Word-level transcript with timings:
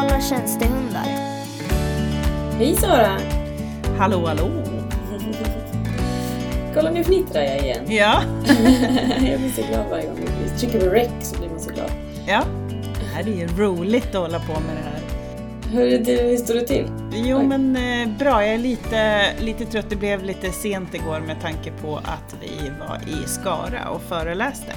sociala 0.00 0.20
tjänstehundar. 0.20 1.04
Hej 2.58 2.76
Sara! 2.76 3.18
Hallå 3.98 4.26
hallå! 4.26 4.50
Kolla 6.74 6.90
nu 6.90 7.04
fnittrar 7.04 7.42
jag 7.42 7.60
igen. 7.60 7.84
Ja, 7.88 8.22
jag 9.30 9.40
blir 9.40 9.50
så 9.56 9.62
glad 9.68 9.86
varje 9.90 10.06
gång 10.06 10.16
vi 10.44 10.58
trycker 10.58 10.80
på 10.80 10.86
rec 10.94 11.10
så 11.22 11.38
blir 11.38 11.48
man 11.50 11.60
så 11.60 11.70
glad. 11.70 11.90
ja. 12.26 12.42
Det 13.00 13.06
här 13.16 13.22
är 13.22 13.36
ju 13.36 13.46
roligt 13.46 14.06
att 14.14 14.20
hålla 14.20 14.38
på 14.38 14.52
med 14.52 14.76
det 14.76 14.82
här. 14.90 15.00
Hörru 15.74 15.98
du, 15.98 16.12
hur 16.12 16.36
står 16.36 16.54
det 16.54 16.66
till? 16.66 16.86
Jo 17.12 17.38
Oj. 17.38 17.46
men 17.46 17.76
eh, 17.76 18.08
bra, 18.18 18.44
jag 18.46 18.54
är 18.54 18.58
lite, 18.58 19.22
lite 19.40 19.64
trött. 19.64 19.86
Det 19.90 19.96
blev 19.96 20.24
lite 20.24 20.52
sent 20.52 20.94
igår 20.94 21.20
med 21.20 21.40
tanke 21.40 21.70
på 21.82 21.96
att 21.96 22.36
vi 22.40 22.70
var 22.80 22.98
i 23.08 23.28
Skara 23.28 23.88
och 23.88 24.02
föreläste. 24.02 24.72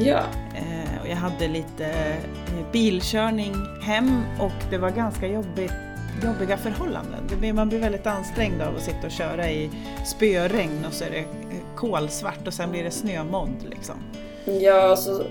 Ja, 0.00 0.20
Eh, 0.54 0.91
och 1.02 1.08
jag 1.08 1.16
hade 1.16 1.48
lite 1.48 1.86
eh, 1.86 2.72
bilkörning 2.72 3.54
hem 3.82 4.22
och 4.40 4.52
det 4.70 4.78
var 4.78 4.90
ganska 4.90 5.26
jobbigt, 5.26 5.72
jobbiga 6.24 6.56
förhållanden. 6.56 7.20
Blir, 7.38 7.52
man 7.52 7.68
blir 7.68 7.78
väldigt 7.78 8.06
ansträngd 8.06 8.62
av 8.62 8.76
att 8.76 8.82
sitta 8.82 9.06
och 9.06 9.12
köra 9.12 9.50
i 9.50 9.70
spöregn 10.06 10.84
och 10.88 10.92
så 10.92 11.04
är 11.04 11.10
det 11.10 11.18
eh, 11.18 11.24
kolsvart 11.76 12.46
och 12.46 12.54
sen 12.54 12.70
blir 12.70 12.84
det 12.84 12.90
snömodd 12.90 13.56
liksom. 13.70 13.94
ja 14.60 14.96
så 14.96 15.22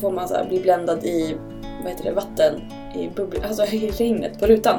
får 0.00 0.10
man 0.12 0.28
så 0.28 0.34
här 0.34 0.44
bli 0.48 0.60
bländad 0.60 1.04
i 1.04 1.36
vad 1.82 1.92
heter 1.92 2.04
det, 2.04 2.12
vatten 2.12 2.54
i, 2.94 3.08
bubbl- 3.08 3.46
alltså 3.46 3.64
i 3.64 3.90
regnet 3.90 4.38
på 4.40 4.46
rutan. 4.46 4.76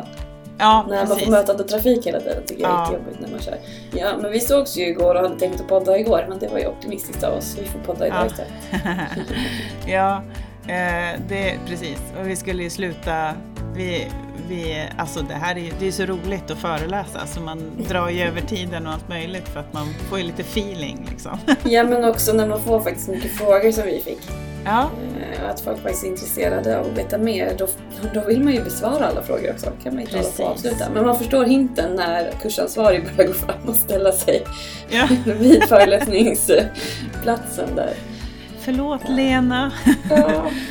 Ja, 0.57 0.85
När 0.89 0.95
man 0.97 1.07
precis. 1.07 1.23
får 1.25 1.31
möta 1.31 1.53
trafik 1.53 2.07
hela 2.07 2.19
tiden 2.19 2.43
tycker 2.45 2.61
jag 2.63 2.71
är 2.71 2.75
Ja. 2.75 2.83
jättejobbigt 2.91 3.19
när 3.21 3.29
man 3.29 3.39
kör. 3.39 3.57
Ja, 3.93 4.17
men 4.21 4.31
vi 4.31 4.39
sågs 4.39 4.77
ju 4.77 4.87
igår 4.87 5.15
och 5.15 5.21
hade 5.21 5.39
tänkt 5.39 5.61
att 5.61 5.67
podda 5.67 5.97
igår 5.99 6.25
men 6.29 6.39
det 6.39 6.47
var 6.47 6.59
ju 6.59 6.67
optimistiskt 6.67 7.23
av 7.23 7.33
oss. 7.37 7.57
Vi 7.59 7.65
får 7.67 7.79
podda 7.79 8.07
idag 8.07 8.19
Ja. 8.21 8.25
istället. 8.25 8.51
ja, 9.87 10.21
eh, 10.67 11.19
det, 11.29 11.57
precis. 11.67 11.97
Och 12.21 12.27
vi 12.29 12.35
skulle 12.35 12.63
ju 12.63 12.69
sluta... 12.69 13.33
Vi, 13.75 14.07
vi, 14.49 14.87
alltså 14.97 15.21
det 15.21 15.33
här 15.33 15.55
är 15.55 15.59
ju 15.59 15.71
det 15.79 15.87
är 15.87 15.91
så 15.91 16.05
roligt 16.05 16.51
att 16.51 16.57
föreläsa 16.57 17.25
så 17.27 17.41
man 17.41 17.71
drar 17.89 18.09
ju 18.09 18.21
över 18.21 18.41
tiden 18.41 18.87
och 18.87 18.93
allt 18.93 19.09
möjligt 19.09 19.47
för 19.47 19.59
att 19.59 19.73
man 19.73 19.87
får 20.09 20.17
ju 20.17 20.23
lite 20.23 20.41
feeling 20.41 21.07
liksom. 21.09 21.37
Ja 21.63 21.83
men 21.83 22.05
också 22.05 22.33
när 22.33 22.47
man 22.47 22.61
får 22.63 22.79
faktiskt 22.81 23.09
mycket 23.09 23.31
frågor 23.31 23.71
som 23.71 23.83
vi 23.83 24.01
fick. 24.05 24.19
Ja, 24.65 24.89
Eh, 25.21 25.49
Att 25.49 25.61
folk 25.61 25.81
faktiskt 25.81 26.03
är 26.03 26.07
intresserade 26.07 26.79
av 26.79 26.85
att 26.85 26.97
veta 26.97 27.17
mer, 27.17 27.53
då, 27.57 27.67
då 28.13 28.21
vill 28.27 28.43
man 28.43 28.53
ju 28.53 28.63
besvara 28.63 29.05
alla 29.07 29.23
frågor 29.23 29.51
också. 29.51 29.71
kan 29.83 29.93
man 29.95 30.01
inte 30.03 30.17
hålla 30.17 30.29
på 30.29 30.43
och 30.43 30.53
Precis. 30.55 30.71
avsluta. 30.71 30.91
Men 30.93 31.05
man 31.05 31.17
förstår 31.17 31.45
hinten 31.45 31.95
när 31.95 32.31
kursansvarig 32.41 33.03
börjar 33.17 33.27
gå 33.27 33.33
fram 33.33 33.69
och 33.69 33.75
ställa 33.75 34.11
sig 34.11 34.43
ja. 34.89 35.07
vid 35.39 35.63
föreläsningsplatsen 35.63 37.75
där. 37.75 37.93
Förlåt 38.61 39.09
Lena. 39.09 39.71
Ja. 40.09 40.51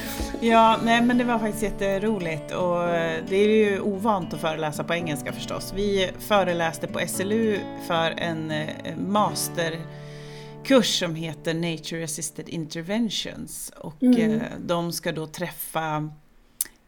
Ja, 0.42 0.78
nej 0.84 1.02
men 1.02 1.18
det 1.18 1.24
var 1.24 1.38
faktiskt 1.38 1.62
jätteroligt 1.62 2.52
och 2.52 2.84
eh, 2.88 3.24
det 3.28 3.36
är 3.36 3.48
ju 3.48 3.80
ovant 3.80 4.34
att 4.34 4.40
föreläsa 4.40 4.84
på 4.84 4.94
engelska 4.94 5.32
förstås. 5.32 5.72
Vi 5.76 6.10
föreläste 6.18 6.86
på 6.86 7.00
SLU 7.08 7.58
för 7.86 8.10
en 8.10 8.50
eh, 8.50 8.96
masterkurs 9.06 10.98
som 10.98 11.14
heter 11.14 11.54
Nature 11.54 12.04
Assisted 12.04 12.48
Interventions 12.48 13.72
och 13.76 14.02
Mm. 14.02 14.32
eh, 14.32 14.42
de 14.66 14.92
ska 14.92 15.12
då 15.12 15.26
träffa 15.26 16.08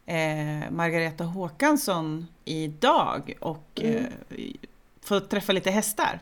eh, 0.05 0.71
Margareta 0.71 1.23
Håkansson 1.23 2.27
idag 2.45 3.33
och 3.41 3.81
Mm. 3.83 3.95
eh, 4.29 4.37
få 5.01 5.19
träffa 5.19 5.53
lite 5.53 5.71
hästar. 5.71 6.19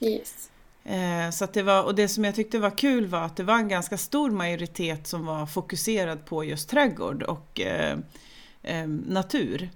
Yes. 0.00 0.50
Eh, 0.88 1.30
Så 1.30 1.46
det 1.52 1.62
var, 1.62 1.82
och 1.84 1.94
det 1.94 2.08
som 2.08 2.24
jag 2.24 2.34
tyckte 2.34 2.58
var 2.58 2.70
kul 2.78 3.06
var 3.06 3.20
att 3.22 3.36
det 3.36 3.42
var 3.42 3.54
en 3.54 3.68
ganska 3.68 3.98
stor 3.98 4.30
majoritet 4.30 5.06
som 5.06 5.26
var 5.26 5.46
fokuserad 5.46 6.24
på 6.24 6.44
just 6.44 6.68
trädgård 6.70 7.22
och 7.22 7.60
eh, 7.60 7.98
eh, 8.62 8.86
natur 8.88 9.70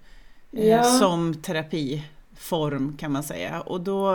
eh, 0.53 0.67
Ja. 0.69 0.85
som 0.85 1.35
terapiform 1.35 2.97
kan 3.01 3.13
man 3.13 3.23
säga. 3.23 3.61
Och 3.61 3.81
då 3.81 4.13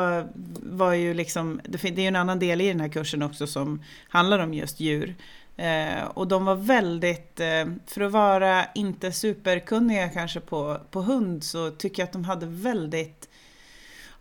var 0.64 0.94
ju 0.94 1.14
liksom, 1.14 1.62
det 1.64 1.84
är 1.84 2.00
ju 2.00 2.06
en 2.08 2.16
annan 2.16 2.40
del 2.40 2.62
i 2.62 2.68
den 2.68 2.80
här 2.80 2.90
kursen 2.90 3.22
också 3.24 3.48
som 3.48 3.82
handlar 4.10 4.40
om 4.40 4.54
just 4.54 4.80
djur. 4.80 5.16
Eh, 5.58 6.04
och 6.14 6.28
de 6.28 6.46
var 6.46 6.56
väldigt, 6.56 7.40
eh, 7.40 7.66
för 7.86 8.02
att 8.02 8.12
vara 8.12 8.66
inte 8.76 9.12
superkunniga 9.12 10.10
kanske 10.10 10.40
på, 10.40 10.78
på 10.92 11.02
hund 11.02 11.44
så 11.44 11.72
tycker 11.72 12.02
jag 12.02 12.08
att 12.08 12.14
de 12.14 12.24
hade 12.26 12.46
väldigt 12.46 13.30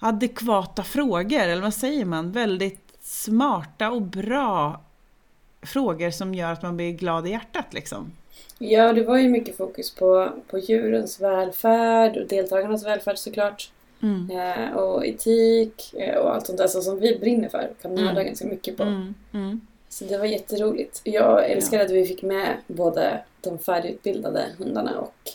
adekvata 0.09 0.83
frågor, 0.83 1.41
eller 1.41 1.63
vad 1.63 1.75
säger 1.75 2.05
man? 2.05 2.33
Väldigt 2.33 2.81
smarta 3.03 3.91
och 3.91 4.03
bra 4.03 4.81
frågor 5.63 6.11
som 6.11 6.35
gör 6.35 6.53
att 6.53 6.63
man 6.63 6.77
blir 6.77 6.93
glad 6.93 7.27
i 7.27 7.31
hjärtat 7.31 7.75
liksom. 7.75 8.13
Ja, 8.59 8.93
det 8.93 9.03
var 9.03 9.19
ju 9.19 9.29
mycket 9.29 9.57
fokus 9.57 9.95
på, 9.95 10.29
på 10.51 10.59
djurens 10.59 11.21
välfärd 11.21 12.17
och 12.17 12.29
deltagarnas 12.29 12.87
välfärd 12.87 13.19
såklart. 13.19 13.71
Mm. 14.03 14.31
Eh, 14.31 14.77
och 14.77 15.07
etik 15.07 15.95
eh, 15.95 16.17
och 16.17 16.35
allt 16.35 16.47
sånt 16.47 16.59
där 16.59 16.67
så 16.67 16.83
som 16.83 17.01
vi 17.01 17.19
brinner 17.19 17.49
för. 17.49 17.71
Kan 17.83 17.95
nörda 17.95 18.11
Mm. 18.11 18.27
ganska 18.27 18.47
mycket 18.47 18.77
på. 18.77 18.83
Mm. 18.83 19.15
Mm. 19.33 19.61
Så 19.89 20.05
det 20.05 20.19
var 20.19 20.25
jätteroligt. 20.25 21.01
Jag 21.05 21.51
älskar 21.51 21.81
att 21.81 21.91
vi 21.91 22.07
fick 22.07 22.23
med 22.23 22.57
både 22.67 23.23
de 23.41 23.59
färdigutbildade 23.59 24.45
hundarna 24.59 24.99
och 25.01 25.31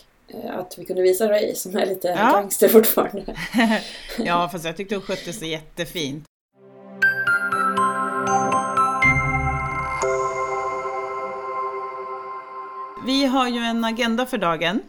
att 0.50 0.78
vi 0.78 0.84
kunde 0.84 1.02
visa 1.02 1.28
Ray 1.30 1.54
som 1.54 1.76
är 1.76 1.86
lite 1.86 2.08
Ja. 2.08 2.32
gangster 2.32 2.68
fortfarande. 2.68 3.36
ja, 4.18 4.48
fast 4.52 4.64
jag 4.64 4.76
tyckte 4.76 4.94
hon 4.94 5.02
skötte 5.02 5.32
sig 5.32 5.48
jättefint. 5.48 6.24
Vi 13.06 13.24
har 13.24 13.48
ju 13.48 13.58
en 13.58 13.84
agenda 13.84 14.26
för 14.26 14.38
dagen. 14.38 14.80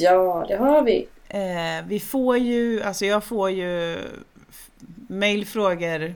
Ja, 0.00 0.44
det 0.48 0.56
har 0.56 0.82
vi. 0.82 1.08
Eh, 1.28 1.86
vi 1.86 2.00
får 2.00 2.38
ju, 2.38 2.82
alltså 2.82 3.06
jag 3.06 3.24
får 3.24 3.50
ju 3.50 3.96
mejlfrågor 5.08 6.14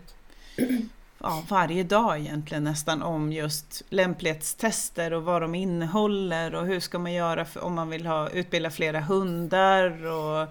ja, 1.24 1.42
varje 1.48 1.82
dag 1.82 2.18
egentligen 2.18 2.64
nästan 2.64 3.02
om 3.02 3.32
just 3.32 3.82
lämplighetstester 3.90 5.12
och 5.12 5.22
vad 5.22 5.42
de 5.42 5.54
innehåller 5.54 6.54
och 6.54 6.66
hur 6.66 6.80
ska 6.80 6.98
man 6.98 7.12
göra 7.12 7.44
för, 7.44 7.64
om 7.64 7.74
man 7.74 7.90
vill 7.90 8.06
ha, 8.06 8.30
utbilda 8.30 8.70
flera 8.70 9.00
hundar 9.00 10.06
och 10.06 10.46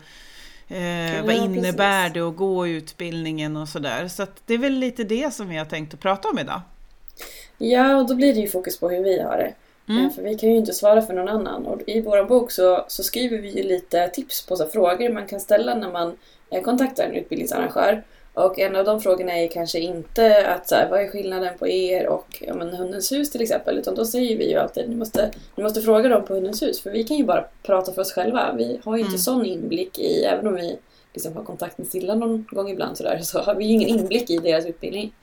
eh, 0.76 1.16
Ja, 1.16 1.24
vad 1.26 1.36
innebär 1.36 2.04
precis. 2.04 2.14
det 2.14 2.20
att 2.30 2.36
gå 2.36 2.68
utbildningen 2.68 3.58
och 3.58 3.70
sådär. 3.70 4.08
Så 4.08 4.24
att 4.24 4.42
det 4.46 4.54
är 4.54 4.58
väl 4.58 4.74
lite 4.74 5.04
det 5.04 5.34
som 5.34 5.50
vi 5.50 5.58
har 5.58 5.66
tänkt 5.66 5.94
att 5.94 6.00
prata 6.00 6.30
om 6.30 6.40
idag. 6.40 6.62
Ja, 7.58 7.96
och 7.98 8.08
då 8.08 8.16
blir 8.16 8.34
det 8.34 8.40
ju 8.40 8.48
fokus 8.48 8.80
på 8.80 8.90
hur 8.90 9.04
vi 9.04 9.22
har 9.22 9.38
det. 9.38 9.54
Mm. 9.94 10.06
Eh, 10.06 10.12
För 10.12 10.22
vi 10.22 10.36
kan 10.36 10.50
ju 10.50 10.58
inte 10.58 10.74
svara 10.74 11.02
för 11.02 11.14
någon 11.14 11.28
annan. 11.30 11.66
Och 11.66 11.82
i 11.88 12.02
vår 12.02 12.24
bok 12.24 12.52
så, 12.52 12.86
så 12.88 13.04
skriver 13.04 13.38
vi 13.38 13.50
ju 13.50 13.64
lite 13.64 14.08
tips 14.08 14.46
på 14.46 14.56
så 14.56 14.68
frågor 14.68 15.10
man 15.10 15.28
kan 15.28 15.40
ställa 15.40 15.76
när 15.76 15.92
man 15.92 16.18
eh, 16.50 16.62
kontaktar 16.62 17.04
en 17.04 17.16
utbildningsarrangör. 17.16 18.04
Och 18.34 18.60
en 18.60 18.76
av 18.76 18.86
de 18.86 19.02
frågorna 19.02 19.32
är 19.40 19.48
kanske 19.48 19.80
inte 19.80 20.48
att 20.48 20.68
så 20.70 20.76
här, 20.76 20.90
vad 20.90 21.02
är 21.02 21.08
skillnaden 21.08 21.58
på 21.58 21.68
er 21.68 22.08
och 22.08 22.28
ja, 22.48 22.54
men, 22.54 22.70
Hundens 22.70 23.12
hus 23.12 23.32
till 23.32 23.42
exempel. 23.42 23.78
Utan 23.78 23.96
då 23.96 24.06
säger 24.06 24.38
vi 24.38 24.50
ju 24.50 24.58
alltid 24.58 24.90
ni 24.90 24.96
måste, 24.96 25.32
ni 25.56 25.64
måste 25.64 25.82
fråga 25.82 26.10
dem 26.10 26.26
på 26.26 26.34
Hundens 26.34 26.62
hus. 26.62 26.82
För 26.84 26.90
vi 26.92 27.04
kan 27.04 27.18
ju 27.18 27.24
bara 27.24 27.46
prata 27.64 27.94
för 27.94 28.02
oss 28.02 28.14
själva. 28.14 28.54
Vi 28.58 28.80
har 28.84 28.96
ju 28.96 29.00
inte 29.02 29.10
Mm. 29.10 29.20
sån 29.20 29.46
inblick 29.46 30.00
i, 30.00 30.24
även 30.24 30.48
om 30.48 30.56
vi 30.56 30.78
liksom 31.14 31.36
har 31.36 31.44
kontakt 31.44 31.78
med 31.78 31.88
Silla 31.88 32.16
någon 32.16 32.46
gång 32.52 32.70
ibland 32.70 32.98
sådär, 32.98 33.20
så 33.22 33.40
har 33.42 33.56
vi 33.56 33.66
ju 33.66 33.72
ingen 33.72 33.90
inblick 33.90 34.30
i 34.30 34.38
deras 34.38 34.66
utbildning. 34.66 35.14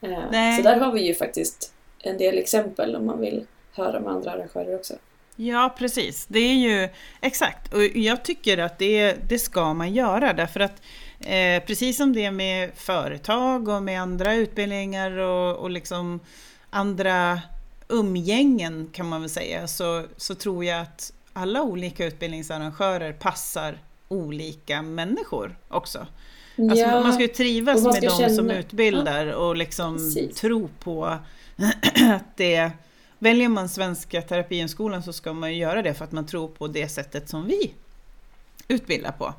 Eh, 0.00 0.10
Nej. 0.32 0.56
Så 0.56 0.62
där 0.68 0.76
har 0.76 0.92
vi 0.92 1.06
ju 1.06 1.14
faktiskt 1.14 1.72
en 1.98 2.18
del 2.18 2.38
exempel 2.38 2.96
om 2.96 3.06
man 3.06 3.20
vill 3.20 3.46
höra 3.72 4.00
med 4.00 4.12
andra 4.12 4.30
arrangörer 4.30 4.74
också. 4.74 4.94
Ja, 5.36 5.74
precis. 5.78 6.26
Det 6.26 6.38
är 6.38 6.54
ju 6.54 6.88
exakt. 7.20 7.74
Och 7.74 7.82
jag 7.84 8.22
tycker 8.24 8.58
att 8.58 8.78
det, 8.78 9.14
det 9.28 9.38
ska 9.38 9.74
man 9.74 9.94
göra 9.94 10.32
därför 10.32 10.60
att 10.60 10.82
eh, 11.20 11.62
precis 11.66 11.96
som 11.96 12.12
det 12.12 12.30
med 12.30 12.70
företag 12.74 13.68
och 13.68 13.82
med 13.82 14.02
andra 14.02 14.34
utbildningar 14.34 15.10
och, 15.10 15.56
och 15.56 15.70
liksom 15.70 16.20
andra 16.70 17.40
umgängen 17.88 18.90
kan 18.92 19.08
man 19.08 19.20
väl 19.20 19.30
säga 19.30 19.68
så, 19.68 20.04
så 20.16 20.34
tror 20.34 20.64
jag 20.64 20.80
att 20.80 21.12
alla 21.32 21.62
olika 21.62 22.06
utbildningsarrangörer 22.06 23.12
passar 23.12 23.78
olika 24.08 24.82
människor 24.82 25.58
också. 25.68 25.98
Alltså, 26.58 26.76
Ja, 26.76 27.00
Man 27.00 27.12
ska 27.12 27.22
ju 27.22 27.28
trivas 27.28 27.74
man 27.82 27.84
med 27.84 27.94
ska 27.94 28.10
de 28.10 28.16
känna- 28.16 28.34
som 28.36 28.50
utbildar 28.50 29.26
och 29.26 29.56
liksom 29.56 29.96
Precis. 29.96 30.36
tro 30.40 30.68
på 30.80 31.04
att 32.14 32.36
det... 32.36 32.70
Väljer 33.18 33.48
man 33.48 33.68
Svenska 33.68 34.22
Terapihundskolan 34.22 35.02
så 35.02 35.12
ska 35.12 35.32
man 35.32 35.52
ju 35.54 35.58
göra 35.60 35.82
det 35.82 35.94
för 35.94 36.04
att 36.04 36.12
man 36.12 36.26
tror 36.26 36.48
på 36.48 36.68
det 36.68 36.88
sättet 36.88 37.28
som 37.28 37.46
vi 37.46 37.74
utbildar 38.68 39.12
på. 39.12 39.34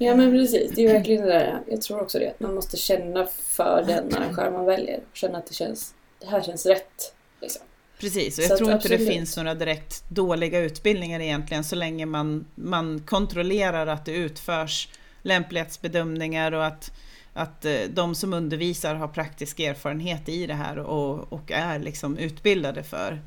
Ja 0.00 0.16
men 0.16 0.30
precis, 0.30 0.72
det 0.74 0.84
är 0.84 0.92
verkligen 0.92 1.22
det 1.22 1.32
där. 1.32 1.60
Jag 1.66 1.82
tror 1.82 2.00
också 2.00 2.18
det. 2.18 2.30
Att 2.30 2.40
man 2.40 2.54
måste 2.54 2.76
känna 2.76 3.26
för 3.26 3.84
den 3.86 4.14
arrangör 4.14 4.50
man 4.50 4.64
väljer. 4.64 5.00
Känna 5.12 5.38
att 5.38 5.46
det 5.46 5.54
känns, 5.54 5.94
det 6.20 6.26
här 6.26 6.42
känns 6.42 6.66
rätt. 6.66 7.14
Liksom. 7.40 7.62
Precis, 7.98 8.38
och 8.38 8.44
Så 8.44 8.50
jag 8.50 8.52
att 8.52 8.58
tror 8.58 8.72
inte 8.72 8.88
det 8.88 8.98
finns 8.98 9.36
några 9.36 9.54
direkt 9.54 10.10
dåliga 10.10 10.58
utbildningar 10.60 11.20
egentligen 11.20 11.64
så 11.64 11.76
länge 11.76 12.06
man, 12.06 12.46
man 12.54 13.00
kontrollerar 13.06 13.86
att 13.86 14.04
det 14.04 14.12
utförs 14.12 14.88
lämplighetsbedömningar 15.22 16.52
och 16.52 16.66
att, 16.66 16.92
att 17.32 17.64
eh, 17.64 17.72
de 17.94 18.14
som 18.14 18.32
undervisar 18.34 18.94
har 18.94 19.08
praktisk 19.08 19.60
erfarenhet 19.60 20.28
i 20.28 20.46
det 20.46 20.54
här 20.54 20.78
och, 20.78 21.32
och 21.32 21.52
är 21.52 21.78
liksom 21.78 22.18
utbildade 22.18 22.82
för, 22.82 23.20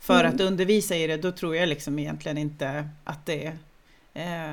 för 0.00 0.20
Mm. 0.20 0.34
att 0.34 0.40
undervisa 0.40 0.96
i 0.96 1.06
det. 1.06 1.16
Då 1.16 1.32
tror 1.32 1.56
jag 1.56 1.68
liksom 1.68 1.98
egentligen 1.98 2.38
inte 2.38 2.88
att 3.04 3.26
det 3.26 3.52
eh, 4.14 4.52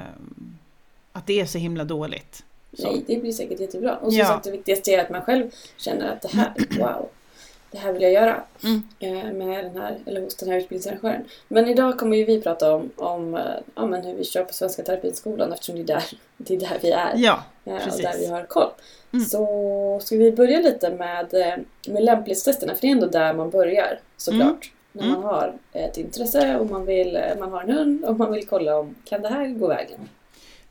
att 1.17 1.27
det 1.27 1.39
är 1.41 1.45
så 1.45 1.57
himla 1.57 1.83
dåligt. 1.83 2.43
Så. 2.73 2.91
Nej, 2.91 3.03
det 3.07 3.17
blir 3.17 3.31
säkert 3.31 3.59
jättebra. 3.59 3.95
Och 3.97 4.11
som 4.11 4.19
Ja. 4.19 4.25
sagt, 4.25 4.43
det 4.43 4.51
viktigaste 4.51 4.91
är 4.91 4.99
att 5.03 5.09
man 5.09 5.21
själv 5.21 5.51
känner 5.77 6.11
att 6.11 6.21
det 6.21 6.27
här, 6.27 6.53
wow, 6.79 7.09
det 7.71 7.77
här 7.77 7.93
vill 7.93 8.01
jag 8.01 8.11
göra 8.11 8.43
Mm. 8.63 8.83
eh, 8.99 9.33
med 9.33 9.65
den 9.65 9.77
här, 9.81 9.97
eller 10.05 10.21
hos 10.21 10.35
den 10.35 10.49
här 10.49 10.57
utbildningsarrangören. 10.57 11.23
Men 11.47 11.67
idag 11.67 11.99
kommer 11.99 12.17
ju 12.17 12.25
vi 12.25 12.41
prata 12.41 12.75
om, 12.75 12.89
om 12.95 13.35
eh, 13.35 13.41
ja, 13.75 13.85
men 13.85 14.05
hur 14.05 14.13
vi 14.15 14.23
kör 14.23 14.43
på 14.43 14.53
Svenska 14.53 14.83
Terapiskolan 14.83 15.53
eftersom 15.53 15.75
det 15.75 15.81
är 15.81 15.85
där, 15.85 16.03
det 16.37 16.53
är 16.53 16.59
där 16.59 16.77
vi 16.81 16.91
är. 16.91 17.13
Ja, 17.15 17.43
eh, 17.65 17.73
och 17.73 17.79
precis. 17.81 18.01
där 18.01 18.17
vi 18.19 18.27
har 18.27 18.43
koll. 18.45 18.69
Mm. 19.13 19.25
Så 19.25 19.99
ska 20.03 20.15
vi 20.15 20.31
börja 20.31 20.59
lite 20.59 20.89
med, 20.91 21.27
med 21.87 22.03
lämplighetstesterna, 22.03 22.73
för 22.75 22.81
det 22.81 22.87
är 22.87 22.91
ändå 22.91 23.07
där 23.07 23.33
man 23.33 23.49
börjar 23.49 23.99
såklart. 24.17 24.71
När 24.91 25.03
Mm. 25.03 25.13
man 25.15 25.23
har 25.23 25.53
ett 25.73 25.97
intresse 25.97 26.57
och 26.57 26.69
man, 26.69 26.85
vill, 26.85 27.19
man 27.39 27.51
har 27.51 27.61
en 27.63 27.69
hund 27.71 28.05
och 28.05 28.17
man 28.17 28.31
vill 28.31 28.47
kolla 28.47 28.79
om 28.79 28.95
kan 29.05 29.21
det 29.21 29.27
här 29.29 29.47
gå 29.47 29.67
vägen. 29.67 29.99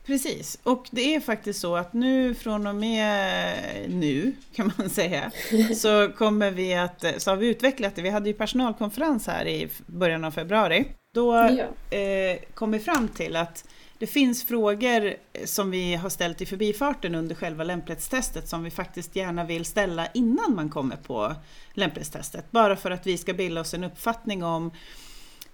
Precis, 0.06 0.58
och 0.62 0.88
det 0.91 1.14
är 1.14 1.20
faktiskt 1.20 1.61
så 1.61 1.76
att 1.76 1.93
nu 1.93 2.35
från 2.35 2.67
och 2.67 2.75
med 2.75 3.91
nu 3.91 4.32
kan 4.55 4.73
man 4.79 4.91
säga 4.91 5.31
så 5.76 6.08
kommer 6.08 6.50
vi 6.50 6.75
att, 6.75 7.05
så 7.19 7.31
har 7.31 7.37
vi 7.37 7.47
utvecklat 7.47 7.97
det. 7.97 8.03
Vi 8.03 8.11
hade 8.11 8.29
ju 8.29 8.35
personalkonferens 8.35 9.26
här 9.26 9.47
i 9.47 9.69
början 9.87 10.25
av 10.25 10.31
februari. 10.31 10.87
Då 11.14 11.37
eh, 11.37 12.38
kom 12.55 12.73
vi 12.73 12.79
fram 12.79 13.08
till 13.08 13.37
att 13.37 13.64
det 13.99 14.06
finns 14.06 14.44
frågor 14.44 15.14
som 15.44 15.70
vi 15.70 15.94
har 15.94 16.08
ställt 16.08 16.41
i 16.41 16.47
förbifarten 16.47 17.14
under 17.14 17.35
själva 17.35 17.64
lämplighetstestet 17.64 18.49
som 18.49 18.64
vi 18.64 18.70
faktiskt 18.70 19.17
gärna 19.17 19.44
vill 19.44 19.64
ställa 19.64 20.06
innan 20.06 20.55
man 20.55 20.69
kommer 20.69 20.97
på 20.97 21.35
lämplighetstestet. 21.73 22.50
Bara 22.50 22.76
för 22.76 22.91
att 22.91 23.06
vi 23.06 23.19
ska 23.19 23.32
bilda 23.32 23.61
oss 23.61 23.75
en 23.75 23.85
uppfattning 23.85 24.44
om 24.44 24.70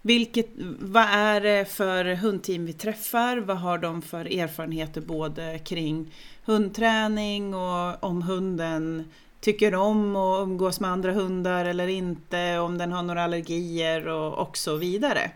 vilket, 0.03 0.49
vad 0.81 1.07
är 1.09 1.41
det 1.41 1.65
för 1.65 2.15
hundteam 2.15 2.67
vi 2.67 2.73
träffar? 2.73 3.37
Vad 3.37 3.57
har 3.57 3.79
de 3.79 4.03
för 4.03 4.39
erfarenheter 4.39 5.01
både 5.01 5.59
kring 5.59 6.15
hundträning 6.45 7.55
och 7.55 8.05
om 8.05 8.23
hunden 8.23 9.05
tycker 9.41 9.75
om 9.75 10.17
att 10.17 10.43
umgås 10.43 10.81
med 10.81 10.91
andra 10.91 11.13
hundar 11.13 11.65
eller 11.65 11.89
inte, 11.89 12.59
om 12.59 12.79
den 12.79 12.93
har 12.93 13.03
några 13.03 13.25
allergier 13.25 14.09
och, 14.09 14.49
och 14.49 14.57
så 14.57 14.77
vidare. 14.77 15.31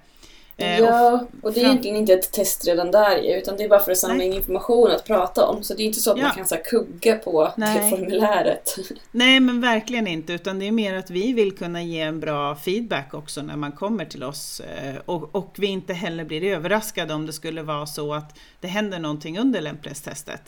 Eh, 0.58 0.78
Ja, 0.80 1.26
och 1.42 1.52
det 1.52 1.60
är 1.60 1.64
egentligen 1.64 1.96
inte 1.96 2.12
ett 2.12 2.32
test 2.32 2.66
redan 2.66 2.90
där 2.90 3.36
utan 3.38 3.56
det 3.56 3.64
är 3.64 3.68
bara 3.68 3.80
för 3.80 3.92
att 3.92 3.98
samla 3.98 4.24
in 4.24 4.32
information 4.32 4.90
att 4.90 5.04
prata 5.04 5.46
om. 5.46 5.62
Så 5.62 5.74
det 5.74 5.82
är 5.82 5.84
inte 5.84 6.00
så 6.00 6.10
att 6.10 6.18
Ja. 6.18 6.24
man 6.24 6.34
kan 6.34 6.46
så 6.46 6.54
här, 6.54 6.62
kugga 6.64 7.16
på 7.16 7.52
Nej. 7.56 7.80
det 7.80 7.90
formuläret. 7.96 8.76
Nej 9.10 9.40
men 9.40 9.60
verkligen 9.60 10.06
inte 10.06 10.32
utan 10.32 10.58
det 10.58 10.68
är 10.68 10.72
mer 10.72 10.94
att 10.94 11.10
vi 11.10 11.32
vill 11.32 11.52
kunna 11.56 11.82
ge 11.82 12.00
en 12.00 12.20
bra 12.20 12.54
feedback 12.56 13.14
också 13.14 13.42
när 13.42 13.56
man 13.56 13.72
kommer 13.72 14.04
till 14.04 14.22
oss 14.24 14.60
eh, 14.60 14.94
och, 15.06 15.34
och 15.34 15.54
vi 15.58 15.66
inte 15.66 15.92
heller 15.92 16.24
blir 16.24 16.44
överraskade 16.44 17.14
om 17.14 17.26
det 17.26 17.32
skulle 17.32 17.62
vara 17.62 17.86
så 17.86 18.14
att 18.14 18.38
det 18.60 18.68
händer 18.68 18.98
någonting 18.98 19.38
under 19.38 19.60
lämplighetstestet. 19.60 20.42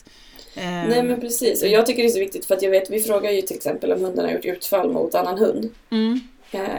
Eh, 0.54 0.64
Nej 0.64 1.02
men 1.02 1.20
precis, 1.20 1.62
och 1.62 1.68
jag 1.68 1.86
tycker 1.86 2.02
det 2.02 2.08
är 2.08 2.12
så 2.12 2.18
viktigt 2.18 2.46
för 2.46 2.54
att 2.54 2.62
jag 2.62 2.70
vet, 2.70 2.90
vi 2.90 3.00
frågar 3.00 3.30
ju 3.30 3.42
till 3.42 3.56
exempel 3.56 3.92
om 3.92 4.04
hundarna 4.04 4.28
har 4.28 4.34
gjort 4.34 4.44
utfall 4.44 4.92
mot 4.92 5.14
annan 5.14 5.38
hund 5.38 5.70
mm, 5.90 6.20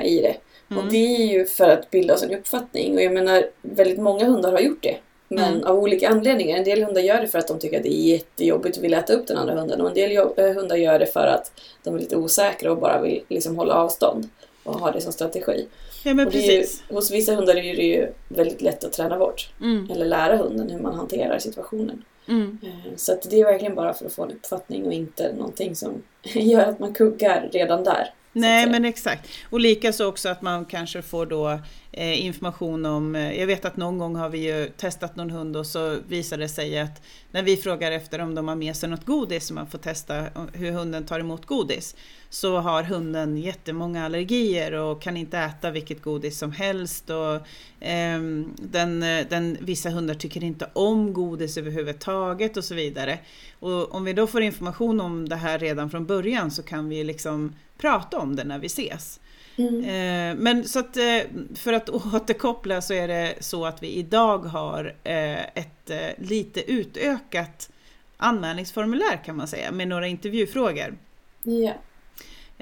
i 0.03 0.21
det. 0.21 0.35
Mm. 0.71 0.83
Och 0.85 0.91
det 0.91 1.15
är 1.15 1.25
ju 1.25 1.45
för 1.45 1.69
att 1.69 1.89
bilda 1.91 2.13
oss 2.13 2.23
en 2.23 2.33
uppfattning. 2.35 2.95
Och 2.95 3.01
jag 3.03 3.13
menar, 3.13 3.43
väldigt 3.61 3.99
många 3.99 4.25
hundar 4.25 4.51
har 4.51 4.59
gjort 4.59 4.83
det. 4.83 4.97
Men 5.27 5.53
Mm. 5.53 5.63
av 5.63 5.79
olika 5.79 6.09
anledningar. 6.09 6.57
En 6.57 6.63
del 6.63 6.83
hundar 6.83 7.01
gör 7.01 7.21
det 7.21 7.27
för 7.27 7.39
att 7.39 7.47
de 7.47 7.59
tycker 7.59 7.77
att 7.77 7.83
det 7.83 7.93
är 7.93 8.11
jättejobbigt 8.11 8.77
och 8.77 8.83
vill 8.83 8.93
äta 8.93 9.13
upp 9.13 9.27
den 9.27 9.37
andra 9.37 9.55
hunden. 9.59 9.81
Och 9.81 9.87
en 9.87 9.93
del 9.93 10.17
eh, 10.17 10.53
hundar 10.55 10.75
gör 10.75 10.99
det 10.99 11.05
för 11.05 11.27
att 11.27 11.51
de 11.83 11.95
är 11.95 11.99
lite 11.99 12.15
osäkra 12.15 12.71
och 12.71 12.77
bara 12.77 13.01
vill 13.01 13.23
liksom 13.29 13.57
hålla 13.57 13.73
avstånd. 13.73 14.29
Och 14.63 14.73
ha 14.73 14.91
det 14.91 15.01
som 15.01 15.13
strategi. 15.13 15.67
ja 16.03 16.13
men 16.13 16.27
och 16.27 16.35
är 16.35 16.39
ju, 16.39 16.47
precis. 16.59 16.83
hos 16.89 17.11
vissa 17.11 17.35
hundar 17.35 17.55
är 17.57 17.75
det 17.75 17.83
ju 17.83 18.07
väldigt 18.27 18.61
lätt 18.61 18.83
att 18.83 18.93
träna 18.93 19.17
bort. 19.17 19.49
Mm, 19.61 19.87
Eller 19.91 20.05
lära 20.05 20.37
hunden 20.37 20.69
hur 20.69 20.79
man 20.79 20.93
hanterar 20.95 21.39
situationen. 21.39 22.03
mm. 22.27 22.57
Eh, 22.63 22.91
Så 22.95 23.11
att 23.13 23.29
det 23.29 23.39
är 23.39 23.45
verkligen 23.45 23.75
bara 23.75 23.93
för 23.93 24.05
att 24.05 24.13
få 24.13 24.23
en 24.23 24.31
uppfattning 24.31 24.85
och 24.85 24.93
inte 24.93 25.33
någonting 25.33 25.75
som 25.75 26.03
gör 26.23 26.61
att 26.65 26.79
man 26.79 26.93
kuggar 26.93 27.49
redan 27.51 27.83
där. 27.83 28.13
Nej 28.33 28.69
men 28.69 28.85
exakt. 28.85 29.29
Och 29.49 29.59
likaså 29.59 30.05
också 30.05 30.29
att 30.29 30.41
man 30.41 30.65
kanske 30.65 31.01
får 31.01 31.25
då 31.25 31.59
eh, 31.91 32.25
information 32.25 32.85
om, 32.85 33.15
eh, 33.15 33.39
jag 33.39 33.47
vet 33.47 33.65
att 33.65 33.77
någon 33.77 33.97
gång 33.97 34.15
har 34.15 34.29
vi 34.29 34.37
ju 34.37 34.69
testat 34.77 35.15
någon 35.15 35.29
hund 35.29 35.57
och 35.57 35.67
så 35.67 35.97
visar 36.07 36.37
det 36.37 36.49
sig 36.49 36.79
att 36.79 37.01
när 37.31 37.43
vi 37.43 37.57
frågar 37.57 37.91
efter 37.91 38.19
om 38.19 38.35
de 38.35 38.47
har 38.47 38.55
med 38.55 38.75
sig 38.75 38.89
något 38.89 39.05
godis 39.05 39.47
så 39.47 39.53
man 39.53 39.67
får 39.67 39.77
testa 39.77 40.25
hur 40.53 40.71
hunden 40.71 41.05
tar 41.05 41.19
emot 41.19 41.45
godis 41.45 41.95
så 42.29 42.57
har 42.59 42.83
hunden 42.83 43.37
jättemånga 43.37 44.05
allergier 44.05 44.73
och 44.73 45.01
kan 45.01 45.17
inte 45.17 45.37
äta 45.37 45.71
vilket 45.71 46.01
godis 46.01 46.37
som 46.37 46.51
helst 46.51 47.09
och 47.09 47.47
ehm, 47.79 48.53
den, 48.55 49.03
eh, 49.03 49.25
den, 49.29 49.57
vissa 49.61 49.89
hundar 49.89 50.13
tycker 50.13 50.43
inte 50.43 50.69
om 50.73 51.13
godis 51.13 51.57
överhuvudtaget 51.57 52.57
och 52.57 52.63
så 52.63 52.75
vidare. 52.75 53.19
Och 53.59 53.95
om 53.95 54.03
vi 54.03 54.13
då 54.13 54.27
får 54.27 54.41
information 54.41 55.01
om 55.01 55.29
det 55.29 55.35
här 55.35 55.59
redan 55.59 55.89
från 55.89 56.05
början 56.05 56.51
så 56.51 56.63
kan 56.63 56.89
vi 56.89 57.03
liksom 57.03 57.55
prata 57.77 58.19
om 58.19 58.35
det 58.35 58.43
när 58.43 58.59
vi 58.59 58.65
ses. 58.67 59.19
Mm. 59.55 59.83
Eh, 59.83 60.41
men 60.41 60.67
så 60.67 60.79
att 60.79 60.97
eh, 60.97 61.19
för 61.55 61.73
att 61.73 61.89
återkoppla 62.13 62.81
så 62.81 62.93
är 62.93 63.07
det 63.07 63.35
så 63.39 63.65
att 63.65 63.83
vi 63.83 63.87
idag 63.87 64.37
har 64.37 64.95
eh, 65.03 65.39
ett 65.39 65.91
lite 66.17 66.71
utökat 66.71 67.69
anmälningsformulär 68.17 69.23
kan 69.25 69.35
man 69.35 69.47
säga 69.47 69.71
med 69.71 69.87
några 69.87 70.07
intervjufrågor 70.07 70.97
Ja. 71.43 71.73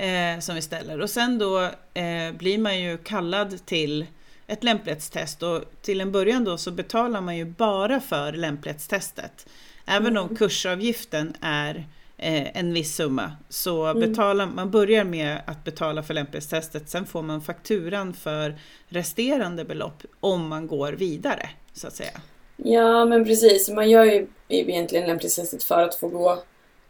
eh, 0.03 0.39
som 0.39 0.55
vi 0.55 0.61
ställer. 0.61 1.01
Och 1.01 1.09
sen 1.09 1.37
då 1.37 1.61
eh, 1.93 2.31
blir 2.37 2.57
man 2.57 2.79
ju 2.81 2.97
kallad 2.97 3.65
till 3.65 4.05
ett 4.47 4.63
lämplighetstest 4.63 5.43
och 5.43 5.63
till 5.81 6.01
en 6.01 6.11
början 6.11 6.43
då 6.43 6.57
så 6.57 6.71
betalar 6.71 7.21
man 7.21 7.37
ju 7.37 7.45
bara 7.45 7.99
för 8.01 8.31
lämplighetstestet. 8.33 9.47
Även 9.87 10.17
om 10.17 10.25
Mm. 10.25 10.35
kursavgiften 10.37 11.33
är 11.41 11.87
eh, 12.19 12.57
en 12.57 12.73
viss 12.73 12.95
summa 12.95 13.31
så 13.49 13.85
Mm. 13.85 14.09
betalar 14.09 14.45
man 14.45 14.71
börjar 14.71 15.03
med 15.03 15.37
att 15.45 15.63
betala 15.63 16.03
för 16.03 16.13
lämplighetstestet 16.13 16.89
sen 16.89 17.05
får 17.05 17.21
man 17.21 17.41
fakturan 17.41 18.13
för 18.13 18.55
resterande 18.87 19.65
belopp 19.65 20.03
om 20.19 20.47
man 20.47 20.67
går 20.67 20.93
vidare 20.93 21.49
så 21.73 21.87
att 21.87 21.95
säga. 21.95 22.21
Ja, 22.57 23.05
men 23.05 23.25
precis. 23.25 23.69
Man 23.69 23.89
gör 23.89 24.03
ju 24.05 24.27
egentligen 24.47 25.07
lämplighetstestet 25.07 25.63
för 25.63 25.83
att 25.83 25.95
få 25.95 26.07
gå 26.07 26.43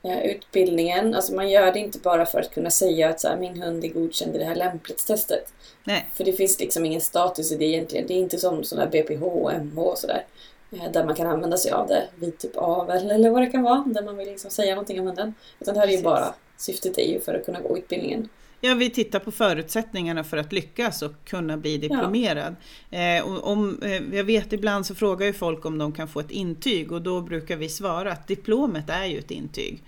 eh, 0.03 0.19
utbildningen. 0.25 1.15
Alltså 1.15 1.33
man 1.35 1.49
gör 1.49 1.71
det 1.71 1.79
inte 1.79 1.99
bara 1.99 2.25
för 2.25 2.39
att 2.39 2.51
kunna 2.53 2.69
säga 2.69 3.09
att 3.09 3.19
så 3.19 3.27
här, 3.27 3.37
min 3.37 3.61
hund 3.61 3.83
är 3.83 3.87
godkänd 3.89 4.35
i 4.35 4.39
det 4.39 4.45
här 4.45 4.55
lämplighetstestet. 4.55 5.53
Nej, 5.83 6.05
För 6.13 6.23
det 6.23 6.33
finns 6.33 6.59
liksom 6.59 6.85
ingen 6.85 7.01
status 7.01 7.51
i 7.51 7.55
det 7.57 7.65
egentligen. 7.65 8.07
Det 8.07 8.13
är 8.13 8.17
inte 8.17 8.37
som 8.37 8.63
sådana 8.63 8.89
BPH 8.89 9.23
och 9.23 9.51
MH 9.53 9.79
och 9.79 9.97
sådär. 9.97 10.25
Eh, 10.71 10.91
Där 10.91 11.05
man 11.05 11.15
kan 11.15 11.27
använda 11.27 11.57
sig 11.57 11.71
av 11.71 11.87
det 11.87 12.07
vid 12.15 12.37
typ 12.37 12.57
avel 12.57 13.11
eller 13.11 13.29
vad 13.29 13.41
det 13.41 13.47
kan 13.47 13.63
vara. 13.63 13.83
Där 13.87 14.03
man 14.03 14.17
vill 14.17 14.27
liksom 14.27 14.51
säga 14.51 14.75
någonting 14.75 14.99
om 14.99 15.05
hunden. 15.07 15.33
Utan 15.59 15.73
det 15.73 15.79
här 15.79 15.87
är 15.87 15.91
ju 15.91 16.03
bara, 16.03 16.33
syftet 16.57 16.97
är 16.97 17.11
ju 17.13 17.19
för 17.19 17.33
att 17.33 17.45
kunna 17.45 17.61
gå 17.61 17.77
utbildningen. 17.77 18.29
Ja, 18.61 18.73
vi 18.73 18.89
tittar 18.89 19.19
på 19.19 19.31
förutsättningarna 19.31 20.23
för 20.23 20.37
att 20.37 20.53
lyckas 20.53 21.01
och 21.01 21.11
kunna 21.25 21.57
bli 21.57 21.77
diplomerad. 21.77 22.55
Eh, 22.91 23.25
och 23.25 23.47
om, 23.51 23.81
eh, 23.83 24.15
jag 24.17 24.23
vet 24.23 24.53
ibland 24.53 24.85
så 24.85 24.95
frågar 24.95 25.25
ju 25.27 25.33
folk 25.33 25.65
om 25.65 25.77
de 25.77 25.91
kan 25.91 26.07
få 26.07 26.19
ett 26.19 26.31
intyg 26.31 26.91
och 26.91 27.01
då 27.01 27.21
brukar 27.21 27.55
vi 27.55 27.69
svara 27.69 28.11
att 28.11 28.27
diplomet 28.27 28.89
är 28.89 29.05
ju 29.05 29.19
ett 29.19 29.31
intyg. 29.31 29.83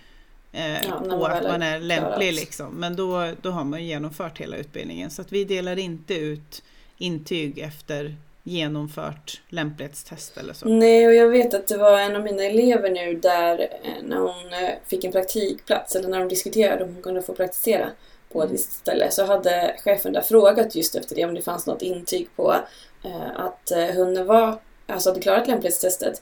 Eh, 0.51 0.87
Ja, 0.87 0.99
på 1.09 1.25
att 1.25 1.43
man 1.43 1.61
är 1.61 1.79
lämplig 1.79 2.33
liksom. 2.33 2.73
Men 2.73 2.95
då, 2.95 3.31
då 3.41 3.49
har 3.49 3.63
man 3.63 3.81
ju 3.81 3.87
genomfört 3.87 4.37
hela 4.37 4.57
utbildningen. 4.57 5.09
Så 5.09 5.21
att 5.21 5.31
vi 5.31 5.43
delar 5.43 5.79
inte 5.79 6.13
ut 6.13 6.63
intyg 6.97 7.59
efter 7.59 8.15
genomfört 8.49 9.41
lämplighetstest 9.49 10.37
eller 10.37 10.53
så. 10.53 10.67
Nej, 10.67 11.07
och 11.07 11.13
jag 11.13 11.27
vet 11.29 11.53
att 11.53 11.67
det 11.67 11.77
var 11.77 11.99
en 11.99 12.15
av 12.15 12.23
mina 12.23 12.43
elever 12.43 12.89
nu 12.89 13.13
där 13.15 13.59
eh, 13.83 14.03
när 14.03 14.17
hon 14.17 14.53
eh, 14.53 14.69
fick 14.87 15.03
en 15.03 15.11
praktikplats, 15.11 15.95
eller 15.95 16.09
när 16.09 16.19
de 16.19 16.27
diskuterade 16.29 16.83
om 16.83 16.93
hon 16.93 17.03
kunde 17.03 17.21
få 17.21 17.33
praktisera 17.33 17.89
på 18.31 18.43
ett 18.43 18.51
visst 18.51 18.71
ställe, 18.71 19.11
så 19.11 19.25
hade 19.25 19.75
chefen 19.83 20.13
där 20.13 20.21
frågat 20.21 20.75
just 20.75 20.95
efter 20.95 21.15
det, 21.15 21.25
om 21.25 21.33
det 21.33 21.41
fanns 21.41 21.67
något 21.67 21.81
intyg 21.81 22.29
på 22.35 22.55
eh, 23.03 23.39
att 23.39 23.71
hunden 23.95 24.25
var, 24.25 24.59
alltså 24.87 25.09
hade 25.09 25.21
klarat 25.21 25.47
lämplighetstestet 25.47 26.21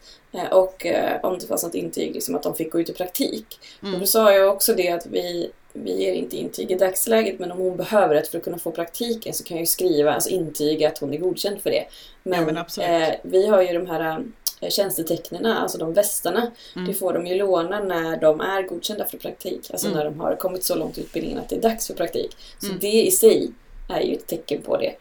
och 0.51 0.86
om 1.24 1.39
det 1.39 1.48
fanns 1.48 1.63
något 1.63 1.75
intyg, 1.75 2.13
liksom 2.13 2.36
att 2.36 2.43
de 2.43 2.55
fick 2.55 2.72
gå 2.72 2.79
ut 2.79 2.89
i 2.89 2.93
praktik. 2.93 3.60
Och 3.81 3.88
Mm. 3.88 4.00
då 4.00 4.05
sa 4.05 4.34
jag 4.34 4.53
också 4.53 4.74
det 4.74 4.89
att 4.89 5.05
vi, 5.05 5.51
vi 5.84 5.98
ger 6.03 6.13
inte 6.13 6.38
intyg 6.38 6.72
i 6.72 6.75
dagsläget 6.75 7.39
men 7.39 7.51
om 7.51 7.57
hon 7.57 7.77
behöver 7.77 8.15
ett 8.15 8.27
för 8.27 8.38
att 8.38 8.43
kunna 8.43 8.57
få 8.60 8.72
praktiken 8.72 9.34
så 9.34 9.43
kan 9.43 9.57
jag 9.57 9.62
ju 9.62 9.67
skriva, 9.67 10.13
alltså 10.13 10.29
intyga 10.29 10.88
att 10.88 10.98
hon 10.98 11.13
är 11.13 11.17
godkänd 11.17 11.62
för 11.62 11.69
det. 11.69 11.86
Men, 12.24 12.48
Ja, 12.57 12.65
men 12.77 13.03
eh, 13.03 13.15
vi 13.24 13.48
har 13.48 13.62
ju 13.62 13.74
de 13.79 13.88
här 13.88 14.24
eh, 14.62 14.69
tjänstetecknarna, 14.69 15.57
alltså 15.60 15.77
de 15.77 15.93
västarna, 15.93 16.51
Mm. 16.75 16.88
det 16.88 16.93
får 16.93 17.13
de 17.13 17.27
ju 17.27 17.36
låna 17.36 17.79
när 17.79 18.17
de 18.17 18.41
är 18.41 18.63
godkända 18.63 19.05
för 19.05 19.17
praktik. 19.17 19.72
Alltså 19.72 19.88
Mm. 19.88 19.98
när 19.98 20.05
de 20.05 20.19
har 20.19 20.36
kommit 20.36 20.63
så 20.63 20.75
långt 20.75 20.98
i 20.98 21.01
utbildningen 21.01 21.39
att 21.39 21.50
det 21.50 21.55
är 21.55 21.62
dags 21.62 21.88
för 21.88 21.93
praktik. 21.93 22.38
Så 22.60 22.67
Mm. 22.67 22.77
det 22.79 22.88
i 23.07 23.12
sig 23.12 23.51
är 23.89 24.01
ju 24.01 24.13
ett 24.13 24.27
tecken 24.27 24.62
på 24.62 24.77
det. 24.77 24.96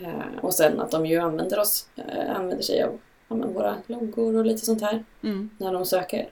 Eh, 0.00 0.38
och 0.42 0.54
sen 0.54 0.80
att 0.80 0.90
de 0.90 1.06
ju 1.06 1.18
använder 1.18 1.58
oss, 1.58 1.86
eh, 1.96 2.36
använder 2.36 2.62
sig 2.62 2.82
av 2.82 2.98
ja, 3.28 3.34
våra 3.36 3.76
loggor 3.86 4.36
och 4.36 4.44
lite 4.46 4.66
sånt 4.66 4.82
här 4.82 5.04
Mm. 5.22 5.50
när 5.58 5.72
de 5.72 5.86
söker. 5.86 6.28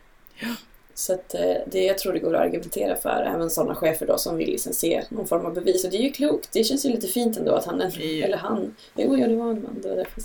Så 0.99 1.13
att, 1.13 1.35
eh, 1.35 1.55
det, 1.67 1.85
jag 1.85 1.99
tror 1.99 2.13
det 2.13 2.19
går 2.19 2.35
att 2.35 2.41
argumentera 2.41 2.97
för 2.97 3.31
även 3.35 3.51
sådana 3.51 3.75
chefer 3.75 4.07
då 4.07 4.19
som 4.19 4.37
vill 4.37 4.49
liksom 4.51 4.73
se 4.73 5.03
någon 5.09 5.27
form 5.27 5.47
av 5.47 5.55
bevis. 5.55 5.85
Och 5.85 5.91
det 5.91 5.97
är 5.97 6.03
ju 6.03 6.11
klokt. 6.13 6.49
Det 6.53 6.65
känns 6.65 6.87
ju 6.87 6.91
lite 6.91 7.07
fint 7.07 7.37
ändå 7.37 7.55
att 7.55 7.65
han, 7.65 7.91
ju- 7.91 8.23
eller 8.23 8.37
han, 8.37 8.77
jo 8.95 9.17
ja 9.17 9.27
det 9.29 9.37
var 9.37 9.51
en 9.51 9.63
man, 9.63 9.79
det 9.83 9.89
var 9.89 9.97
därför 9.97 10.23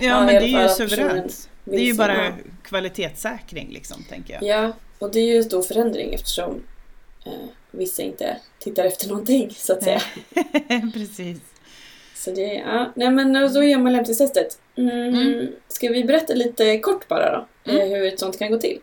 Ja, 0.00 0.06
Ja, 0.06 0.24
men 0.26 0.34
det 0.34 0.48
är 0.48 0.62
ju 0.62 0.68
suveränt. 0.68 1.48
Det 1.64 1.76
är 1.76 1.80
ju 1.80 1.94
bara 1.94 2.24
ja. 2.24 2.32
kvalitetssäkring 2.62 3.70
liksom, 3.72 4.04
tänker 4.10 4.34
jag. 4.34 4.42
Ja, 4.42 4.72
och 4.98 5.10
det 5.10 5.20
är 5.20 5.24
ju 5.24 5.36
en 5.36 5.44
stor 5.44 5.62
förändring 5.62 6.14
eftersom 6.14 6.62
eh, 7.26 7.32
vissa 7.70 8.02
inte 8.02 8.36
tittar 8.58 8.84
efter 8.84 9.08
någonting 9.08 9.50
så 9.56 9.72
att 9.72 9.82
säga. 9.82 10.02
Precis. 10.94 11.38
Så 12.14 12.30
det, 12.30 12.54
ja. 12.54 12.92
Nej 12.94 13.10
men 13.10 13.32
då 13.54 13.64
gör 13.64 13.78
man 13.78 13.92
lämplighetstestet. 13.92 14.58
Mm. 14.76 15.14
Mm. 15.14 15.46
Ska 15.68 15.88
vi 15.88 16.04
berätta 16.04 16.34
lite 16.34 16.78
kort 16.78 17.08
bara 17.08 17.32
då? 17.64 17.70
Mm. 17.70 17.82
Eh, 17.82 17.88
hur 17.98 18.06
ett 18.06 18.20
sånt 18.20 18.38
kan 18.38 18.50
gå 18.50 18.58
till? 18.58 18.80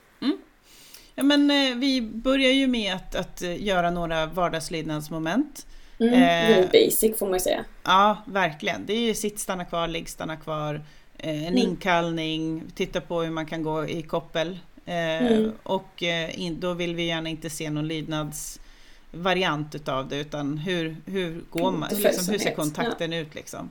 Ja, 1.15 1.23
men, 1.23 1.51
eh, 1.51 1.75
vi 1.77 2.01
börjar 2.01 2.51
ju 2.51 2.67
med 2.67 2.93
att, 2.95 3.15
att 3.15 3.41
eh, 3.41 3.63
göra 3.63 3.91
några 3.91 4.25
vardagslydnadsmoment. 4.25 5.67
Mm. 5.99 6.13
Eh. 6.13 6.65
Basic 6.71 7.19
får 7.19 7.25
man 7.25 7.33
ju 7.33 7.39
säga. 7.39 7.65
Ja, 7.83 8.17
verkligen. 8.25 8.85
Det 8.85 8.93
är 8.93 8.99
ju 9.07 9.13
sitt, 9.13 9.39
stanna 9.39 9.65
kvar, 9.65 9.87
ligg, 9.87 10.09
stanna 10.09 10.35
kvar, 10.37 10.75
eh, 11.17 11.29
en 11.35 11.45
Mm. 11.47 11.57
inkallning, 11.57 12.63
titta 12.75 13.01
på 13.01 13.21
hur 13.21 13.29
man 13.31 13.45
kan 13.45 13.63
gå 13.63 13.87
i 13.87 14.01
koppel. 14.01 14.59
Eh, 14.85 14.95
Mm. 15.27 15.51
Och 15.63 16.03
eh, 16.03 16.39
in, 16.41 16.59
då 16.59 16.73
vill 16.73 16.95
vi 16.95 17.03
gärna 17.05 17.29
inte 17.29 17.49
se 17.49 17.69
någon 17.69 17.87
lydnadsvariant 17.87 19.75
utav 19.75 20.07
det 20.07 20.17
utan 20.17 20.57
hur, 20.57 20.95
hur 21.05 21.41
går 21.49 21.71
man, 21.71 21.89
liksom, 21.97 22.31
hur 22.33 22.39
ser 22.39 22.55
kontakten 22.55 23.13
ut 23.13 23.35
liksom. 23.35 23.69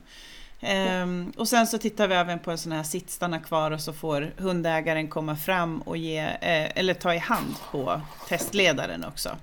Ehm, 0.63 1.33
och 1.37 1.49
sen 1.49 1.67
så 1.67 1.79
tittar 1.79 2.09
vi 2.09 2.15
även 2.15 2.39
på 2.39 2.51
en 2.51 2.59
sån 2.59 2.73
här 2.73 2.83
sitt, 2.83 3.11
stanna 3.11 3.39
kvar 3.41 3.71
och 3.71 3.81
så 3.81 3.93
får 3.93 4.33
hundägaren 4.37 5.09
komma 5.09 5.37
fram 5.37 5.81
och 5.83 5.97
ge, 5.97 6.19
eh, 6.19 6.79
eller 6.79 6.95
ta 6.95 7.15
i 7.15 7.19
hand 7.19 7.55
på 7.71 8.01
testledaren 8.29 9.05
också. 9.05 9.37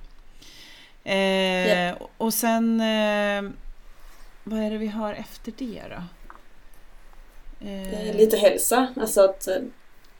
Eh, 1.04 1.18
Ja. 1.88 1.96
Och 2.18 2.34
sen, 2.34 2.82
eh, 2.82 3.52
vad 4.44 4.60
är 4.60 4.72
det 4.72 4.78
vi 4.78 4.88
har 4.88 5.14
efter 5.14 5.54
det 5.58 5.82
då? 5.90 6.04
Eh, 7.68 8.08
Eh, 8.10 8.16
lite 8.16 8.38
hälsa, 8.38 8.88
alltså 9.02 9.22
att... 9.22 9.48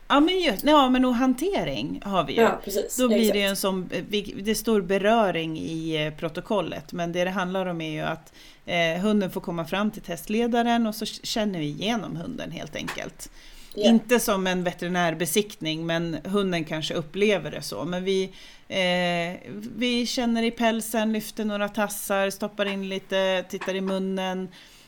eh, 0.10 0.16
Ja 0.16 0.20
men, 0.20 0.40
just, 0.40 0.64
ja, 0.64 0.90
men 0.90 1.06
och 1.06 1.16
hantering 1.16 2.02
har 2.06 2.24
vi 2.24 2.34
ju. 2.34 2.42
Ja, 2.42 2.62
precis. 2.64 2.98
Då 2.98 3.08
blir 3.08 3.18
Exakt. 3.18 3.34
det 3.34 3.40
ju 3.40 3.46
en 3.46 3.56
eh, 3.92 4.04
vi- 4.10 4.42
det 4.42 4.56
står 4.56 4.82
beröring 4.82 5.58
i 5.60 6.06
eh, 6.06 6.14
protokollet 6.14 6.94
men 6.94 7.12
det 7.12 7.24
det 7.24 7.30
handlar 7.32 7.66
om 7.66 7.82
är 7.82 7.92
ju 7.92 8.02
att 8.02 8.34
eh, 8.66 9.02
hunden 9.02 9.32
får 9.32 9.42
komma 9.42 9.66
fram 9.66 9.92
till 9.92 10.02
testledaren 10.02 10.88
och 10.88 10.96
så 10.96 11.06
känner 11.06 11.60
vi 11.60 11.66
igenom 11.66 12.16
hunden 12.16 12.52
helt 12.52 12.76
enkelt. 12.76 13.30
Ja. 13.76 13.90
Inte 13.90 14.20
som 14.20 14.48
en 14.48 14.64
veterinärbesiktning 14.64 15.86
men 15.86 16.18
hunden 16.24 16.64
kanske 16.66 16.94
upplever 16.94 17.52
det 17.52 17.62
så. 17.62 17.86
Men 17.86 18.04
vi, 18.04 18.24
eh, 18.68 19.40
vi 19.78 20.06
känner 20.06 20.44
i 20.44 20.52
pälsen, 20.52 21.14
lyfter 21.14 21.46
några 21.46 21.70
tassar, 21.70 22.30
stoppar 22.30 22.66
in 22.66 22.90
lite, 22.90 23.46
tittar 23.50 23.76
i 23.76 23.82
munnen, 23.82 24.48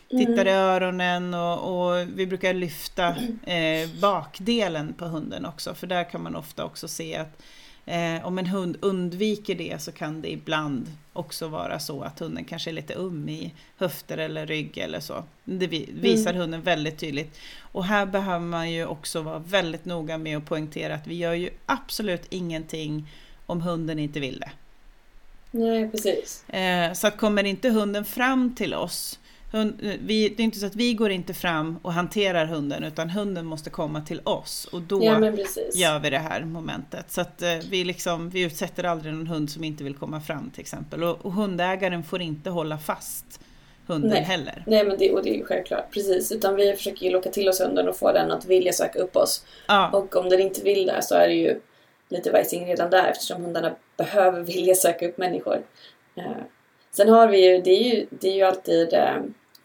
tittar 0.10 0.46
i 0.48 0.51
öronen 0.51 1.34
och, 1.34 1.89
och 1.92 2.08
vi 2.16 2.28
brukar 2.28 2.54
lyfta 2.54 3.08
eh, 3.44 3.89
bakdelen 4.01 4.94
på 4.94 5.06
hunden 5.06 5.46
också 5.46 5.74
för 5.75 5.88
där 5.88 6.04
kan 6.10 6.24
man 6.24 6.36
ofta 6.36 6.66
också 6.66 6.88
se 6.88 7.16
att 7.16 7.42
eh, 7.86 8.25
om 8.28 8.38
en 8.39 8.46
hund 8.46 8.78
undviker 8.82 9.56
det 9.56 9.82
så 9.82 9.92
kan 9.92 10.22
det 10.22 10.32
ibland 10.32 10.92
också 11.13 11.48
vara 11.48 11.80
så 11.80 12.01
att 12.01 12.20
hunden 12.20 12.46
kanske 12.46 12.70
är 12.70 12.74
lite 12.74 12.94
um 12.94 13.30
i 13.30 13.54
höfter 13.78 14.18
eller 14.18 14.46
rygg 14.48 14.78
eller 14.78 15.00
så. 15.00 15.24
Det 15.44 15.68
vi- 15.68 15.89
visar 15.94 16.34
hunden 16.34 16.62
väldigt 16.62 16.98
tydligt. 16.98 17.39
Och 17.60 17.86
här 17.86 18.06
behöver 18.06 18.46
man 18.46 18.72
ju 18.72 18.86
också 18.86 19.22
vara 19.22 19.39
väldigt 19.39 19.86
noga 19.86 20.18
med 20.18 20.38
att 20.38 20.46
poängtera 20.46 20.96
att 20.96 21.08
vi 21.08 21.16
gör 21.16 21.34
ju 21.34 21.50
absolut 21.66 22.24
ingenting 22.30 23.08
om 23.46 23.62
hunden 23.62 24.00
inte 24.00 24.20
vill 24.20 24.39
det. 24.39 24.51
Nej, 25.51 25.89
precis. 25.89 26.50
Eh, 26.50 26.94
så 26.94 27.08
att 27.08 27.18
kommer 27.18 27.44
inte 27.44 27.70
hunden 27.70 28.06
fram 28.06 28.56
till 28.56 28.74
oss, 28.74 29.19
hund, 29.51 29.79
eh, 29.84 29.94
vi, 30.01 30.29
det 30.29 30.41
är 30.41 30.46
inte 30.46 30.60
så 30.60 30.65
att 30.65 30.75
vi 30.75 30.94
går 30.94 31.12
inte 31.12 31.34
fram 31.34 31.79
och 31.82 31.94
hanterar 31.94 32.46
hunden 32.46 32.84
utan 32.84 33.10
hunden 33.10 33.46
måste 33.46 33.70
komma 33.70 34.01
till 34.01 34.22
oss 34.24 34.65
och 34.72 34.82
då 34.82 35.03
Ja, 35.03 35.20
gör 35.74 36.00
vi 36.00 36.10
det 36.10 36.18
här 36.18 36.41
momentet. 36.41 37.12
Så 37.12 37.22
att 37.22 37.41
eh, 37.41 37.58
vi, 37.70 37.84
liksom, 37.84 38.29
vi 38.29 38.41
utsätter 38.41 38.84
aldrig 38.84 39.13
någon 39.13 39.27
hund 39.27 39.50
som 39.50 39.63
inte 39.63 39.84
vill 39.84 39.96
komma 39.96 40.22
fram 40.22 40.50
till 40.50 40.62
exempel. 40.62 41.03
Och, 41.03 41.25
och 41.25 41.34
hundägaren 41.34 42.03
får 42.03 42.22
inte 42.22 42.50
hålla 42.50 42.77
fast 42.77 43.39
hunden 43.88 44.10
Nej. 44.10 44.24
heller. 44.24 44.63
Nej, 44.68 44.86
men 44.86 44.98
det, 44.98 45.12
och 45.12 45.24
det 45.24 45.29
är 45.29 45.38
ju 45.38 45.46
självklart. 45.46 45.94
Precis. 45.94 46.32
Utan 46.32 46.56
vi 46.56 46.74
försöker 46.74 47.06
ju 47.06 47.12
locka 47.12 47.29
till 47.29 47.50
oss 47.50 47.62
hunden 47.62 47.89
och 47.89 47.98
få 47.98 48.12
den 48.12 48.32
att 48.32 48.46
vilja 48.46 48.74
söka 48.74 49.00
upp 49.00 49.15
oss. 49.15 49.46
Ja, 49.68 49.89
Och 49.89 50.15
om 50.15 50.29
den 50.29 50.39
inte 50.39 50.62
vill 50.62 50.86
det 50.86 51.01
så 51.01 51.15
är 51.15 51.27
det 51.27 51.34
ju 51.34 51.60
lite 52.10 52.32
vajsing 52.32 52.65
redan 52.65 52.89
där 52.89 53.08
eftersom 53.12 53.44
hundarna 53.44 53.75
behöver 53.98 54.41
vilja 54.41 54.75
söka 54.75 55.08
upp 55.08 55.18
människor. 55.18 55.62
Eh, 56.15 56.24
sen 56.91 57.10
har 57.10 57.27
vi 57.27 57.46
ju, 57.46 57.62
det 57.62 57.72
är 57.72 57.96
ju, 57.96 58.05
det 58.10 58.27
är 58.27 58.36
ju 58.36 58.43
alltid, 58.43 58.93
eh, 58.93 59.13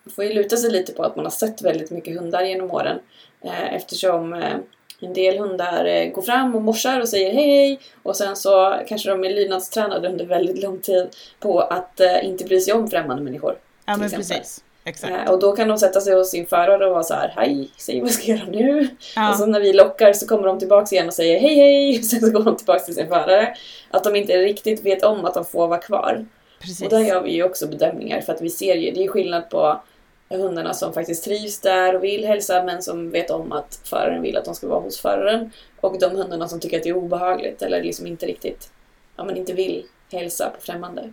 man 0.04 0.14
får 0.14 0.24
ju 0.24 0.32
luta 0.32 0.56
sig 0.56 0.70
lite 0.70 0.92
på 0.92 1.02
att 1.02 1.16
man 1.16 1.24
har 1.24 1.30
sett 1.30 1.62
väldigt 1.62 1.90
mycket 1.90 2.20
hundar 2.20 2.42
genom 2.42 2.70
åren. 2.70 2.98
Eh, 3.44 3.74
eftersom 3.74 4.32
eh, 4.32 4.56
en 5.00 5.12
del 5.12 5.38
hundar 5.38 6.12
går 6.14 6.22
fram 6.22 6.54
och 6.54 6.62
morsar 6.62 7.00
och 7.00 7.08
säger 7.08 7.32
hej 7.32 7.50
hej 7.50 7.80
och 8.02 8.16
sen 8.16 8.36
så 8.36 8.80
kanske 8.88 9.10
de 9.10 9.24
är 9.24 9.30
lydnadstränade 9.30 10.08
under 10.08 10.26
väldigt 10.26 10.62
lång 10.62 10.78
tid 10.78 11.08
på 11.40 11.60
att 11.60 12.00
inte 12.22 12.44
bry 12.44 12.60
sig 12.60 12.74
om 12.74 12.90
främmande 12.90 13.22
människor. 13.22 13.58
ja 13.86 13.96
men 13.96 14.06
exempel. 14.06 14.28
precis. 14.28 14.64
Exakt. 14.84 15.30
Och 15.30 15.40
då 15.40 15.52
kan 15.52 15.68
de 15.68 15.78
sätta 15.78 16.00
sig 16.00 16.14
hos 16.14 16.30
sin 16.30 16.46
förare 16.46 16.86
och 16.86 16.92
vara 16.92 17.02
så 17.02 17.14
här, 17.14 17.32
hej, 17.36 17.70
säg 17.76 18.00
vad 18.00 18.10
ska 18.10 18.30
jag 18.30 18.38
göra 18.38 18.50
nu? 18.50 18.88
Ja. 19.16 19.30
Och 19.30 19.36
så 19.36 19.46
när 19.46 19.60
vi 19.60 19.72
lockar 19.72 20.12
så 20.12 20.26
kommer 20.26 20.46
de 20.46 20.58
tillbaks 20.58 20.92
igen 20.92 21.06
och 21.06 21.14
säger 21.14 21.40
hej 21.40 21.54
hej, 21.54 21.98
och 21.98 22.04
sen 22.04 22.20
så 22.20 22.30
går 22.30 22.44
de 22.44 22.56
tillbaks 22.56 22.84
till 22.84 22.94
sin 22.94 23.08
förare. 23.08 23.54
Att 23.90 24.04
de 24.04 24.16
inte 24.16 24.36
riktigt 24.36 24.84
vet 24.84 25.02
om 25.02 25.24
att 25.24 25.34
de 25.34 25.44
får 25.44 25.68
vara 25.68 25.80
kvar. 25.80 26.26
Precis. 26.64 26.82
Och 26.82 26.90
där 26.90 27.00
gör 27.00 27.22
vi 27.22 27.32
ju 27.32 27.42
också 27.42 27.66
bedömningar 27.66 28.20
för 28.20 28.32
att 28.32 28.40
vi 28.40 28.50
ser 28.50 28.74
ju, 28.74 28.90
det 28.90 29.04
är 29.04 29.08
skillnad 29.08 29.50
på 29.50 29.80
hundarna 30.28 30.74
som 30.74 30.92
faktiskt 30.92 31.24
trivs 31.24 31.60
där 31.60 31.96
och 31.96 32.04
vill 32.04 32.26
hälsa 32.26 32.62
men 32.64 32.82
som 32.82 33.10
vet 33.10 33.30
om 33.30 33.52
att 33.52 33.80
föraren 33.84 34.22
vill 34.22 34.36
att 34.36 34.44
de 34.44 34.54
ska 34.54 34.68
vara 34.68 34.80
hos 34.80 35.00
föraren. 35.00 35.50
Och 35.80 35.98
de 36.00 36.16
hundarna 36.16 36.48
som 36.48 36.60
tycker 36.60 36.76
att 36.76 36.82
det 36.82 36.88
är 36.88 36.96
obehagligt 36.96 37.62
eller 37.62 37.82
liksom 37.82 38.06
inte 38.06 38.26
riktigt, 38.26 38.70
ja 39.16 39.24
men 39.24 39.36
inte 39.36 39.52
vill 39.52 39.86
hälsa 40.12 40.50
på 40.50 40.60
främmande. 40.60 41.12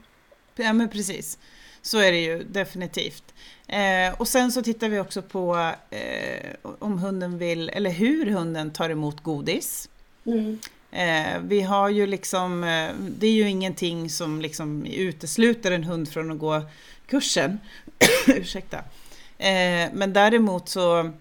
Ja 0.55 0.73
men 0.73 0.89
precis. 0.89 1.39
Så 1.81 1.97
är 1.97 2.11
det 2.11 2.19
ju 2.19 2.43
definitivt. 2.43 3.33
Eh, 3.67 4.19
och 4.19 4.27
sen 4.27 4.51
så 4.51 4.61
tittar 4.61 4.89
vi 4.89 4.99
också 4.99 5.21
på 5.21 5.71
eh, 5.89 6.55
om 6.79 6.99
hunden 6.99 7.37
vill, 7.37 7.69
eller 7.69 7.89
hur 7.89 8.25
hunden 8.25 8.73
tar 8.73 8.89
emot 8.89 9.23
godis. 9.23 9.89
Mm. 10.25 10.59
Eh, 10.91 11.39
vi 11.41 11.61
har 11.61 11.89
ju 11.89 12.07
liksom, 12.07 12.63
eh, 12.63 12.89
det 13.09 13.27
är 13.27 13.31
ju 13.31 13.49
ingenting 13.49 14.09
som 14.09 14.41
liksom 14.41 14.85
utesluter 14.85 15.71
en 15.71 15.83
hund 15.83 16.09
från 16.09 16.31
att 16.31 16.39
gå 16.39 16.61
kursen. 17.07 17.59
Ursäkta. 18.27 18.77
Eh, 19.37 19.89
men 19.93 20.13
däremot 20.13 20.69
så 20.69 21.11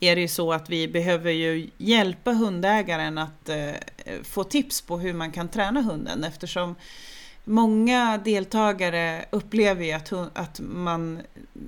är 0.00 0.14
det 0.14 0.20
ju 0.20 0.28
så 0.28 0.52
att 0.52 0.70
vi 0.70 0.88
behöver 0.88 1.30
ju 1.30 1.70
hjälpa 1.78 2.32
hundägaren 2.32 3.18
att 3.18 3.48
eh, 3.48 3.72
få 4.22 4.44
tips 4.44 4.80
på 4.80 4.98
hur 4.98 5.12
man 5.12 5.32
kan 5.32 5.48
träna 5.48 5.80
hunden 5.80 6.24
eftersom 6.24 6.74
Många 7.44 8.20
deltagare 8.24 9.24
upplever 9.30 9.84
ju 9.84 9.92
att, 9.92 10.08
hun- 10.12 10.30
att 10.34 10.60
man, 10.60 11.20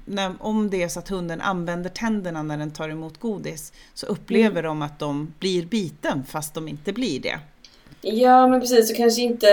när, 0.05 0.33
om 0.41 0.71
det 0.71 0.83
är 0.83 0.89
så 0.89 0.99
att 0.99 1.09
hunden 1.09 1.41
använder 1.41 1.91
tänderna 1.91 2.43
när 2.43 2.59
den 2.59 2.71
tar 2.71 2.89
emot 2.89 3.21
godis, 3.21 3.73
så 3.95 4.07
upplever 4.07 4.63
de 4.63 4.83
att 4.83 4.99
de 4.99 5.35
blir 5.39 5.67
biten 5.67 6.25
fast 6.25 6.55
de 6.55 6.69
inte 6.69 6.93
blir 6.93 7.21
det. 7.21 7.39
Ja, 8.01 8.47
men 8.47 8.61
precis. 8.61 8.89
Så 8.89 8.95
kanske 8.95 9.23
inte 9.23 9.47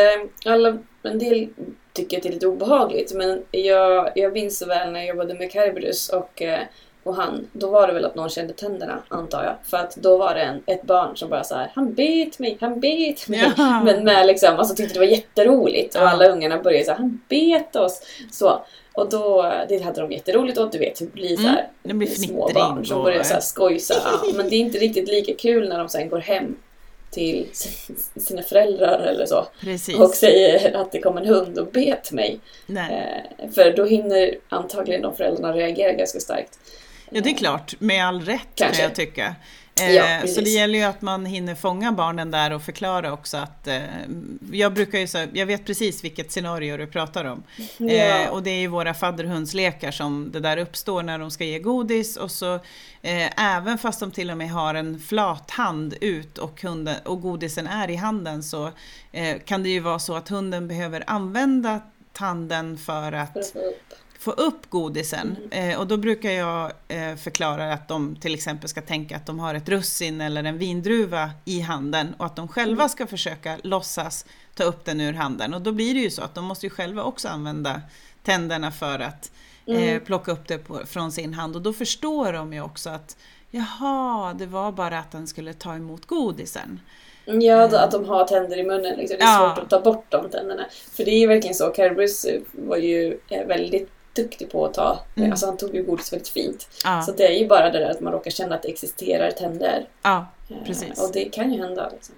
alla... 0.45 0.77
En 1.05 1.19
del 1.19 1.49
tycker 1.93 2.17
att 2.17 2.23
det 2.23 2.29
är 2.29 2.33
lite 2.33 2.47
obehagligt. 2.47 3.13
Men 3.15 3.43
jag, 3.51 4.11
jag 4.15 4.33
minns 4.33 4.57
så 4.57 4.65
väl 4.65 4.91
när 4.91 4.99
jag 4.99 5.07
jobbade 5.07 5.33
med 5.33 5.51
Kerberus 5.51 6.09
och, 6.09 6.41
eh, 6.41 6.59
och 7.03 7.15
han. 7.15 7.47
Då 7.53 7.69
var 7.69 7.87
det 7.87 7.93
väl 7.93 8.05
att 8.05 8.15
någon 8.15 8.29
kände 8.29 8.53
tänderna, 8.53 8.99
antar 9.07 9.43
jag. 9.43 9.55
För 9.69 9.77
att 9.77 9.95
då 9.95 10.17
var 10.17 10.35
det 10.35 10.41
en, 10.41 10.63
ett 10.65 10.83
barn 10.83 11.17
som 11.17 11.29
bara 11.29 11.43
så 11.43 11.55
här, 11.55 11.71
han 11.75 11.93
bet 11.93 12.39
mig, 12.39 12.57
han 12.61 12.79
bet 12.79 13.27
mig. 13.27 13.51
Ja. 13.57 13.81
Men 13.83 14.03
med 14.03 14.27
liksom, 14.27 14.55
alltså 14.59 14.75
tyckte 14.75 14.93
det 14.93 14.99
var 14.99 15.07
jätteroligt. 15.11 15.95
Och 15.95 16.01
Ja. 16.01 16.09
alla 16.09 16.27
ungarna 16.27 16.57
började 16.63 16.85
så 16.85 16.91
här, 16.91 16.97
han 16.97 17.21
bet 17.29 17.75
oss. 17.75 18.01
Så. 18.31 18.61
Och 18.93 19.09
då, 19.09 19.53
det 19.69 19.83
hade 19.83 20.01
de 20.01 20.11
jätteroligt 20.11 20.57
åt, 20.57 20.71
du 20.71 20.77
vet, 20.77 20.99
det 20.99 21.13
blir 21.13 21.35
så 21.35 21.41
här, 21.47 21.57
Mm, 21.59 21.69
det 21.81 21.93
blir 21.93 22.07
små 22.07 22.47
fnittring 22.47 22.53
barn 22.75 22.85
som 22.85 22.97
och- 22.97 23.03
börjar 23.03 23.23
så 23.23 23.33
här 23.33 23.41
skojsa. 23.41 23.93
Ja, 24.05 24.33
men 24.35 24.49
det 24.49 24.55
är 24.55 24.59
inte 24.59 24.77
riktigt 24.77 25.07
lika 25.07 25.33
kul 25.33 25.69
när 25.69 25.77
de 25.79 25.89
sen 25.89 26.09
går 26.09 26.19
hem 26.19 26.55
till 27.11 27.47
sina 28.15 28.41
föräldrar 28.41 28.99
eller 28.99 29.25
så 29.25 29.45
Precis. 29.61 29.99
och 29.99 30.09
säger 30.09 30.75
att 30.77 30.91
det 30.91 31.01
kom 31.01 31.17
en 31.17 31.25
hund 31.25 31.57
och 31.59 31.67
bet 31.67 32.11
mig. 32.11 32.39
Eh, 32.69 33.49
för 33.55 33.71
då 33.77 33.85
hinner 33.85 34.35
antagligen 34.49 35.01
de 35.01 35.15
föräldrarna 35.15 35.53
reagera 35.53 35.91
ganska 35.91 36.19
starkt. 36.19 36.59
Ja, 37.09 37.21
det 37.21 37.29
är 37.29 37.37
klart, 37.37 37.75
med 37.79 38.05
all 38.05 38.21
rätt 38.21 38.47
Kanske. 38.55 38.75
kan 38.75 38.83
jag 38.83 38.95
tycka. 38.95 39.35
Ja, 39.75 39.83
Eh, 39.83 40.25
så 40.25 40.41
det 40.41 40.49
gäller 40.49 40.79
ju 40.79 40.85
att 40.85 41.01
man 41.01 41.25
hinner 41.25 41.55
fånga 41.55 41.91
barnen 41.91 42.31
där 42.31 42.53
och 42.53 42.61
förklara 42.61 43.13
också 43.13 43.37
att 43.37 43.67
eh, 43.67 43.81
jag 44.51 44.73
brukar 44.73 44.99
ju 44.99 45.07
säga, 45.07 45.27
jag 45.33 45.45
vet 45.45 45.65
precis 45.65 46.03
vilket 46.03 46.31
scenario 46.31 46.77
du 46.77 46.87
pratar 46.87 47.25
om. 47.25 47.43
Ja. 47.77 47.89
Eh, 47.89 48.29
och 48.29 48.43
det 48.43 48.49
är 48.49 48.59
ju 48.59 48.67
våra 48.67 48.93
fadderhundslekar 48.93 49.91
som 49.91 50.31
det 50.31 50.39
där 50.39 50.57
uppstår 50.57 51.03
när 51.03 51.19
de 51.19 51.31
ska 51.31 51.43
ge 51.43 51.59
godis 51.59 52.17
och 52.17 52.31
så 52.31 52.55
eh, 53.01 53.55
även 53.57 53.77
fast 53.77 53.99
de 53.99 54.11
till 54.11 54.31
och 54.31 54.37
med 54.37 54.51
har 54.51 54.75
en 54.75 54.99
flat 54.99 55.51
hand 55.51 55.95
ut 56.01 56.37
och, 56.37 56.61
hunden, 56.61 56.95
och 57.05 57.21
godisen 57.21 57.67
är 57.67 57.89
i 57.89 57.95
handen 57.95 58.43
så 58.43 58.71
eh, 59.11 59.37
kan 59.45 59.63
det 59.63 59.69
ju 59.69 59.79
vara 59.79 59.99
så 59.99 60.15
att 60.15 60.29
hunden 60.29 60.67
behöver 60.67 61.03
använda 61.07 61.81
tanden 62.13 62.77
För 62.77 63.11
att 63.11 63.37
få 64.23 64.31
upp. 64.31 64.69
godisen. 64.73 65.35
Mm. 65.51 65.71
Eh, 65.71 65.79
och 65.79 65.87
då 65.87 65.97
brukar 65.97 66.31
jag 66.31 66.71
eh, 66.87 67.15
förklara 67.15 67.73
att 67.73 67.87
de 67.87 68.15
till 68.15 68.33
exempel 68.33 68.69
ska 68.69 68.81
tänka 68.81 69.15
att 69.15 69.25
de 69.25 69.39
har 69.39 69.55
ett 69.55 69.69
russin 69.69 70.21
eller 70.21 70.43
en 70.43 70.57
vindruva 70.57 71.31
i 71.45 71.59
handen 71.59 72.15
och 72.17 72.25
att 72.25 72.35
de 72.35 72.47
själva 72.47 72.81
mm. 72.81 72.89
ska 72.89 73.07
försöka 73.07 73.57
låtsas 73.63 74.25
ta 74.55 74.63
upp 74.63 74.85
den 74.85 75.01
ur 75.01 75.13
handen. 75.13 75.53
Och 75.53 75.61
då 75.61 75.71
blir 75.71 75.93
det 75.93 75.99
ju 75.99 76.09
så 76.09 76.21
att 76.21 76.35
de 76.35 76.45
måste 76.45 76.65
ju 76.65 76.69
själva 76.69 77.03
också 77.03 77.27
använda 77.27 77.81
tänderna 78.23 78.71
för 78.71 78.99
att 78.99 79.31
eh, 79.65 79.83
mm. 79.83 79.99
plocka 80.05 80.31
upp 80.31 80.47
det 80.47 80.57
på, 80.57 80.85
från 80.85 81.11
sin 81.11 81.33
hand. 81.33 81.55
Och 81.55 81.61
då 81.61 81.73
förstår 81.73 82.33
de 82.33 82.53
ju 82.53 82.61
också 82.61 82.89
att 82.89 83.17
jaha, 83.51 84.33
det 84.33 84.45
var 84.45 84.71
bara 84.71 84.99
att 84.99 85.11
den 85.11 85.27
skulle 85.27 85.53
ta 85.53 85.75
emot 85.75 86.05
godisen. 86.05 86.79
Ja, 87.25 87.83
att 87.83 87.91
de 87.91 88.05
har 88.05 88.25
tänder 88.25 88.59
i 88.59 88.63
munnen. 88.63 88.97
Liksom. 88.97 89.17
Det 89.17 89.23
är 89.23 89.27
ja. 89.27 89.53
svårt 89.55 89.63
att 89.63 89.69
ta 89.69 89.81
bort 89.81 90.05
de 90.09 90.29
tänderna. 90.29 90.65
För 90.91 91.05
det 91.05 91.11
är 91.11 91.19
ju 91.19 91.27
verkligen 91.27 91.55
så. 91.55 91.69
Carberus 91.69 92.25
var 92.51 92.77
ju 92.77 93.17
eh, 93.29 93.47
väldigt 93.47 93.89
duktig 94.15 94.51
på 94.51 94.65
att 94.65 94.73
ta, 94.73 94.99
mm. 95.15 95.31
alltså 95.31 95.45
han 95.45 95.57
tog 95.57 95.75
ju 95.75 95.83
godis 95.83 96.13
väldigt 96.13 96.29
fint. 96.29 96.67
Ja. 96.83 97.01
Så 97.01 97.11
det 97.11 97.27
är 97.27 97.39
ju 97.39 97.47
bara 97.47 97.69
det 97.69 97.79
där 97.79 97.89
att 97.89 98.01
man 98.01 98.13
råkar 98.13 98.31
känna 98.31 98.55
att 98.55 98.61
det 98.61 98.69
existerar 98.69 99.31
tänder. 99.31 99.87
Ja, 100.01 100.27
eh, 100.49 100.57
precis. 100.65 101.03
Och 101.03 101.13
det 101.13 101.23
kan 101.23 101.53
ju 101.53 101.61
hända. 101.61 101.89
Liksom. 101.93 102.15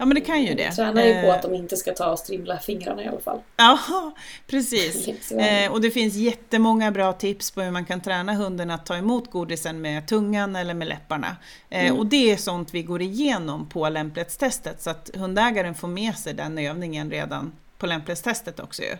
Ja 0.00 0.04
men 0.04 0.14
det 0.14 0.20
kan 0.20 0.42
ju 0.42 0.54
det. 0.54 0.72
Tränar 0.72 1.04
ju 1.04 1.14
på 1.14 1.26
eh. 1.26 1.34
att 1.34 1.42
de 1.42 1.54
inte 1.54 1.76
ska 1.76 1.92
ta 1.92 2.12
och 2.12 2.18
strimla 2.18 2.58
fingrarna 2.58 3.04
i 3.04 3.08
alla 3.08 3.20
fall. 3.20 3.40
Ja, 3.56 3.78
precis. 4.46 5.32
eh, 5.32 5.72
och 5.72 5.80
det 5.80 5.90
finns 5.90 6.14
jättemånga 6.14 6.90
bra 6.90 7.12
tips 7.12 7.50
på 7.50 7.62
hur 7.62 7.70
man 7.70 7.84
kan 7.84 8.00
träna 8.00 8.34
hunden 8.34 8.70
att 8.70 8.86
ta 8.86 8.96
emot 8.96 9.30
godisen 9.30 9.80
med 9.80 10.06
tungan 10.06 10.56
eller 10.56 10.74
med 10.74 10.88
läpparna. 10.88 11.36
Eh, 11.70 11.86
mm. 11.86 11.98
Och 11.98 12.06
det 12.06 12.32
är 12.32 12.36
sånt 12.36 12.74
vi 12.74 12.82
går 12.82 13.02
igenom 13.02 13.68
på 13.68 13.88
lämplighetstestet 13.88 14.82
så 14.82 14.90
att 14.90 15.10
hundägaren 15.14 15.74
får 15.74 15.88
med 15.88 16.16
sig 16.16 16.34
den 16.34 16.58
övningen 16.58 17.10
redan 17.10 17.52
på 17.78 17.86
lämplighetstestet 17.86 18.60
också 18.60 18.82
ju. 18.82 18.96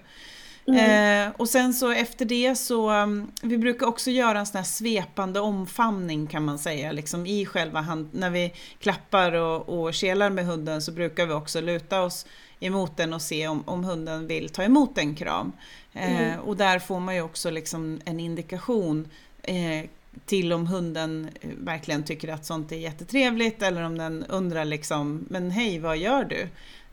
Mm. 0.69 1.29
Eh, 1.29 1.33
och 1.37 1.49
sen 1.49 1.75
så 1.75 1.91
efter 1.91 2.25
det 2.25 2.55
så, 2.55 2.91
um, 2.91 3.33
vi 3.43 3.59
brukar 3.59 3.87
också 3.87 4.11
göra 4.11 4.39
en 4.39 4.47
sån 4.47 4.57
här 4.57 4.65
svepande 4.65 5.41
omfamning 5.41 6.27
kan 6.27 6.45
man 6.45 6.59
säga, 6.59 6.93
liksom 6.93 7.27
i 7.27 7.47
själva 7.47 7.81
hand, 7.81 8.09
när 8.13 8.31
vi 8.31 8.53
klappar 8.79 9.33
och, 9.33 9.69
och 9.69 9.95
kelar 9.95 10.31
med 10.31 10.47
hunden 10.47 10.83
så 10.83 10.93
brukar 10.93 11.27
vi 11.27 11.33
också 11.33 11.61
luta 11.61 12.03
oss 12.03 12.27
emot 12.61 12.97
den 12.97 13.13
och 13.13 13.23
se 13.23 13.49
om, 13.49 13.63
om 13.67 13.85
hunden 13.85 14.27
vill 14.27 14.49
ta 14.49 14.63
emot 14.63 14.99
en 14.99 15.15
kram. 15.15 15.53
Eh, 15.93 16.21
mm. 16.21 16.41
Och 16.41 16.57
där 16.57 16.79
får 16.79 17.01
man 17.01 17.15
ju 17.15 17.23
också 17.23 17.51
liksom 17.51 18.01
en 18.05 18.21
indikation 18.21 19.09
eh, 19.43 19.89
till 20.27 20.53
om 20.53 20.67
hunden 20.67 21.29
eh, 21.41 21.51
verkligen 21.59 22.05
tycker 22.05 22.29
att 22.29 22.47
sånt 22.47 22.73
är 22.73 22.77
jättetrevligt 22.77 23.63
eller 23.63 23.83
om 23.83 23.99
den 23.99 24.25
undrar 24.25 24.65
liksom, 24.65 25.27
men 25.31 25.51
hej 25.51 25.79
vad 25.79 25.97
gör 25.97 26.25
du? 26.25 26.49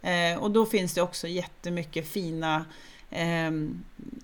Eh, 0.10 0.38
och 0.38 0.52
då 0.52 0.66
finns 0.66 0.94
det 0.94 1.02
också 1.02 1.28
jättemycket 1.28 2.08
fina 2.08 2.66
eh, 3.12 3.52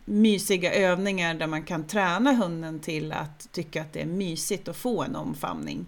mysiga 0.05 0.73
övningar 0.73 1.33
där 1.33 1.47
man 1.47 1.63
kan 1.63 1.87
träna 1.87 2.33
hunden 2.33 2.79
till 2.79 3.11
att 3.11 3.51
tycka 3.51 3.81
att 3.81 3.93
det 3.93 4.01
är 4.01 4.05
mysigt 4.05 4.67
att 4.67 4.75
få 4.75 5.03
en 5.03 5.15
omfamning. 5.15 5.85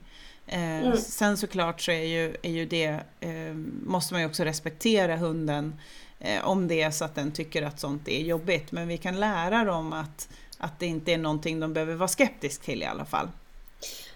Eh, 0.48 0.80
mm. 0.80 0.98
Sen 0.98 1.38
såklart 1.38 1.82
så 1.82 1.92
är 1.92 2.06
ju, 2.06 2.36
är 2.42 2.52
ju 2.52 2.66
det, 2.66 3.00
eh, 3.20 3.54
måste 3.86 4.14
man 4.14 4.22
ju 4.22 4.28
också 4.28 4.44
respektera 4.44 5.16
hunden 5.16 5.76
eh, 6.20 6.48
om 6.48 6.68
det 6.68 6.82
är 6.82 6.92
så 6.92 7.06
att 7.06 7.16
den 7.16 7.32
tycker 7.32 7.62
att 7.62 7.80
sånt 7.80 8.08
är 8.08 8.22
jobbigt. 8.22 8.72
Men 8.72 8.88
vi 8.88 8.98
kan 8.98 9.20
lära 9.20 9.64
dem 9.64 9.94
att, 9.94 10.30
att 10.58 10.80
det 10.80 10.86
inte 10.86 11.14
är 11.14 11.18
någonting 11.18 11.60
de 11.60 11.74
behöver 11.74 11.96
vara 11.96 12.08
skeptisk 12.08 12.62
till 12.62 12.82
i 12.82 12.86
alla 12.86 13.06
fall. 13.06 13.28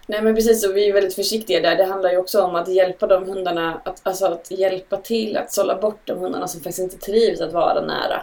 Nej 0.06 0.22
men 0.22 0.34
precis, 0.34 0.66
och 0.66 0.76
vi 0.76 0.88
är 0.88 0.92
väldigt 0.92 1.14
försiktiga 1.14 1.60
där. 1.60 1.76
Det 1.76 1.84
handlar 1.84 2.10
ju 2.10 2.16
också 2.16 2.42
om 2.42 2.54
att 2.54 2.68
hjälpa 2.68 3.06
de 3.06 3.24
hundarna, 3.24 3.80
att, 3.84 4.00
alltså 4.02 4.26
att 4.26 4.50
hjälpa 4.50 4.96
till 4.96 5.36
att 5.36 5.52
sålla 5.52 5.80
bort 5.80 6.00
de 6.04 6.18
hundarna 6.18 6.48
som 6.48 6.60
faktiskt 6.60 6.78
inte 6.78 7.06
trivs 7.06 7.40
att 7.40 7.52
vara 7.52 7.80
nära. 7.80 8.22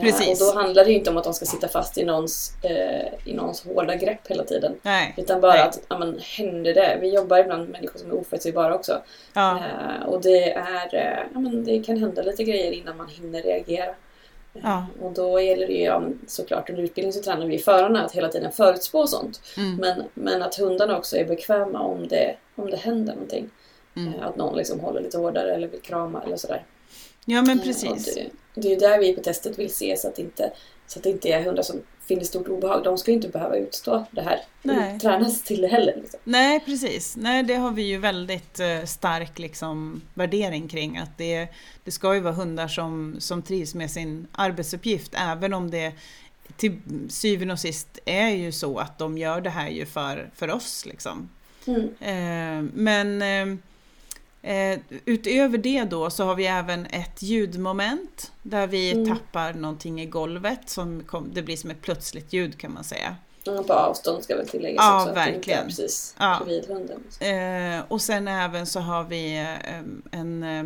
Precis. 0.00 0.40
Och 0.40 0.46
då 0.46 0.60
handlar 0.60 0.84
det 0.84 0.90
ju 0.90 0.98
inte 0.98 1.10
om 1.10 1.16
att 1.16 1.24
de 1.24 1.34
ska 1.34 1.44
sitta 1.46 1.68
fast 1.68 1.98
i 1.98 2.04
någons, 2.04 2.52
eh, 2.62 3.28
i 3.28 3.34
någons 3.34 3.64
hårda 3.64 3.96
grepp 3.96 4.28
hela 4.28 4.44
tiden. 4.44 4.74
Nej. 4.82 5.14
Utan 5.16 5.40
bara 5.40 5.52
Nej. 5.52 5.62
att, 5.62 5.80
ja 5.88 5.98
men 5.98 6.18
händer 6.36 6.74
det? 6.74 6.98
Vi 7.00 7.14
jobbar 7.14 7.38
ibland 7.38 7.62
med 7.62 7.70
människor 7.70 7.98
som 7.98 8.10
är 8.10 8.14
oförutsägbara 8.14 8.74
också. 8.74 9.02
Ja. 9.32 9.56
Eh, 9.56 10.08
och 10.08 10.22
det 10.22 10.52
är, 10.52 10.94
eh, 10.94 11.18
ja 11.34 11.40
men 11.40 11.64
det 11.64 11.82
kan 11.82 11.96
hända 11.96 12.22
lite 12.22 12.44
grejer 12.44 12.72
innan 12.72 12.96
man 12.96 13.08
hinner 13.08 13.42
reagera. 13.42 13.94
Ja. 14.52 14.86
Och 15.00 15.12
då 15.12 15.40
gäller 15.40 15.66
det 15.66 15.72
ju, 15.72 15.84
ja, 15.84 16.02
såklart 16.26 16.70
under 16.70 16.82
utbildning 16.82 17.12
så 17.12 17.22
tränar 17.22 17.46
vi 17.46 17.58
förarna 17.58 18.04
att 18.04 18.12
hela 18.12 18.28
tiden 18.28 18.52
förutspå 18.52 19.06
sånt. 19.06 19.40
Mm. 19.56 19.76
Men, 19.76 20.04
men 20.14 20.42
att 20.42 20.54
hundarna 20.54 20.98
också 20.98 21.16
är 21.16 21.24
bekväma 21.24 21.80
om 21.80 22.08
det, 22.08 22.36
om 22.54 22.70
det 22.70 22.76
händer 22.76 23.12
någonting. 23.12 23.50
Mm. 23.96 24.14
Eh, 24.14 24.26
att 24.26 24.36
någon 24.36 24.56
liksom 24.56 24.80
håller 24.80 25.00
lite 25.00 25.18
hårdare 25.18 25.54
eller 25.54 25.68
vill 25.68 25.80
krama 25.80 26.22
eller 26.26 26.36
sådär. 26.36 26.64
Ja 27.24 27.42
men 27.42 27.60
precis. 27.60 28.14
Det, 28.14 28.26
det, 28.54 28.68
är 28.68 28.70
ju 28.70 28.76
där 28.76 28.98
vi 28.98 29.12
på 29.12 29.20
testet 29.20 29.58
vill 29.58 29.74
se 29.74 29.96
så 29.96 30.08
att, 30.08 30.18
inte, 30.18 30.52
så 30.86 30.98
att 30.98 31.02
det 31.02 31.10
inte 31.10 31.28
är 31.28 31.42
hundar 31.42 31.62
som 31.62 31.82
finner 32.00 32.24
stort 32.24 32.48
obehag. 32.48 32.84
De 32.84 32.98
ska 32.98 33.10
ju 33.10 33.14
inte 33.14 33.28
behöva 33.28 33.56
utstå 33.56 34.04
det 34.10 34.22
här. 34.22 34.40
Nej. 34.62 34.98
Tränas 34.98 35.42
till 35.42 35.60
det 35.60 35.68
heller. 35.68 35.96
Liksom. 35.96 36.20
Nej 36.24 36.60
precis. 36.60 37.16
Nej 37.16 37.42
det 37.42 37.54
har 37.54 37.70
vi 37.70 37.82
ju 37.82 37.98
väldigt 37.98 38.60
eh, 38.60 38.84
stark 38.84 39.38
liksom, 39.38 40.02
värdering 40.14 40.68
kring. 40.68 40.98
Att 40.98 41.18
det, 41.18 41.48
det 41.84 41.90
ska 41.90 42.14
ju 42.14 42.20
vara 42.20 42.34
hundar 42.34 42.68
som, 42.68 43.16
som 43.18 43.42
trivs 43.42 43.74
med 43.74 43.90
sin 43.90 44.26
arbetsuppgift. 44.32 45.14
Även 45.14 45.52
om 45.54 45.70
det 45.70 45.92
till 46.56 46.80
syvende 47.08 47.52
och 47.52 47.60
sist 47.60 47.98
är 48.04 48.28
ju 48.28 48.52
så 48.52 48.78
att 48.78 48.98
de 48.98 49.18
gör 49.18 49.40
det 49.40 49.50
här 49.50 49.68
ju 49.68 49.86
för, 49.86 50.30
för 50.34 50.50
oss. 50.50 50.86
Liksom. 50.86 51.28
Mm. 51.66 51.88
Eh, 52.00 52.70
men 52.74 53.22
eh, 53.22 53.58
Eh, 54.42 54.78
utöver 55.04 55.58
det 55.58 55.84
då 55.84 56.10
så 56.10 56.24
har 56.24 56.34
vi 56.34 56.46
även 56.46 56.86
ett 56.86 57.22
ljudmoment 57.22 58.32
där 58.42 58.66
vi 58.66 58.92
mm. 58.92 59.08
tappar 59.08 59.54
någonting 59.54 60.00
i 60.00 60.06
golvet. 60.06 60.70
Som 60.70 61.02
kom, 61.02 61.30
det 61.32 61.42
blir 61.42 61.56
som 61.56 61.70
ett 61.70 61.82
plötsligt 61.82 62.32
ljud 62.32 62.58
kan 62.58 62.72
man 62.72 62.84
säga. 62.84 63.16
Ja, 63.44 63.62
på 63.62 63.72
avstånd 63.72 64.24
ska 64.24 64.36
väl 64.36 64.48
tilläggas 64.48 64.84
ja, 64.84 65.02
också. 65.02 65.14
Verkligen. 65.14 65.66
precis 65.66 66.14
ja. 66.18 66.40
hunden. 66.68 67.00
Eh, 67.20 67.84
och 67.88 68.00
sen 68.00 68.28
även 68.28 68.66
så 68.66 68.80
har 68.80 69.04
vi 69.04 69.38
eh, 69.38 69.78
en, 70.10 70.42
eh, 70.42 70.64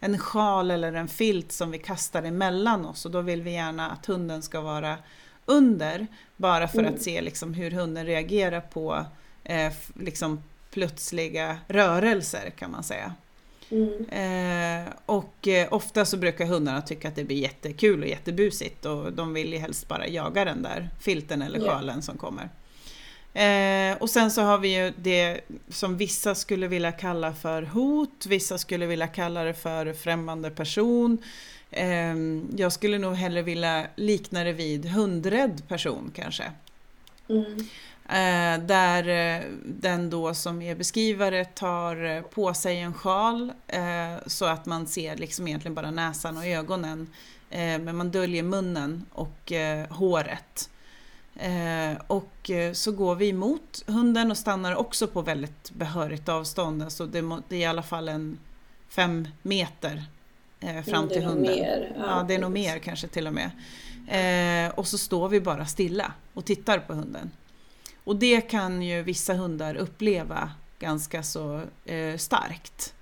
en 0.00 0.18
sjal 0.18 0.70
eller 0.70 0.92
en 0.92 1.08
filt 1.08 1.52
som 1.52 1.70
vi 1.70 1.78
kastar 1.78 2.22
emellan 2.22 2.86
oss 2.86 3.04
och 3.04 3.10
då 3.10 3.20
vill 3.20 3.42
vi 3.42 3.52
gärna 3.52 3.90
att 3.90 4.06
hunden 4.06 4.42
ska 4.42 4.60
vara 4.60 4.96
under. 5.46 6.06
Bara 6.36 6.68
för 6.68 6.78
mm. 6.78 6.94
att 6.94 7.02
se 7.02 7.20
liksom, 7.20 7.54
hur 7.54 7.70
hunden 7.70 8.06
reagerar 8.06 8.60
på 8.60 9.04
eh, 9.44 9.72
liksom, 9.94 10.42
plötsliga 10.70 11.58
rörelser 11.68 12.50
kan 12.50 12.70
man 12.70 12.82
säga. 12.82 13.14
Mm. 13.70 14.08
Eh, 14.08 14.92
och 15.06 15.48
eh, 15.48 15.72
ofta 15.72 16.04
så 16.04 16.16
brukar 16.16 16.46
hundarna 16.46 16.82
tycka 16.82 17.08
att 17.08 17.16
det 17.16 17.24
blir 17.24 17.36
jättekul 17.36 18.02
och 18.02 18.08
jättebusigt 18.08 18.84
och 18.84 19.12
de 19.12 19.34
vill 19.34 19.52
ju 19.52 19.58
helst 19.58 19.88
bara 19.88 20.08
jaga 20.08 20.44
den 20.44 20.62
där 20.62 20.88
filten 21.00 21.42
eller 21.42 21.60
sjalen 21.60 21.88
yeah. 21.88 22.00
som 22.00 22.18
kommer. 22.18 22.48
Eh, 23.34 23.96
och 23.98 24.10
sen 24.10 24.30
så 24.30 24.42
har 24.42 24.58
vi 24.58 24.76
ju 24.76 24.92
det 24.96 25.40
som 25.68 25.96
vissa 25.96 26.34
skulle 26.34 26.68
vilja 26.68 26.92
kalla 26.92 27.34
för 27.34 27.62
hot, 27.62 28.26
vissa 28.26 28.58
skulle 28.58 28.86
vilja 28.86 29.06
kalla 29.06 29.44
det 29.44 29.54
för 29.54 29.92
främmande 29.92 30.50
person. 30.50 31.18
Eh, 31.70 32.14
jag 32.56 32.72
skulle 32.72 32.98
nog 32.98 33.14
hellre 33.14 33.42
vilja 33.42 33.86
likna 33.96 34.44
det 34.44 34.52
vid 34.52 34.86
hundrädd 34.86 35.62
person 35.68 36.12
kanske. 36.14 36.52
Mm. 37.28 37.68
Eh, 38.08 38.58
där 38.58 39.08
eh, 39.08 39.44
den 39.64 40.10
då 40.10 40.34
som 40.34 40.62
är 40.62 40.74
beskrivare 40.74 41.44
tar 41.44 42.04
eh, 42.04 42.22
på 42.22 42.54
sig 42.54 42.80
en 42.80 42.94
sjal 42.94 43.52
så 44.26 44.44
att 44.44 44.66
man 44.66 44.86
ser 44.86 45.16
liksom 45.16 45.48
egentligen 45.48 45.74
bara 45.74 45.90
näsan 45.90 46.36
och 46.36 46.46
ögonen. 46.46 47.06
Men 47.50 47.96
man 47.96 48.10
döljer 48.10 48.42
munnen 48.42 49.06
och 49.12 49.52
håret. 49.88 50.70
och 52.06 52.50
så 52.72 52.92
går 52.92 53.14
vi 53.14 53.28
emot 53.28 53.82
hunden 53.86 54.30
och 54.30 54.36
stannar 54.36 54.74
också 54.74 55.06
på 55.06 55.22
väldigt 55.22 55.70
behörigt 55.70 56.28
avstånd. 56.28 56.82
Alltså 56.82 57.06
det, 57.06 57.40
det 57.48 57.56
är 57.56 57.60
i 57.60 57.64
alla 57.64 57.82
fall 57.82 58.08
en 58.08 58.38
fem 58.88 59.28
meter 59.42 60.04
fram 60.86 61.08
till 61.08 61.24
hunden. 61.24 61.56
Mer. 61.56 61.92
Ja, 61.98 62.04
ja, 62.06 62.24
det 62.28 62.34
är 62.34 62.38
nog 62.38 62.52
mer 62.52 62.78
kanske 62.78 63.08
till 63.08 63.26
och 63.26 63.34
med. 63.34 63.50
och 64.74 64.86
så 64.86 64.98
står 64.98 65.28
vi 65.28 65.40
bara 65.40 65.66
stilla 65.66 66.12
och 66.34 66.44
tittar 66.44 66.78
på 66.78 66.94
hunden. 66.94 67.30
Och 68.08 68.16
det 68.16 68.40
kan 68.40 68.82
ju 68.82 69.02
vissa 69.02 69.34
hundar 69.34 69.74
uppleva 69.74 70.50
ganska 70.78 71.22
så 71.22 71.62
eh, 71.84 72.16
starkt. 72.16 72.94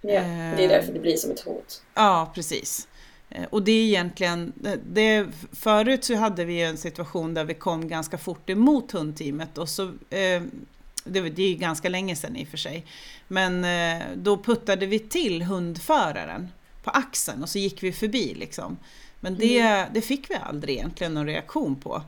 Ja, 0.00 0.08
det 0.10 0.16
är 0.16 0.62
eh, 0.62 0.68
därför 0.68 0.92
det 0.92 1.00
blir 1.00 1.16
som 1.16 1.30
ett 1.30 1.40
hot. 1.40 1.82
Ja, 1.94 2.32
precis. 2.34 2.88
Eh, 3.30 3.44
och 3.50 3.62
det 3.62 3.72
är 3.72 3.84
egentligen, 3.84 4.52
det, 4.86 5.26
förut 5.52 6.04
så 6.04 6.14
hade 6.14 6.44
vi 6.44 6.62
en 6.62 6.76
situation 6.76 7.34
där 7.34 7.44
vi 7.44 7.54
kom 7.54 7.88
ganska 7.88 8.18
fort 8.18 8.50
emot 8.50 8.92
hundteamet 8.92 9.58
och 9.58 9.68
så, 9.68 9.82
eh, 10.10 10.42
det, 11.04 11.20
det 11.20 11.42
är 11.42 11.54
ganska 11.54 11.88
länge 11.88 12.16
sedan 12.16 12.36
i 12.36 12.44
och 12.44 12.48
för 12.48 12.56
sig, 12.56 12.86
men 13.28 13.64
eh, 13.64 14.06
då 14.16 14.42
puttade 14.42 14.86
vi 14.86 14.98
till 14.98 15.42
hundföraren 15.42 16.48
på 16.82 16.90
axeln 16.90 17.42
och 17.42 17.48
så 17.48 17.58
gick 17.58 17.82
vi 17.82 17.92
förbi 17.92 18.34
liksom. 18.34 18.76
Men 19.20 19.38
det, 19.38 19.58
mm. 19.58 19.88
det 19.94 20.00
fick 20.00 20.30
vi 20.30 20.34
aldrig 20.34 20.76
egentligen 20.76 21.14
någon 21.14 21.26
reaktion 21.26 21.76
på. 21.76 22.02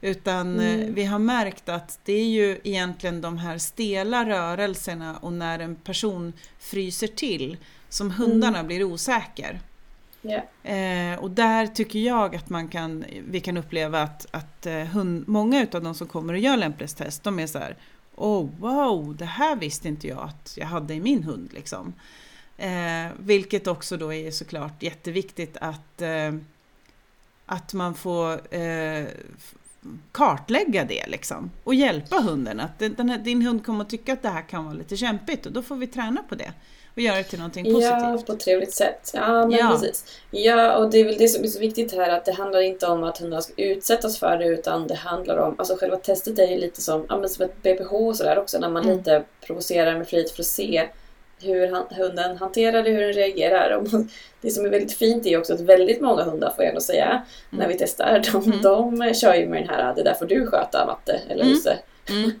Utan 0.00 0.60
eh, 0.60 0.74
mm. 0.74 0.94
vi 0.94 1.04
har 1.04 1.18
märkt 1.18 1.68
att 1.68 2.00
det 2.04 2.12
är 2.12 2.28
ju 2.28 2.60
egentligen 2.64 3.20
de 3.20 3.38
här 3.38 3.58
stela 3.58 4.28
rörelserna 4.28 5.16
och 5.16 5.32
när 5.32 5.58
en 5.58 5.74
person 5.76 6.32
fryser 6.58 7.06
till 7.06 7.56
som 7.88 8.10
hundarna 8.10 8.58
mm. 8.58 8.66
blir 8.66 8.84
osäker. 8.84 9.60
Yeah. 10.22 11.12
Eh, 11.12 11.18
och 11.18 11.30
där 11.30 11.66
tycker 11.66 11.98
jag 11.98 12.36
att 12.36 12.48
man 12.48 12.68
kan, 12.68 13.04
vi 13.28 13.40
kan 13.40 13.56
uppleva 13.56 14.02
att, 14.02 14.26
att 14.30 14.66
eh, 14.66 14.74
hund, 14.74 15.28
många 15.28 15.66
av 15.72 15.82
de 15.82 15.94
som 15.94 16.06
kommer 16.06 16.32
och 16.32 16.38
gör 16.38 16.56
lämplighetstest, 16.56 17.22
de 17.22 17.38
är 17.38 17.46
så 17.46 17.58
här 17.58 17.76
Oh 18.18 18.48
wow, 18.58 19.16
det 19.16 19.24
här 19.24 19.56
visste 19.56 19.88
inte 19.88 20.08
jag 20.08 20.18
att 20.18 20.54
jag 20.56 20.66
hade 20.66 20.94
i 20.94 21.00
min 21.00 21.22
hund. 21.22 21.52
Liksom. 21.52 21.94
Eh, 22.56 23.06
vilket 23.18 23.66
också 23.66 23.96
då 23.96 24.12
är 24.12 24.30
såklart 24.30 24.82
jätteviktigt 24.82 25.56
att, 25.60 26.02
eh, 26.02 26.34
att 27.46 27.74
man 27.74 27.94
får 27.94 28.54
eh, 28.54 29.06
kartlägga 30.12 30.84
det 30.84 31.06
liksom. 31.06 31.50
Och 31.64 31.74
hjälpa 31.74 32.16
hunden. 32.16 32.60
Att 32.60 32.78
den 32.78 33.10
här, 33.10 33.18
din 33.18 33.42
hund 33.42 33.66
kommer 33.66 33.84
att 33.84 33.90
tycka 33.90 34.12
att 34.12 34.22
det 34.22 34.28
här 34.28 34.42
kan 34.48 34.64
vara 34.64 34.74
lite 34.74 34.96
kämpigt 34.96 35.46
och 35.46 35.52
då 35.52 35.62
får 35.62 35.76
vi 35.76 35.86
träna 35.86 36.22
på 36.28 36.34
det. 36.34 36.52
Och 36.94 37.02
göra 37.02 37.16
det 37.16 37.24
till 37.24 37.38
någonting 37.38 37.64
positivt. 37.64 37.84
Ja, 37.90 38.22
på 38.26 38.32
ett 38.32 38.40
trevligt 38.40 38.72
sätt. 38.74 39.10
Ja, 39.14 39.46
men 39.46 39.58
Ja. 39.58 39.68
precis. 39.72 40.04
Ja, 40.30 40.76
och 40.76 40.90
det 40.90 40.98
är 40.98 41.04
väl 41.04 41.18
det 41.18 41.28
som 41.28 41.44
är 41.44 41.48
så 41.48 41.60
viktigt 41.60 41.92
här 41.92 42.10
att 42.10 42.24
det 42.24 42.32
handlar 42.32 42.60
inte 42.60 42.86
om 42.86 43.04
att 43.04 43.18
hundarna 43.18 43.42
ska 43.42 43.52
utsättas 43.62 44.18
för 44.18 44.36
det 44.38 44.44
utan 44.46 44.86
det 44.86 44.94
handlar 44.94 45.36
om, 45.36 45.54
alltså 45.58 45.76
själva 45.76 45.96
testet 45.96 46.38
är 46.38 46.46
ju 46.46 46.58
lite 46.58 46.82
som, 46.82 47.06
ja, 47.08 47.18
men 47.18 47.28
som 47.28 47.44
ett 47.44 47.62
BPH 47.62 47.92
och 47.92 48.16
sådär 48.16 48.38
också 48.38 48.58
när 48.58 48.68
man 48.70 48.82
Mm. 48.84 48.96
lite 48.98 49.24
provocerar 49.46 49.98
med 49.98 50.08
flit 50.08 50.30
för 50.30 50.42
att 50.42 50.46
se 50.46 50.88
hur 51.42 51.72
han, 51.72 51.86
hunden 51.90 52.36
hanterar 52.36 52.82
det, 52.82 52.90
hur 52.90 53.00
den 53.00 53.12
reagerar. 53.12 53.70
Och 53.76 53.86
det 54.40 54.50
som 54.50 54.64
är 54.64 54.68
väldigt 54.68 54.92
fint 54.98 55.26
är 55.26 55.38
också 55.38 55.54
att 55.54 55.60
väldigt 55.60 56.00
många 56.00 56.22
hundar, 56.22 56.52
får 56.56 56.64
jag 56.64 56.68
ändå 56.68 56.80
säga, 56.80 57.22
när 57.50 57.68
vi 57.68 57.74
testar, 57.78 58.22
de, 58.32 58.44
Mm. 58.44 58.62
de 58.62 59.14
kör 59.14 59.34
ju 59.34 59.46
med 59.48 59.62
den 59.62 59.68
här 59.68 59.94
det 59.94 60.02
där 60.02 60.14
får 60.14 60.26
du 60.26 60.46
sköta 60.46 60.86
Matte 60.86 61.20
eller 61.28 61.42
Mm. 61.42 61.54
Husse. 61.54 61.78
Mm. 62.10 62.30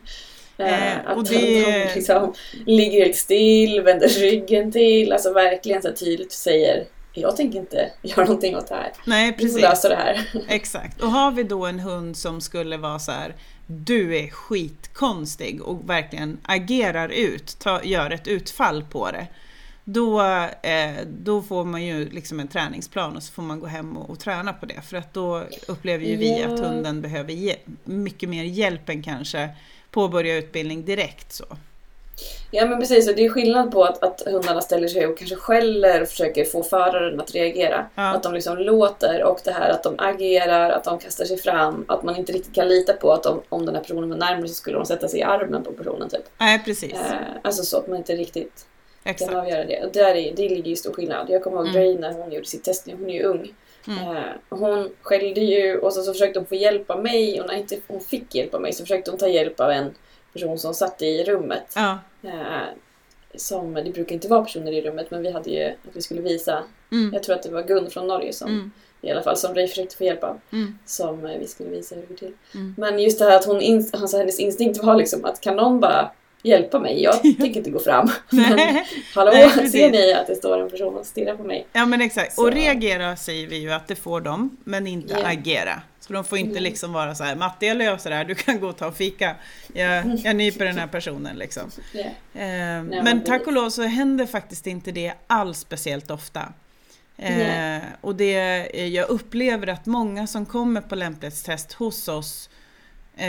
Eh, 0.60 0.92
Eh, 0.96 0.98
att 1.10 1.16
och 1.16 1.24
de, 1.24 1.34
det- 1.36 1.64
de 1.88 1.94
liksom 1.94 2.34
ligger 2.66 3.04
helt 3.04 3.16
still, 3.16 3.80
vänder 3.80 4.08
ryggen 4.08 4.72
till, 4.72 5.12
alltså 5.12 5.32
verkligen 5.32 5.82
så 5.82 5.92
tydligt 5.92 6.32
säger 6.32 6.84
jag 7.12 7.36
tänker 7.36 7.58
inte 7.58 7.90
göra 8.02 8.24
någonting 8.24 8.56
åt 8.56 8.66
det 8.68 8.74
här. 8.74 8.92
Nej, 9.06 9.34
Vi 9.38 9.44
precis. 9.44 9.62
lösa 9.62 9.88
det 9.88 9.94
här. 9.96 10.30
Exakt. 10.48 11.02
Och 11.02 11.10
har 11.10 11.30
vi 11.30 11.42
då 11.42 11.66
en 11.66 11.78
hund 11.80 12.16
som 12.16 12.40
skulle 12.40 12.76
vara 12.76 12.98
så 12.98 13.12
här, 13.12 13.34
du 13.70 14.16
är 14.16 14.30
skitkonstig 14.30 15.62
och 15.62 15.90
verkligen 15.90 16.38
agerar 16.42 17.08
ut, 17.08 17.58
ta, 17.58 17.82
gör 17.84 18.10
ett 18.10 18.28
utfall 18.28 18.82
på 18.82 19.10
det. 19.10 19.26
Då, 19.84 20.22
eh, 20.62 21.06
då 21.06 21.42
får 21.42 21.64
man 21.64 21.84
ju 21.84 22.08
liksom 22.08 22.40
en 22.40 22.48
träningsplan 22.48 23.16
och 23.16 23.22
så 23.22 23.32
får 23.32 23.42
man 23.42 23.60
gå 23.60 23.66
hem 23.66 23.96
och, 23.96 24.10
och 24.10 24.18
träna 24.18 24.52
på 24.52 24.66
det. 24.66 24.80
För 24.80 24.96
att 24.96 25.14
då 25.14 25.44
upplever 25.68 26.04
ju 26.04 26.16
vi 26.16 26.42
att 26.42 26.60
hunden 26.60 27.02
behöver 27.02 27.54
mycket 27.84 28.28
mer 28.28 28.44
hjälp 28.44 28.88
än 28.88 29.02
kanske 29.02 29.48
påbörja 29.90 30.36
utbildning 30.36 30.84
direkt. 30.84 31.32
Så. 31.32 31.44
Ja 32.50 32.66
men 32.66 32.80
precis, 32.80 33.08
och 33.08 33.16
det 33.16 33.24
är 33.24 33.28
skillnad 33.28 33.72
på 33.72 33.84
att, 33.84 34.02
att 34.02 34.22
hundarna 34.26 34.60
ställer 34.60 34.88
sig 34.88 35.06
och 35.06 35.18
kanske 35.18 35.36
skäller 35.36 36.02
och 36.02 36.08
försöker 36.08 36.44
få 36.44 36.62
föraren 36.62 37.20
att 37.20 37.34
reagera. 37.34 37.86
Ja. 37.94 38.14
Att 38.14 38.22
de 38.22 38.34
liksom 38.34 38.58
låter 38.58 39.22
och 39.22 39.40
det 39.44 39.50
här 39.50 39.70
att 39.70 39.82
de 39.82 39.94
agerar, 39.98 40.70
att 40.70 40.84
de 40.84 40.98
kastar 40.98 41.24
sig 41.24 41.38
fram, 41.38 41.84
att 41.88 42.02
man 42.02 42.16
inte 42.16 42.32
riktigt 42.32 42.54
kan 42.54 42.68
lita 42.68 42.92
på 42.92 43.12
att 43.12 43.22
de, 43.22 43.42
om 43.48 43.66
den 43.66 43.74
här 43.74 43.82
personen 43.82 44.10
var 44.10 44.16
närmare 44.16 44.48
så 44.48 44.54
skulle 44.54 44.76
de 44.76 44.86
sätta 44.86 45.08
sig 45.08 45.20
i 45.20 45.22
armen 45.22 45.64
på 45.64 45.72
personen 45.72 46.08
typ. 46.08 46.24
Nej, 46.38 46.62
precis. 46.64 46.92
Eh, 46.92 47.16
alltså 47.42 47.62
så 47.62 47.78
att 47.78 47.88
man 47.88 47.96
inte 47.96 48.16
riktigt 48.16 48.66
kan 49.04 49.10
Exakt. 49.12 49.34
avgöra 49.34 49.64
det. 49.64 49.84
Och 49.84 49.92
där 49.92 50.14
är, 50.14 50.32
det 50.36 50.48
ligger 50.48 50.70
ju 50.70 50.76
stor 50.76 50.92
skillnad. 50.92 51.26
Jag 51.30 51.42
kommer 51.44 51.56
ihåg 51.56 51.66
Mm. 51.68 51.80
Dre 51.80 52.00
när 52.08 52.12
hon 52.12 52.32
gjorde 52.32 52.46
sitt 52.46 52.64
test, 52.64 52.88
hon 52.98 53.10
är 53.10 53.14
ju 53.14 53.22
ung. 53.22 53.54
Mm. 53.88 54.16
Eh, 54.16 54.22
hon 54.48 54.90
skällde 55.02 55.40
ju 55.40 55.78
och 55.78 55.92
så, 55.92 56.02
så 56.02 56.12
försökte 56.12 56.38
hon 56.38 56.46
få 56.46 56.54
hjälp 56.54 56.90
av 56.90 57.02
mig 57.02 57.40
och 57.40 57.46
när 57.46 57.54
inte 57.54 57.76
hon 57.86 58.00
fick 58.00 58.34
hjälp 58.34 58.54
av 58.54 58.60
mig 58.60 58.72
så 58.72 58.82
försökte 58.82 59.10
hon 59.10 59.18
ta 59.18 59.28
hjälp 59.28 59.60
av 59.60 59.70
en 59.70 59.94
person 60.38 60.58
som 60.58 60.74
satt 60.74 61.02
i 61.02 61.24
rummet. 61.24 61.72
Ja. 61.76 61.98
Eh, 62.22 62.30
som, 63.34 63.74
det 63.74 63.90
brukar 63.94 64.14
inte 64.14 64.28
vara 64.28 64.42
personer 64.44 64.72
i 64.72 64.80
rummet 64.82 65.10
men 65.10 65.22
vi 65.22 65.30
hade 65.32 65.50
ju 65.50 65.64
att 65.64 65.76
vi 65.96 66.02
skulle 66.02 66.20
visa, 66.20 66.64
Mm. 66.92 67.10
jag 67.14 67.22
tror 67.22 67.34
att 67.34 67.42
det 67.42 67.50
var 67.50 67.62
Gun 67.62 67.90
från 67.90 68.06
Norge 68.06 68.32
som 68.32 68.48
Mm. 68.48 68.70
i 69.00 69.10
alla 69.10 69.22
fall 69.22 69.36
som 69.36 69.54
Ray 69.54 69.68
försökte 69.68 69.96
få 69.96 70.04
hjälp 70.04 70.24
av. 70.24 70.40
Mm. 70.52 70.78
Som 70.86 71.26
eh, 71.26 71.38
vi 71.38 71.46
skulle 71.46 71.70
visa 71.70 71.94
hur 71.94 72.02
det 72.02 72.08
går 72.08 72.16
till. 72.16 72.32
Mm. 72.54 72.74
Men 72.78 72.98
just 72.98 73.18
det 73.18 73.24
här 73.24 73.36
att 73.36 73.44
hon 73.44 73.56
alltså 73.92 74.16
hennes 74.18 74.40
instinkt 74.40 74.82
var 74.84 74.96
liksom 74.96 75.24
att 75.24 75.40
kan 75.40 75.56
någon 75.56 75.80
bara 75.80 76.10
hjälpa 76.42 76.78
mig? 76.78 77.02
Jag 77.02 77.22
tänker 77.22 77.56
inte 77.56 77.70
gå 77.70 77.78
fram. 77.78 78.08
Men 78.30 78.58
hallå, 79.14 79.30
Nej, 79.34 79.68
ser 79.70 79.90
ni 79.90 80.12
att 80.12 80.26
det 80.26 80.34
står 80.36 80.58
en 80.60 80.70
person 80.70 80.94
och 80.96 81.06
stirrar 81.06 81.36
på 81.36 81.42
mig? 81.44 81.66
Ja 81.72 81.86
men 81.86 82.00
exakt, 82.00 82.34
Så- 82.34 82.42
och 82.42 82.52
reagera 82.52 83.16
säger 83.16 83.46
vi 83.46 83.56
ju 83.56 83.72
att 83.72 83.88
det 83.88 83.94
får 83.96 84.20
de, 84.20 84.56
men 84.64 84.86
inte 84.86 85.14
Ja. 85.20 85.26
agera. 85.28 85.82
Så 86.08 86.14
de 86.14 86.24
får 86.24 86.38
inte 86.38 86.50
Mm. 86.50 86.62
liksom 86.62 86.92
vara 86.92 87.14
så 87.14 87.24
här, 87.24 87.36
Matte 87.36 87.66
jag 87.66 87.76
löser 87.76 88.10
här, 88.10 88.24
du 88.24 88.34
kan 88.34 88.60
gå 88.60 88.68
och 88.68 88.76
ta 88.76 88.86
och 88.86 88.96
fika. 88.96 89.36
Jag, 89.72 90.18
jag 90.24 90.36
nyper 90.36 90.64
den 90.64 90.78
här 90.78 90.86
personen 90.86 91.36
liksom. 91.36 91.70
Eh, 91.94 92.08
men 92.34 92.88
men 92.88 93.24
tack 93.24 93.46
och 93.46 93.52
lov 93.52 93.70
så 93.70 93.82
händer 93.82 94.26
faktiskt 94.26 94.66
inte 94.66 94.92
det 94.92 95.12
alls 95.26 95.58
speciellt 95.58 96.10
ofta. 96.10 96.52
Eh, 97.16 97.78
och 98.00 98.14
det, 98.16 98.34
eh, 98.80 98.86
jag 98.86 99.08
upplever 99.08 99.66
att 99.66 99.86
många 99.86 100.26
som 100.26 100.46
kommer 100.46 100.80
på 100.80 100.94
lämplighetstest 100.94 101.72
hos 101.72 102.08
oss 102.08 102.50
eh, 103.16 103.26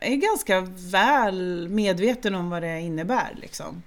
är 0.00 0.16
ganska 0.16 0.60
väl 0.76 1.68
medveten 1.70 2.34
om 2.34 2.50
vad 2.50 2.62
det 2.62 2.80
innebär. 2.80 3.34
Liksom. 3.36 3.82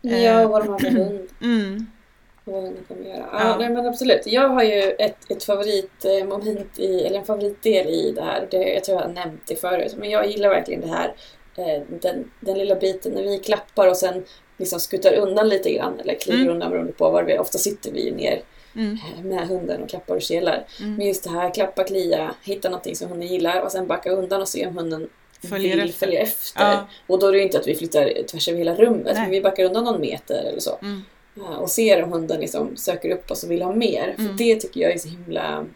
Ja, 0.00 0.48
vad 0.48 0.62
de 0.64 0.68
har 0.72 0.78
för 0.78 0.90
hund. 0.90 1.28
Mm, 1.42 1.86
vad 2.52 2.62
hunden 2.62 2.84
kommer 2.88 3.04
göra. 3.04 3.28
Ja, 3.32 3.38
Ja. 3.40 3.56
Nej, 3.58 3.68
men 3.70 3.86
absolut. 3.86 4.22
Jag 4.26 4.48
har 4.48 4.62
ju 4.62 4.80
ett, 4.82 5.30
ett 5.30 5.44
favoritmoment 5.44 6.78
i, 6.78 7.00
eller 7.06 7.18
en 7.18 7.24
favoritdel 7.24 7.86
i 7.88 8.12
det 8.12 8.22
här. 8.22 8.48
Det, 8.50 8.56
jag 8.74 8.84
tror 8.84 8.98
jag 8.98 9.06
har 9.06 9.12
nämnt 9.12 9.42
det 9.46 9.56
förut. 9.56 9.94
Men 9.96 10.10
jag 10.10 10.26
gillar 10.30 10.48
verkligen 10.48 10.80
det 10.80 10.88
här. 10.88 11.14
eh, 11.56 11.82
Den, 11.88 12.30
den 12.40 12.58
lilla 12.58 12.74
biten 12.74 13.12
när 13.12 13.22
vi 13.22 13.38
klappar 13.38 13.88
och 13.88 13.96
sen 13.96 14.24
liksom 14.56 14.80
skuttar 14.80 15.14
undan 15.14 15.48
lite 15.48 15.72
grann. 15.72 16.00
Eller 16.00 16.14
kliver 16.14 16.38
Mm. 16.40 16.52
undan 16.52 16.70
beroende 16.70 16.92
på 16.92 17.10
var 17.10 17.22
vi 17.22 17.38
Ofta 17.38 17.58
sitter 17.58 17.92
vi 17.92 18.10
ner 18.10 18.40
mm, 18.74 18.92
eh, 19.18 19.24
med 19.24 19.48
hunden 19.48 19.82
och 19.82 19.88
klappar 19.88 20.14
och 20.16 20.22
kelar. 20.22 20.64
mm. 20.80 20.94
Men 20.94 21.06
just 21.06 21.24
det 21.24 21.30
här, 21.30 21.54
klappa, 21.54 21.84
klia, 21.84 22.34
hitta 22.44 22.68
någonting 22.68 22.96
som 22.96 23.08
hunden 23.08 23.28
gillar 23.28 23.60
och 23.62 23.72
sen 23.72 23.86
backa 23.86 24.10
undan 24.10 24.40
och 24.42 24.48
se 24.48 24.66
om 24.66 24.76
hunden 24.78 25.08
Följer 25.50 25.76
vill 25.76 25.88
efter. 25.88 26.06
följa 26.06 26.20
efter. 26.20 26.62
Ja. 26.62 26.86
Och 27.06 27.18
då 27.18 27.26
är 27.26 27.32
det 27.32 27.38
ju 27.38 27.44
inte 27.44 27.58
att 27.58 27.66
vi 27.66 27.74
flyttar 27.74 28.22
tvärs 28.30 28.48
över 28.48 28.58
hela 28.58 28.74
rummet, 28.74 29.12
Nej. 29.14 29.22
men 29.22 29.30
vi 29.30 29.40
backar 29.40 29.64
undan 29.64 29.84
någon 29.84 30.00
meter 30.00 30.44
eller 30.48 30.60
så. 30.60 30.78
Mm. 30.82 31.02
Ja, 31.38 31.56
Och 31.56 31.70
ser 31.70 32.02
om 32.02 32.12
hunden 32.12 32.40
liksom 32.40 32.76
söker 32.76 33.10
upp 33.10 33.30
oss 33.30 33.44
och 33.44 33.50
vill 33.50 33.62
ha 33.62 33.72
mer. 33.72 34.12
För 34.16 34.22
Mm. 34.22 34.36
det 34.36 34.56
tycker 34.56 34.80
jag 34.80 34.92
är 34.92 34.98
så 34.98 35.08
himla 35.08 35.66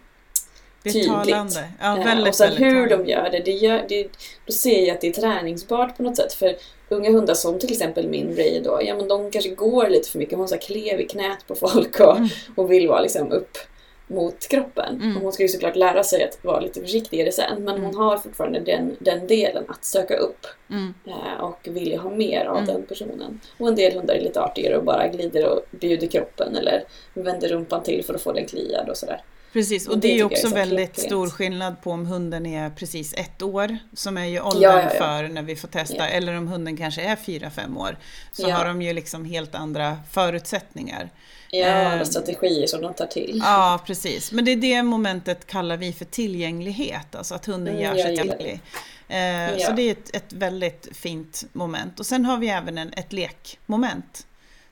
Det 0.83 0.89
är 0.89 0.93
tydligt. 0.93 1.09
talande. 1.13 1.69
Ja, 1.81 1.99
Eh, 1.99 2.05
väldigt, 2.05 2.29
och 2.29 2.35
sen 2.35 2.49
väldigt 2.49 2.67
hur 2.67 2.87
talande. 2.89 3.05
de 3.05 3.11
gör 3.11 3.31
det, 3.31 3.39
det, 3.41 3.51
gör, 3.53 3.85
det, 3.89 4.09
då 4.47 4.53
ser 4.53 4.87
jag 4.87 4.95
att 4.95 5.01
det 5.01 5.09
är 5.09 5.13
träningsbart 5.13 5.97
på 5.97 6.03
något 6.03 6.17
sätt. 6.17 6.33
För 6.35 6.57
unga 6.89 7.11
hundar 7.11 7.35
som 7.35 7.59
till 7.59 7.73
exempel 7.73 8.09
min 8.09 8.37
Ray 8.37 8.61
då, 8.61 8.81
ja 8.85 8.95
men 8.97 9.09
de 9.09 9.31
kanske 9.31 9.51
går 9.51 9.89
lite 9.89 10.09
för 10.11 10.19
mycket. 10.19 10.39
Hon 10.39 10.49
så 10.49 10.59
klev 10.59 11.01
i 11.01 11.07
knät 11.07 11.47
på 11.47 11.55
folk 11.55 12.01
och, 12.01 12.17
Mm. 12.17 12.29
och 12.57 12.73
vill 12.73 12.89
vara 12.89 13.01
liksom 13.01 13.33
upp 13.33 13.59
mot 14.07 14.49
kroppen. 14.49 15.01
Mm. 15.03 15.17
Och 15.17 15.23
hon 15.23 15.33
ska 15.33 15.43
ju 15.43 15.49
såklart 15.49 15.77
lära 15.77 16.05
sig 16.05 16.25
att 16.25 16.45
vara 16.45 16.61
lite 16.61 16.81
försiktigare 16.81 17.33
sen. 17.33 17.65
Men 17.65 17.75
Mm. 17.75 17.83
hon 17.85 17.95
har 17.95 18.17
fortfarande 18.17 18.61
den, 18.61 18.97
den 18.99 19.27
delen 19.27 19.65
att 19.69 19.85
söka 19.85 20.17
upp 20.17 20.47
Mm. 20.71 20.95
eh, 21.07 21.41
och 21.45 21.59
vilja 21.71 22.01
ha 22.01 22.11
mer 22.11 22.45
av 22.45 22.57
Mm. 22.57 22.67
den 22.67 22.83
personen. 22.83 23.41
Och 23.59 23.69
en 23.69 23.75
del 23.75 23.93
hundar 23.95 24.15
är 24.15 24.21
lite 24.21 24.41
artigare 24.43 24.77
och 24.77 24.85
bara 24.85 25.09
glider 25.09 25.49
och 25.49 25.61
bjuder 25.71 26.07
kroppen 26.07 26.57
eller 26.57 26.85
vänder 27.15 27.49
rumpan 27.49 27.83
till 27.83 28.05
för 28.05 28.15
att 28.15 28.23
få 28.23 28.33
den 28.33 28.47
kliad 28.47 28.89
och 28.89 28.97
sådär. 28.97 29.23
Precis, 29.53 29.87
och 29.87 29.95
Och 29.95 29.99
det, 30.01 30.09
det 30.09 30.15
är 30.15 30.21
är 30.21 30.25
också 30.25 30.49
så 30.49 30.55
väldigt 30.55 30.99
stor 30.99 31.31
skillnad 31.31 31.83
på 31.83 31.91
om 31.91 32.07
hunden 32.07 32.47
är 32.47 32.71
precis 32.71 33.15
ett 33.15 33.43
år, 33.43 33.79
som 33.95 34.17
är 34.17 34.25
ju 34.25 34.41
åldern 34.41 34.63
Ja, 34.63 34.83
ja, 34.83 34.91
ja. 34.95 34.99
för 34.99 35.29
när 35.29 35.43
vi 35.43 35.57
får 35.57 35.69
testa, 35.69 36.09
eller 36.09 36.37
om 36.39 36.49
hunden 36.49 36.77
kanske 36.77 37.03
är 37.03 37.17
fyra 37.17 37.51
fem 37.51 37.77
år. 37.79 37.97
Så 38.33 38.51
har 38.51 38.65
de 38.65 38.83
ju 38.83 38.93
liksom 38.93 39.25
helt 39.25 39.55
andra 39.55 39.99
förutsättningar. 40.11 41.11
Ja, 41.51 41.67
Eh, 41.67 41.93
andra 41.93 42.05
strategier 42.05 42.67
som 42.67 42.83
de 42.83 42.95
tar 42.95 43.07
till. 43.07 43.41
Ja, 43.45 43.81
precis. 43.87 44.33
Men 44.33 44.45
det 44.45 44.51
är 44.53 44.57
det 44.57 44.83
momentet 44.83 45.47
kallar 45.47 45.77
vi 45.77 45.93
för 45.93 46.05
tillgänglighet, 46.05 47.15
alltså 47.15 47.35
att 47.35 47.47
hunden 47.47 47.75
Mm, 47.77 47.85
gör 47.97 48.05
sig 48.05 48.17
tillgänglig. 48.17 48.61
Eh, 49.09 49.19
Ja. 49.53 49.67
Så 49.67 49.73
det 49.73 49.83
är 49.83 49.93
ett, 49.93 50.17
ett 50.17 50.33
väldigt 50.33 50.89
fint 50.93 51.45
moment. 51.53 52.01
Och 52.01 52.07
sen 52.07 52.25
har 52.25 52.37
vi 52.37 52.49
även 52.49 52.79
en, 52.79 52.93
ett 52.97 53.13
lekmoment. 53.13 54.27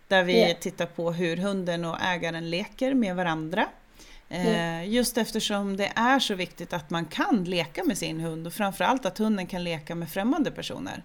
Där 0.09 0.23
vi 0.23 0.57
tittar 0.61 0.87
på 0.87 1.13
hur 1.13 1.37
hunden 1.37 1.85
och 1.85 1.97
ägaren 2.03 2.51
leker 2.51 2.95
med 2.95 3.17
varandra. 3.17 3.67
Eh, 4.31 4.89
Just 4.89 5.19
eftersom 5.19 5.77
det 5.77 5.93
är 5.95 6.19
så 6.19 6.35
viktigt 6.35 6.73
att 6.73 6.91
man 6.91 7.05
kan 7.05 7.45
leka 7.45 7.85
med 7.85 7.99
sin 7.99 8.21
hund 8.21 8.47
och 8.47 8.53
framförallt 8.53 9.07
att 9.07 9.19
hunden 9.19 9.47
kan 9.47 9.65
leka 9.65 9.95
med 9.95 10.11
främmande 10.11 10.51
personer. 10.51 11.03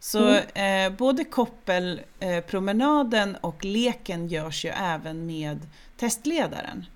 Så 0.00 0.34
eh, 0.34 0.92
både 0.98 1.24
koppelpromenaden 1.24 3.36
och 3.36 3.64
leken 3.64 4.28
görs 4.28 4.64
ju 4.64 4.68
även 4.68 5.26
med 5.26 5.66
testledaren. 5.96 6.86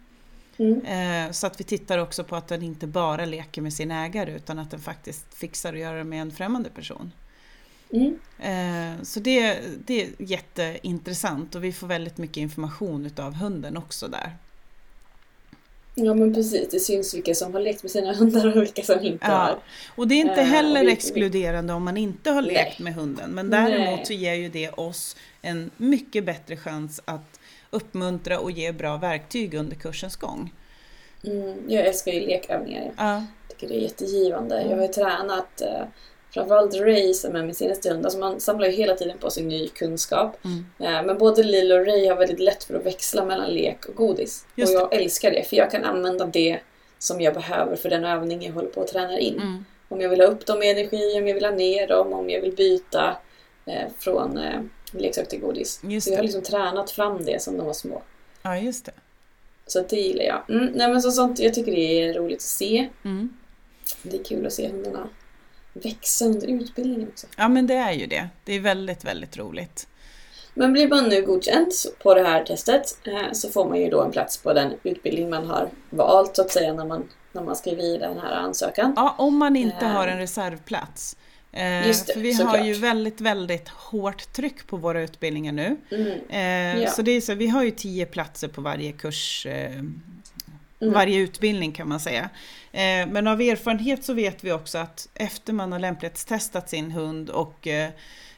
Mm. 0.59 0.85
Eh, 0.85 1.33
så 1.33 1.47
att 1.47 1.61
vi 1.61 1.65
tittar 1.65 1.99
också 1.99 2.25
på 2.25 2.37
att 2.37 2.49
den 2.49 2.63
inte 2.63 2.87
bara 2.87 3.25
leker 3.25 3.63
med 3.63 3.73
sin 3.73 3.91
ägare 3.91 4.37
utan 4.37 4.59
att 4.59 4.71
den 4.71 4.81
faktiskt 4.81 5.35
fixar 5.35 5.73
att 5.73 5.79
göra 5.79 5.99
det 5.99 6.05
med 6.05 6.23
en 6.23 6.33
främmande 6.33 6.71
person. 6.71 7.13
Mm. 7.93 8.19
Eh, 8.39 9.03
så 9.03 9.21
det, 9.21 9.61
det 9.87 10.03
är 10.03 10.11
jätteintressant 10.19 11.55
och 11.55 11.65
vi 11.65 11.73
får 11.73 11.87
väldigt 11.87 12.19
mycket 12.19 12.37
information 12.37 13.07
utav 13.07 13.35
hunden 13.35 13.77
också 13.77 14.09
där. 14.09 14.37
Ja 15.95 16.15
men 16.15 16.35
precis, 16.35 16.69
det 16.71 16.81
syns 16.81 17.15
vilka 17.15 17.35
som 17.35 17.53
har 17.55 17.61
lekt 17.61 17.83
med 17.83 17.91
sina 17.93 18.13
hundar 18.13 18.57
och 18.57 18.63
vilka 18.63 18.83
som 18.83 19.01
inte 19.01 19.27
Ja. 19.27 19.33
har. 19.33 19.59
Och 19.97 20.09
det 20.09 20.15
är 20.15 20.19
inte 20.21 20.33
Eh, 20.41 20.47
heller 20.47 20.85
vi- 20.85 20.93
exkluderande 20.93 21.73
om 21.73 21.83
man 21.85 21.97
inte 21.97 22.31
har 22.31 22.43
Nej. 22.43 22.53
lekt 22.53 22.79
med 22.79 22.95
hunden. 22.95 23.31
Men 23.31 23.47
Nej. 23.47 23.73
däremot 23.73 24.07
så 24.07 24.13
ger 24.13 24.35
ju 24.35 24.49
det 24.49 24.71
oss 24.71 25.17
en 25.43 25.71
mycket 25.77 26.25
bättre 26.25 26.57
chans 26.57 27.01
att 27.05 27.41
uppmuntra 27.71 28.39
och 28.39 28.51
ge 28.51 28.73
bra 28.73 28.97
verktyg 28.97 29.55
under 29.55 29.77
kursens 29.77 30.17
gång. 30.17 30.55
Mm, 31.25 31.59
jag 31.69 31.87
älskar 31.87 32.13
ju 32.13 32.21
lekövningar. 32.21 32.93
Ja. 32.97 33.15
Jag 33.15 33.59
tycker 33.59 33.69
det 33.69 33.81
är 33.81 33.83
jättegivande. 33.83 34.63
Jag 34.71 34.77
har 34.77 34.83
ju 34.83 34.89
tränat 34.93 35.61
eh, 35.61 35.83
framförallt 36.31 36.75
Ray 36.75 37.15
som 37.15 37.37
är 37.37 37.43
min 37.43 37.55
senaste 37.55 37.91
hund. 37.91 38.05
Alltså 38.05 38.19
man 38.19 38.41
samlar 38.41 38.67
ju 38.67 38.73
hela 38.73 38.95
tiden 38.95 39.19
på 39.19 39.31
sig 39.31 39.43
ny 39.43 39.69
kunskap. 39.69 40.37
Mm. 40.45 40.65
Eh, 40.79 41.07
men 41.07 41.19
både 41.19 41.43
Lilo 41.43 41.75
och 41.75 41.87
Ray 41.87 42.09
har 42.09 42.17
väldigt 42.17 42.41
lätt 42.41 42.65
för 42.65 42.75
att 42.75 42.87
växla 42.87 43.25
mellan 43.25 43.51
lek 43.51 43.87
och 43.87 43.95
godis. 43.95 44.47
Just 44.55 44.75
och 44.77 44.81
jag 44.81 44.95
älskar 44.95 45.31
det 45.31 45.45
för 45.45 45.57
jag 45.57 45.71
kan 45.71 45.85
använda 45.85 46.27
det 46.27 46.61
som 46.99 47.21
jag 47.21 47.35
behöver 47.35 47.77
för 47.77 47.91
den 47.91 48.05
övning 48.05 48.43
jag 48.43 48.53
håller 48.53 48.69
på 48.69 48.83
att 48.83 48.89
träna 48.89 49.19
in. 49.19 49.35
Mm. 49.35 49.65
Om 49.89 50.01
jag 50.01 50.09
vill 50.09 50.21
ha 50.21 50.27
upp 50.27 50.47
dem 50.47 50.63
i 50.63 50.71
energi, 50.71 51.19
om 51.19 51.27
jag 51.27 51.35
vill 51.35 51.45
ha 51.45 51.53
ner 51.53 51.87
dem, 51.87 52.13
om 52.13 52.31
jag 52.31 52.41
vill 52.41 52.53
byta 52.53 53.17
eh, 53.67 53.89
från 53.99 54.39
eh, 54.39 54.61
leksak 54.93 55.29
till 55.29 55.41
godis. 55.41 55.81
Just 55.83 56.07
Så 56.07 56.13
jag 56.13 56.19
har 56.19 56.23
liksom 56.23 56.43
tränat 56.43 56.91
fram 56.91 57.25
det 57.25 57.43
som 57.43 57.57
de 57.57 57.67
var 57.67 57.73
små. 57.73 58.03
Ja, 58.43 58.57
just 58.57 58.85
det. 58.85 58.93
Så 59.67 59.85
det 59.89 59.97
gillar 59.97 60.25
jag. 60.25 60.43
Mm, 60.49 60.73
nej 60.75 60.89
men 60.89 61.03
så 61.03 61.11
sånt, 61.11 61.39
jag 61.39 61.55
tycker 61.55 61.73
det 61.73 62.03
är 62.03 62.15
roligt 62.15 62.39
att 62.39 62.43
se. 62.43 62.89
Mm. 63.05 63.35
Det 64.03 64.17
är 64.17 64.25
kul 64.25 64.47
att 64.47 64.53
se 64.53 64.69
hundarna 64.69 65.09
växa 65.73 66.25
under 66.25 66.47
utbildningen 66.47 67.09
också. 67.09 67.27
Ja, 67.37 67.49
men 67.49 67.67
det 67.67 67.75
är 67.75 67.93
ju 67.93 68.07
det. 68.07 68.29
Det 68.45 68.53
är 68.55 68.61
väldigt, 68.61 69.05
väldigt 69.05 69.37
roligt. 69.37 69.87
Men 70.55 70.73
blir 70.73 70.89
man 70.89 71.09
nu 71.09 71.23
godkänd 71.23 71.73
på 72.03 72.15
det 72.15 72.23
här 72.23 72.45
testet 72.45 72.99
eh, 73.07 73.33
så 73.33 73.49
får 73.49 73.69
man 73.69 73.79
ju 73.81 73.89
då 73.91 74.03
en 74.03 74.11
plats 74.11 74.37
på 74.39 74.53
den 74.53 74.73
utbildning 74.83 75.31
man 75.31 75.47
har 75.47 75.69
valt 75.91 76.37
så 76.37 76.43
att 76.43 76.51
säga 76.51 76.73
när 76.73 76.85
man, 76.87 77.09
när 77.33 77.43
man 77.43 77.57
skriver 77.57 77.83
i 77.83 77.99
den 77.99 78.19
här 78.19 78.33
ansökan. 78.33 78.93
Ja, 78.97 79.15
om 79.19 79.37
man 79.37 79.57
inte 79.57 79.85
Eh. 79.87 79.93
har 79.93 80.09
en 80.09 80.19
reservplats. 80.19 81.17
Eh, 81.53 81.87
Just 81.87 82.07
det, 82.07 82.13
för 82.13 82.21
vi 82.21 82.33
har 82.33 82.45
såklart. 82.45 82.67
ju 82.67 82.73
väldigt, 82.73 83.21
väldigt 83.21 83.69
hårt 83.69 84.33
tryck 84.33 84.67
på 84.67 84.77
våra 84.77 85.03
utbildningar 85.03 85.53
nu. 85.53 85.77
Mm. 85.91 86.81
Ja. 86.83 86.91
Så 86.91 87.03
det 87.03 87.11
är 87.11 87.21
så, 87.21 87.35
vi 87.35 87.47
har 87.47 87.63
ju 87.63 87.71
tio 87.71 88.07
platser 88.07 88.49
på 88.49 88.61
varje 88.61 88.93
kurs, 88.93 89.47
Mm. 90.81 90.95
varje 90.95 91.19
utbildning 91.19 91.73
kan 91.73 91.89
man 91.89 92.01
säga. 92.01 92.31
Eh, 92.73 93.07
men 93.09 93.27
av 93.27 93.41
erfarenhet 93.41 94.05
så 94.05 94.15
vet 94.15 94.45
vi 94.45 94.53
också 94.53 94.79
att 94.79 95.09
efter 95.15 95.53
man 95.53 95.73
har 95.73 95.79
lämplighetstestat 95.79 96.69
sin 96.71 96.91
hund 96.91 97.31
och 97.31 97.67
eh, 97.67 97.91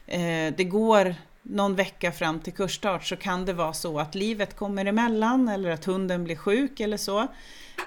eh, 0.07 0.53
det 0.57 0.63
går 0.63 1.15
någon 1.41 1.75
vecka 1.75 2.11
fram 2.11 2.39
till 2.39 2.53
kursstart 2.53 3.05
så 3.05 3.15
kan 3.15 3.45
det 3.45 3.53
vara 3.53 3.73
så 3.73 3.99
att 3.99 4.15
livet 4.15 4.55
kommer 4.55 4.85
emellan 4.85 5.47
eller 5.49 5.69
att 5.69 5.85
hunden 5.85 6.23
blir 6.23 6.35
sjuk 6.35 6.79
eller 6.79 6.97
så. 6.97 7.19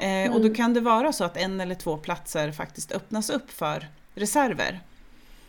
Eh, 0.00 0.32
Och 0.32 0.40
då 0.40 0.46
Mm. 0.46 0.54
kan 0.54 0.74
det 0.74 0.80
vara 0.80 1.12
så 1.12 1.24
att 1.24 1.36
en 1.36 1.60
eller 1.60 1.74
två 1.74 1.96
platser 1.96 2.52
faktiskt 2.52 2.92
öppnas 2.92 3.30
upp 3.30 3.50
för 3.50 3.88
reserver. 4.14 4.80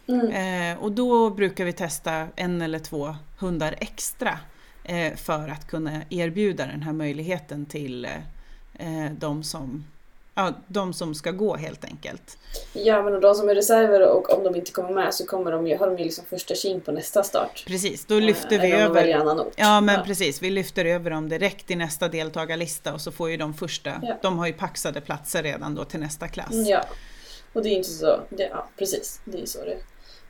Mm. 0.08 0.32
Eh, 0.32 0.84
och 0.84 0.92
då 0.92 1.30
brukar 1.30 1.66
vi 1.66 1.74
testa 1.74 2.28
en 2.36 2.62
eller 2.62 2.80
två 2.80 3.16
hundar 3.40 3.76
extra 3.80 4.40
eh, 4.84 5.16
för 5.16 5.50
att 5.50 5.68
kunna 5.68 6.02
erbjuda 6.10 6.66
den 6.68 6.82
här 6.82 6.94
möjligheten 6.94 7.66
till 7.66 8.08
de, 9.18 9.44
som, 9.44 9.86
ja, 10.36 10.54
de 10.68 10.94
som 10.94 11.16
ska 11.16 11.32
gå 11.32 11.56
helt 11.56 11.86
enkelt. 11.86 12.38
Ja 12.74 13.02
men 13.04 13.22
de 13.22 13.36
som 13.36 13.50
är 13.50 13.56
reserver 13.56 14.02
och 14.12 14.38
om 14.38 14.44
de 14.44 14.56
inte 14.56 14.72
kommer 14.72 14.92
med 14.92 15.14
så 15.14 15.26
kommer 15.26 15.52
de 15.52 15.68
ju, 15.68 15.78
har 15.78 15.88
de 15.88 15.98
ju 15.98 16.04
liksom 16.04 16.26
första 16.26 16.56
king 16.56 16.82
på 16.82 16.92
nästa 16.92 17.24
start. 17.24 17.64
Precis, 17.68 18.06
då 18.06 18.20
lyfter 18.20 18.56
Eh, 18.56 18.62
vi 18.62 18.72
över 18.72 19.14
annan 19.16 19.40
ort. 19.40 19.54
Ja 19.56 19.82
men 19.82 20.06
precis, 20.06 20.42
vi 20.42 20.50
lyfter 20.50 20.86
över 20.86 21.10
dem 21.12 21.30
direkt 21.30 21.72
i 21.72 21.76
nästa 21.76 22.08
deltagarlista 22.08 22.94
och 22.94 23.02
så 23.02 23.12
får 23.12 23.30
ju 23.32 23.38
de 23.38 23.54
första, 23.54 23.94
Ja. 24.04 24.18
de 24.22 24.40
har 24.40 24.48
ju 24.48 24.54
paxade 24.54 25.02
platser 25.02 25.44
redan 25.44 25.76
då 25.76 25.84
till 25.86 26.00
nästa 26.00 26.28
klass. 26.28 26.48
Ja. 26.52 26.84
Och 27.54 27.64
det 27.64 27.70
är 27.70 27.74
inte 27.78 27.90
så, 27.90 28.20
det, 28.30 28.44
ja 28.52 28.68
precis, 28.78 29.20
det 29.26 29.42
är 29.42 29.46
så 29.46 29.60
det 29.66 29.78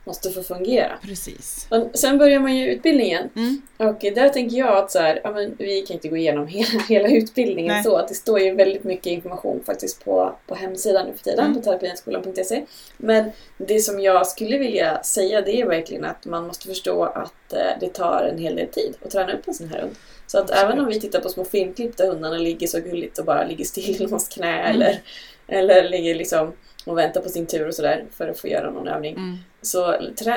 måste 0.08 0.30
få 0.30 0.42
fungera. 0.42 0.92
Precis. 1.02 1.66
Men 1.70 1.88
sen 1.94 2.18
börjar 2.18 2.40
man 2.40 2.56
ju 2.56 2.66
utbildningen 2.72 3.28
Mm. 3.36 3.62
och 3.76 3.98
där 4.00 4.28
tänker 4.28 4.56
jag 4.56 4.76
att 4.76 4.90
så 4.90 4.98
här, 4.98 5.20
ja, 5.24 5.30
men 5.32 5.54
vi 5.58 5.82
kan 5.82 5.94
inte 5.94 6.08
gå 6.08 6.16
igenom 6.16 6.46
hela, 6.56 6.80
hela 6.88 7.08
utbildningen 7.08 7.74
Nej. 7.74 7.82
så. 7.84 7.96
Att 7.96 8.08
det 8.08 8.14
står 8.14 8.40
ju 8.40 8.54
väldigt 8.54 8.84
mycket 8.84 9.06
information 9.06 9.62
faktiskt 9.66 10.04
på, 10.04 10.34
på 10.46 10.54
hemsidan 10.54 11.06
nu 11.06 11.12
för 11.16 11.24
tiden, 11.24 11.44
Mm. 11.44 11.54
på 11.56 11.62
terapienskolan.se. 11.62 12.64
Men 12.96 13.30
det 13.58 13.80
som 13.80 14.00
jag 14.00 14.26
skulle 14.26 14.58
vilja 14.58 15.02
säga 15.02 15.40
det 15.40 15.60
är 15.60 15.66
verkligen 15.66 16.04
att 16.04 16.26
man 16.26 16.46
måste 16.46 16.68
förstå 16.68 17.04
att 17.04 17.52
eh, 17.52 17.58
det 17.80 17.88
tar 17.94 18.24
en 18.32 18.38
hel 18.38 18.56
del 18.56 18.68
tid 18.68 18.94
att 19.04 19.10
träna 19.10 19.32
upp 19.32 19.48
en 19.48 19.54
sån 19.54 19.68
här 19.68 19.80
hund. 19.80 19.94
Så 20.26 20.38
att 20.38 20.44
Absolut. 20.50 20.64
även 20.64 20.80
om 20.80 20.86
vi 20.86 21.00
tittar 21.00 21.20
på 21.20 21.28
små 21.28 21.44
filmklipp 21.44 21.96
där 21.96 22.06
hundarna 22.08 22.38
ligger 22.38 22.66
så 22.66 22.80
gulligt 22.80 23.18
och 23.18 23.24
bara 23.24 23.44
ligger 23.46 23.64
still 23.64 23.96
i 23.96 24.04
någons 24.04 24.28
knä 24.28 24.58
Mm. 24.62 24.74
eller, 24.82 25.00
eller 25.48 25.88
ligger 25.88 26.14
liksom 26.14 26.52
och 26.86 26.98
väntar 26.98 27.20
på 27.20 27.28
sin 27.28 27.46
tur 27.46 27.68
och 27.68 27.74
sådär 27.74 28.04
för 28.12 28.28
att 28.28 28.38
få 28.38 28.48
göra 28.48 28.70
någon 28.70 28.88
övning 28.88 29.14
Mm. 29.16 29.36
så 29.62 29.96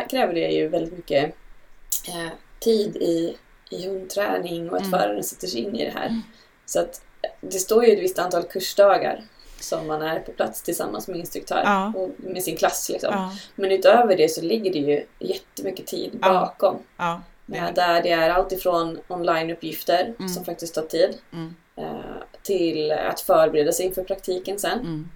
kräver 0.09 0.33
det 0.33 0.47
ju 0.51 0.67
väldigt 0.67 0.93
mycket 0.93 1.35
eh, 2.07 2.31
tid 2.59 2.95
i, 2.95 3.37
i 3.69 3.87
hundträning 3.87 4.69
och 4.69 4.75
att 4.77 4.83
Mm. 4.85 4.99
föraren 4.99 5.23
sätter 5.23 5.47
sig 5.47 5.61
in 5.61 5.75
i 5.75 5.85
det 5.85 5.91
här. 5.91 6.07
Mm. 6.07 6.21
Så 6.65 6.79
att 6.79 7.01
det 7.41 7.59
står 7.59 7.85
ju 7.85 7.93
ett 7.93 7.99
visst 8.03 8.19
antal 8.19 8.43
kursdagar 8.43 9.23
som 9.59 9.87
man 9.87 10.01
är 10.01 10.19
på 10.19 10.31
plats 10.31 10.61
tillsammans 10.61 11.07
med 11.07 11.17
instruktör 11.19 11.61
Ja. 11.65 11.93
och 11.95 12.09
med 12.17 12.43
sin 12.43 12.57
klass. 12.57 12.89
Liksom. 12.89 13.09
Ja, 13.13 13.31
Men 13.55 13.71
utöver 13.71 14.17
det 14.17 14.29
så 14.29 14.41
ligger 14.41 14.71
det 14.73 14.79
ju 14.79 15.05
jättemycket 15.19 15.87
tid 15.87 16.19
Ja. 16.21 16.29
bakom. 16.29 16.77
det 17.45 17.57
Eh, 17.57 17.65
det. 17.65 17.71
Där 17.75 18.01
det 18.03 18.11
är 18.11 18.29
allt 18.29 18.51
ifrån 18.51 18.99
onlineuppgifter 19.07 20.13
Mm. 20.19 20.29
som 20.29 20.45
faktiskt 20.45 20.75
tar 20.75 20.81
tid 20.81 21.17
Mm. 21.33 21.55
eh, 21.75 21.85
till 22.43 22.91
att 22.91 23.21
förbereda 23.21 23.71
sig 23.71 23.85
inför 23.85 24.03
praktiken 24.03 24.59
sen. 24.59 24.79
Mm. 24.79 25.09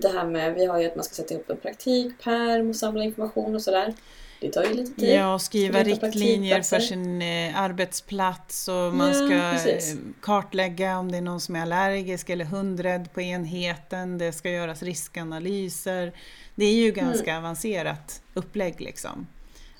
Det 0.00 0.08
här 0.08 0.24
med, 0.26 0.54
vi 0.54 0.64
har 0.66 0.80
ju 0.80 0.86
att 0.86 0.96
man 0.96 1.04
ska 1.04 1.14
sätta 1.14 1.34
ihop 1.34 1.50
en 1.50 1.56
praktikpärm 1.56 2.68
och 2.70 2.76
samla 2.76 3.04
information 3.04 3.54
och 3.54 3.62
sådär. 3.62 3.94
Det 4.40 4.48
tar 4.52 4.62
ju 4.64 4.74
lite 4.74 5.00
tid. 5.00 5.14
Ja, 5.14 5.34
och 5.34 5.42
skriva 5.42 5.82
riktlinjer 5.82 6.62
för 6.62 6.78
sin 6.80 7.22
eh, 7.22 7.60
arbetsplats 7.60 8.68
och 8.68 8.74
man 8.74 9.08
Ja, 9.08 9.14
ska 9.14 9.50
precis. 9.66 9.92
eh, 9.92 9.98
kartlägga 10.22 10.98
om 10.98 11.12
det 11.12 11.18
är 11.18 11.22
någon 11.22 11.40
som 11.40 11.56
är 11.56 11.62
allergisk 11.62 12.30
eller 12.30 12.44
hundrädd 12.44 13.12
på 13.12 13.20
enheten. 13.20 14.18
Det 14.18 14.32
ska 14.32 14.50
göras 14.50 14.82
riskanalyser. 14.82 16.12
Det 16.54 16.64
är 16.64 16.74
ju 16.74 16.92
ganska 16.92 17.38
avancerat 17.38 18.22
upplägg 18.34 18.80
liksom. 18.80 19.26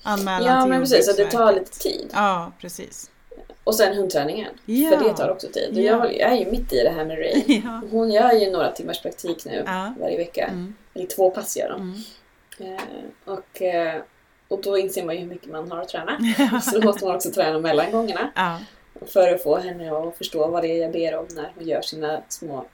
Anmälan 0.03 0.41
Mm. 0.47 0.55
Ja 0.57 0.61
till 0.63 0.69
men 0.69 0.79
precis, 0.81 1.05
så 1.05 1.21
det 1.23 1.31
tar 1.31 1.53
lite 1.53 1.79
tid. 1.79 2.09
Ja, 2.13 2.51
precis. 2.59 3.09
Och 3.63 3.75
sen 3.75 3.95
hundträningen. 3.95 4.49
Ja. 4.65 4.89
För 4.89 5.03
det 5.03 5.13
tar 5.13 5.29
också 5.29 5.47
tid. 5.47 5.69
Och 5.77 5.81
Ja. 5.83 6.11
Jag, 6.11 6.31
är 6.31 6.35
ju 6.35 6.51
mitt 6.51 6.73
i 6.73 6.83
det 6.83 6.89
här 6.89 7.05
med 7.05 7.17
Ray. 7.17 7.43
Ja. 7.65 7.81
Hon 7.91 8.11
gör 8.11 8.31
ju 8.31 8.51
några 8.51 8.71
timmars 8.71 9.01
praktik 9.01 9.45
nu 9.45 9.63
Ja. 9.65 9.93
varje 9.99 10.17
vecka. 10.17 10.45
Mm. 10.47 10.75
Eller 10.93 11.05
två 11.05 11.29
pass 11.31 11.57
gör 11.57 11.69
de. 11.69 12.03
Mm. 12.59 12.73
Eh, 12.73 12.81
och, 13.25 13.61
eh, 13.61 14.01
och 14.47 14.61
då 14.61 14.77
inser 14.77 15.05
man 15.05 15.15
ju 15.15 15.21
hur 15.21 15.27
mycket 15.27 15.51
man 15.51 15.71
har 15.71 15.81
att 15.81 15.89
träna. 15.89 16.17
Så 16.63 16.79
då 16.79 16.85
måste 16.85 17.05
man 17.05 17.15
också 17.15 17.31
träna 17.31 17.59
mellan 17.59 17.91
gångerna. 17.91 18.31
För 19.05 19.33
att 19.33 19.43
få 19.43 19.57
henne 19.57 19.91
att 19.97 20.17
förstå 20.17 20.47
vad 20.47 20.63
det 20.63 20.67
är 20.67 20.81
jag 20.81 20.91
ber 20.91 21.15
om 21.15 21.25
när 21.35 21.51
hon 21.55 21.67
gör 21.67 21.81
sina 21.81 22.21
små 22.29 22.65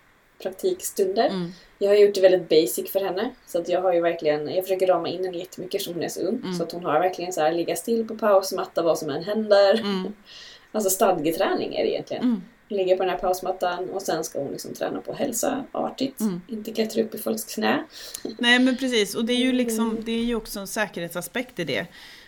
praktikstunder. 0.42 1.26
Mm. 1.28 1.52
Jag 1.78 1.90
har 1.90 1.96
gjort 1.96 2.16
det 2.16 2.22
väldigt 2.22 2.50
basic 2.50 2.92
för 2.92 3.00
henne. 3.00 3.30
Så 3.46 3.60
att 3.62 3.70
jag 3.70 3.82
har 3.82 3.94
ju 3.94 4.02
verkligen, 4.02 4.50
jag 4.56 4.64
försöker 4.64 4.88
rama 4.88 5.08
in 5.10 5.26
henne 5.26 5.38
jättemycket 5.38 5.82
som 5.82 5.94
hon 5.94 6.04
är 6.04 6.08
så 6.08 6.22
ung. 6.22 6.38
Mm. 6.44 6.54
Så 6.54 6.64
att 6.64 6.72
hon 6.72 6.86
har 6.86 7.00
verkligen 7.00 7.34
så 7.34 7.42
här 7.42 7.52
ligga 7.52 7.76
still 7.76 8.08
på 8.08 8.18
pausmatta 8.18 8.82
vad 8.82 8.98
som 8.98 9.10
än 9.10 9.24
händer. 9.24 9.80
Mm. 9.80 10.14
Alltså 10.72 10.90
stadgeträning 10.90 11.76
är 11.76 11.84
det 11.84 11.90
egentligen. 11.92 12.24
Mm. 12.24 12.42
Ligga 12.68 12.98
på 12.98 13.04
den 13.04 13.10
här 13.12 13.20
pausmattan 13.20 13.90
och 13.90 14.02
sen 14.02 14.24
ska 14.24 14.40
hon 14.40 14.52
liksom 14.52 14.74
träna 14.74 15.02
på 15.02 15.14
hälsa 15.14 15.64
artigt. 15.72 16.20
Mm. 16.20 16.42
Inte 16.48 16.72
klättra 16.72 17.04
upp 17.04 17.16
i 17.16 17.18
folks 17.18 17.44
knä. 17.56 17.84
Nej 18.38 18.60
men 18.60 18.78
precis, 18.78 19.16
och 19.16 19.26
det 19.26 19.34
är 19.34 19.38
ju, 19.38 19.52
liksom, 19.52 19.90
Mm. 19.90 20.04
det 20.06 20.12
är 20.12 20.24
ju 20.24 20.36
också 20.36 20.60
en 20.60 20.68
säkerhetsaspekt 20.68 21.60
i 21.60 21.64
det. 21.64 21.86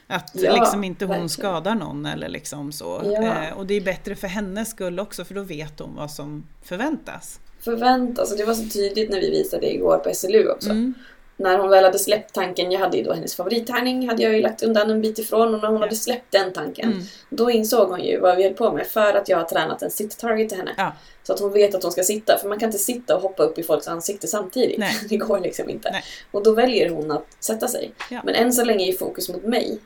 Att 0.08 0.32
Ja, 0.34 0.56
liksom 0.56 0.84
inte 0.84 1.06
hon 1.06 1.10
verkligen. 1.10 1.30
skadar 1.30 1.76
någon 1.76 2.06
eller 2.06 2.30
liksom 2.30 2.72
så. 2.72 3.02
Ja. 3.06 3.48
Eh, 3.48 3.58
och 3.58 3.66
det 3.66 3.74
är 3.74 3.82
bättre 3.82 4.16
för 4.16 4.28
hennes 4.28 4.70
skull 4.70 5.00
också 5.00 5.26
för 5.26 5.34
då 5.34 5.42
vet 5.42 5.80
hon 5.80 5.96
vad 5.96 6.12
som 6.12 6.44
förväntas. 6.64 7.40
Förvänta 7.60 8.22
alltså 8.22 8.36
det 8.36 8.46
var 8.46 8.54
så 8.54 8.70
tydligt 8.70 9.10
när 9.10 9.22
vi 9.22 9.30
visade 9.30 9.62
det 9.66 9.74
igår 9.74 9.98
på 9.98 10.14
SLU 10.14 10.48
också. 10.50 10.70
Mm. 10.70 10.94
När 11.42 11.58
hon 11.58 11.70
väl 11.70 11.84
hade 11.84 12.00
släppt 12.00 12.34
tanken, 12.34 12.72
jag 12.72 12.80
hade 12.80 12.98
ju 12.98 13.04
då 13.04 13.14
hennes 13.14 13.36
favorittärning, 13.36 14.10
hade 14.10 14.24
jag 14.24 14.34
ju 14.34 14.42
lagt 14.42 14.64
undan 14.64 14.92
en 14.92 15.02
bit 15.02 15.20
ifrån 15.20 15.56
och 15.56 15.62
när 15.62 15.68
hon 15.68 15.78
Ja. 15.78 15.82
hade 15.84 15.96
släppt 15.96 16.32
den 16.32 16.54
tanken 16.54 16.92
Mm. 16.92 17.04
Då 17.30 17.52
insåg 17.52 17.90
hon 17.90 18.04
ju 18.04 18.20
vad 18.20 18.38
vi 18.38 18.44
höll 18.44 18.54
på 18.54 18.72
med 18.72 18.88
för 18.88 19.14
att 19.14 19.30
jag 19.30 19.38
har 19.38 19.44
tränat 19.46 19.82
en 19.82 19.92
sit-target 19.92 20.50
till 20.50 20.58
henne. 20.58 20.72
Ja. 20.78 20.94
Så 21.24 21.34
att 21.34 21.40
hon 21.40 21.54
vet 21.54 21.76
att 21.76 21.84
hon 21.84 21.92
ska 21.92 22.04
sitta, 22.04 22.38
för 22.42 22.50
man 22.50 22.60
kan 22.60 22.68
inte 22.70 22.78
sitta 22.80 23.16
och 23.16 23.22
hoppa 23.22 23.44
upp 23.44 23.60
i 23.60 23.64
folks 23.64 23.88
ansikte 23.88 24.28
samtidigt. 24.28 24.78
Nej. 24.80 24.94
Det 25.10 25.18
går 25.18 25.40
liksom 25.40 25.70
inte. 25.70 25.92
Nej. 25.92 26.04
Och 26.32 26.44
då 26.44 26.52
väljer 26.54 26.90
hon 26.90 27.12
att 27.12 27.26
sätta 27.40 27.68
sig. 27.68 27.92
Ja. 28.12 28.22
Men 28.26 28.36
än 28.36 28.54
så 28.54 28.64
länge 28.64 28.88
är 28.88 28.94
fokus 28.98 29.30
mot 29.30 29.44
mig. 29.44 29.80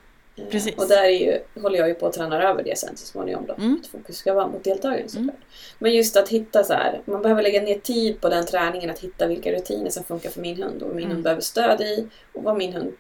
Precis. 0.52 0.76
Och 0.76 0.88
där 0.88 1.04
är 1.04 1.10
ju, 1.10 1.40
håller 1.62 1.80
jag 1.80 1.88
ju 1.88 1.94
på 1.94 2.08
att 2.08 2.14
träna 2.14 2.50
över 2.50 2.64
det 2.64 2.78
sen 2.78 2.98
så 2.98 3.06
småningom 3.06 3.46
då. 3.48 3.54
Mm. 3.54 3.80
Att 3.82 3.88
fokus 3.88 4.18
ska 4.18 4.34
vara 4.34 4.48
mot 4.48 4.64
deltagaren 4.64 5.10
såklart. 5.10 5.36
Mm. 5.36 5.42
Men 5.80 5.94
just 5.94 6.18
att 6.18 6.30
hitta 6.30 6.64
så 6.64 6.74
här, 6.74 7.02
man 7.06 7.22
behöver 7.22 7.44
lägga 7.44 7.62
ner 7.62 7.80
tid 7.80 8.22
på 8.22 8.30
den 8.30 8.46
träningen 8.46 8.90
att 8.90 9.00
hitta 9.00 9.28
vilka 9.28 9.52
rutiner 9.52 9.90
som 9.90 10.04
funkar 10.04 10.30
för 10.30 10.42
min 10.42 10.64
hund 10.64 10.82
och 10.82 10.88
vad 10.88 10.96
min 10.96 11.04
Mm. 11.06 11.12
hund 11.16 11.24
behöver 11.24 11.42
stöd 11.42 11.82
i 11.82 12.08
och 12.34 12.44
vad 12.44 12.58
min 12.58 12.74
hund 12.74 12.94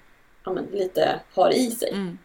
ja, 0.45 0.53
men, 0.53 0.65
lite 0.71 1.19
har 1.33 1.49
i 1.53 1.71
sig. 1.71 1.89
Mm. 1.91 2.17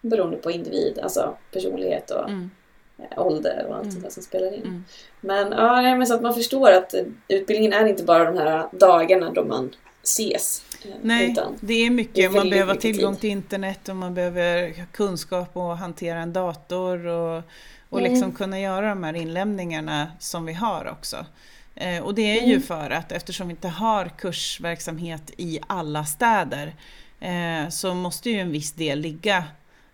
Beroende 0.00 0.36
på 0.36 0.50
individ, 0.50 0.98
alltså 1.02 1.36
personlighet 1.52 2.10
och 2.10 2.28
Mm. 2.28 2.50
eh, 2.98 3.26
ålder 3.26 3.64
och 3.68 3.74
allt 3.74 3.82
Mm. 3.82 3.92
sånt 3.92 4.04
där 4.04 4.10
som 4.10 4.22
spelar 4.22 4.46
in. 4.54 4.62
Mm. 4.62 4.84
Men, 5.20 5.52
ja, 5.52 5.82
men 5.96 6.06
så 6.06 6.14
att 6.14 6.22
man 6.22 6.34
förstår 6.34 6.72
att 6.72 6.94
utbildningen 7.28 7.72
är 7.72 7.86
inte 7.86 8.02
bara 8.04 8.24
de 8.32 8.38
här 8.38 8.68
dagarna 8.72 9.30
då 9.30 9.44
man 9.44 9.74
ses. 10.02 10.64
Nej, 11.02 11.36
det 11.60 11.74
är 11.74 11.90
mycket. 11.90 12.14
det 12.14 12.24
är 12.24 12.30
man 12.30 12.50
behöver 12.50 12.74
ha 12.74 12.80
tillgång 12.80 13.12
tid. 13.14 13.20
till 13.20 13.30
internet 13.30 13.88
och 13.88 13.96
man 13.96 14.14
behöver 14.14 14.74
kunskap 14.92 15.56
och 15.56 15.76
hantera 15.78 16.18
en 16.18 16.32
dator 16.32 17.06
och, 17.06 17.42
och 17.88 18.00
Mm. 18.00 18.12
liksom 18.12 18.32
kunna 18.32 18.60
göra 18.60 18.88
de 18.88 19.04
här 19.04 19.14
inlämningarna 19.14 20.12
som 20.18 20.46
vi 20.46 20.52
har 20.52 20.88
också. 20.92 21.26
Eh, 21.74 22.02
och 22.02 22.14
det 22.14 22.38
är 22.38 22.46
ju 22.46 22.52
Mm. 22.54 22.62
för 22.62 22.90
att 22.90 23.12
eftersom 23.12 23.48
vi 23.48 23.50
inte 23.50 23.68
har 23.68 24.08
kursverksamhet 24.18 25.30
i 25.36 25.58
alla 25.66 26.04
städer 26.04 26.74
eh, 27.20 27.68
så 27.70 27.94
måste 27.94 28.30
ju 28.30 28.40
en 28.40 28.50
viss 28.52 28.72
del 28.72 28.98
ligga 29.00 29.44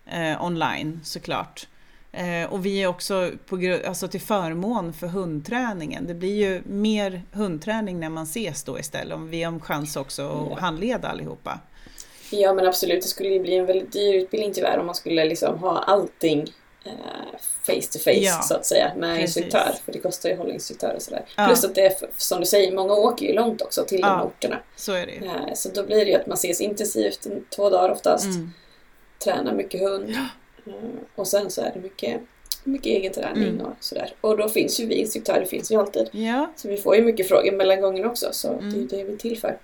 eh, 0.05 0.43
online 0.43 0.99
såklart. 1.03 1.67
Eh, 2.11 2.51
och 2.53 2.65
vi 2.65 2.83
är 2.83 2.87
också 2.87 3.31
på, 3.45 3.77
alltså 3.87 4.07
till 4.07 4.21
förmån 4.21 4.93
för 4.93 5.07
hundträningen. 5.07 6.07
Det 6.07 6.13
blir 6.13 6.35
ju 6.35 6.61
mer 6.65 7.21
hundträning 7.31 7.99
när 7.99 8.09
man 8.09 8.23
ses 8.23 8.63
då 8.63 8.79
istället. 8.79 9.13
Om 9.15 9.29
vi 9.29 9.43
har 9.43 9.59
chans 9.59 9.95
också 9.95 10.21
att 10.29 10.47
Ja. 10.49 10.57
handleda 10.59 11.07
allihopa. 11.07 11.59
Ja 12.31 12.53
men 12.53 12.67
absolut, 12.67 13.01
det 13.01 13.07
skulle 13.07 13.29
ju 13.29 13.39
bli 13.39 13.55
en 13.55 13.65
väldigt 13.65 13.91
dyr 13.93 14.13
utbildning 14.13 14.53
tyvärr 14.53 14.77
om 14.79 14.85
man 14.85 14.95
skulle 14.95 15.25
liksom 15.25 15.59
ha 15.59 15.77
allting 15.83 16.45
face 17.63 17.81
to 17.91 17.99
face 17.99 18.11
Ja, 18.11 18.41
så 18.41 18.55
att 18.55 18.65
säga 18.65 18.91
med 18.97 19.17
precis. 19.19 19.37
instruktör. 19.37 19.71
För 19.85 19.91
det 19.91 19.99
kostar 19.99 20.29
ju 20.29 20.33
att 20.33 20.39
hålla 20.39 20.53
instruktör 20.53 20.93
och 20.95 21.01
sådär. 21.01 21.25
Ja. 21.37 21.45
Plus 21.47 21.63
att 21.63 21.75
det 21.75 21.81
är, 21.85 21.93
som 22.17 22.39
du 22.39 22.45
säger, 22.45 22.71
många 22.75 22.93
åker 22.93 23.25
ju 23.25 23.33
långt 23.33 23.61
också 23.61 23.83
till 23.83 24.01
de 24.01 24.07
Ja. 24.07 24.23
orterna. 24.23 24.59
Så 24.75 24.93
är 24.93 25.05
det 25.05 25.11
ju. 25.11 25.25
Eh, 25.25 25.53
så 25.55 25.69
då 25.69 25.83
blir 25.83 26.05
det 26.05 26.11
ju 26.11 26.15
att 26.15 26.27
man 26.27 26.33
ses 26.37 26.61
intensivt 26.61 27.25
en, 27.25 27.45
två 27.55 27.69
dagar 27.69 27.89
oftast. 27.89 28.25
Mm. 28.25 28.53
Tränar 29.23 29.53
mycket 29.53 29.81
hund. 29.81 30.15
Eh, 30.69 30.75
och 31.15 31.27
sen 31.27 31.51
så 31.51 31.61
är 31.61 31.71
det 31.73 31.79
mycket, 31.79 32.21
mycket 32.63 32.85
egen 32.87 33.13
träning 33.13 33.43
Mm. 33.49 33.65
och 33.65 33.73
sådär. 33.79 34.13
Och 34.21 34.37
då 34.37 34.49
finns 34.49 34.79
ju 34.79 34.85
vi 34.85 34.95
instruktörer, 34.95 35.45
finns 35.45 35.71
ju 35.71 35.75
alltid. 35.79 36.09
Ja, 36.11 36.51
Så 36.55 36.67
vi 36.67 36.77
får 36.77 36.95
ju 36.95 37.01
mycket 37.01 37.27
frågor 37.27 37.51
mellan 37.51 37.81
gångerna 37.81 38.07
också. 38.09 38.29
Så 38.31 38.53
Mm. 38.53 38.69
det 38.71 38.75
är 38.77 38.79
ju 38.81 38.87
det 38.87 39.03
vi 39.03 39.13
är 39.13 39.17
till 39.17 39.37
för. 39.39 39.57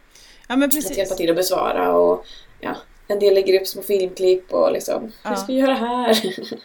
ja 0.47 0.55
men 0.55 0.69
Att 0.69 0.73
hjälpa 0.73 0.89
precis. 0.89 1.17
till 1.17 1.29
att 1.29 1.35
besvara 1.35 1.93
och 1.93 2.25
ja, 2.59 2.75
en 3.07 3.19
del 3.19 3.33
lägger 3.33 3.61
upp 3.61 3.67
små 3.67 3.81
filmklipp 3.81 4.53
och 4.53 4.71
liksom, 4.71 5.11
Ja. 5.23 5.29
hur 5.29 5.35
ska 5.35 5.47
vi 5.53 5.59
göra 5.59 5.73
här? 5.73 6.21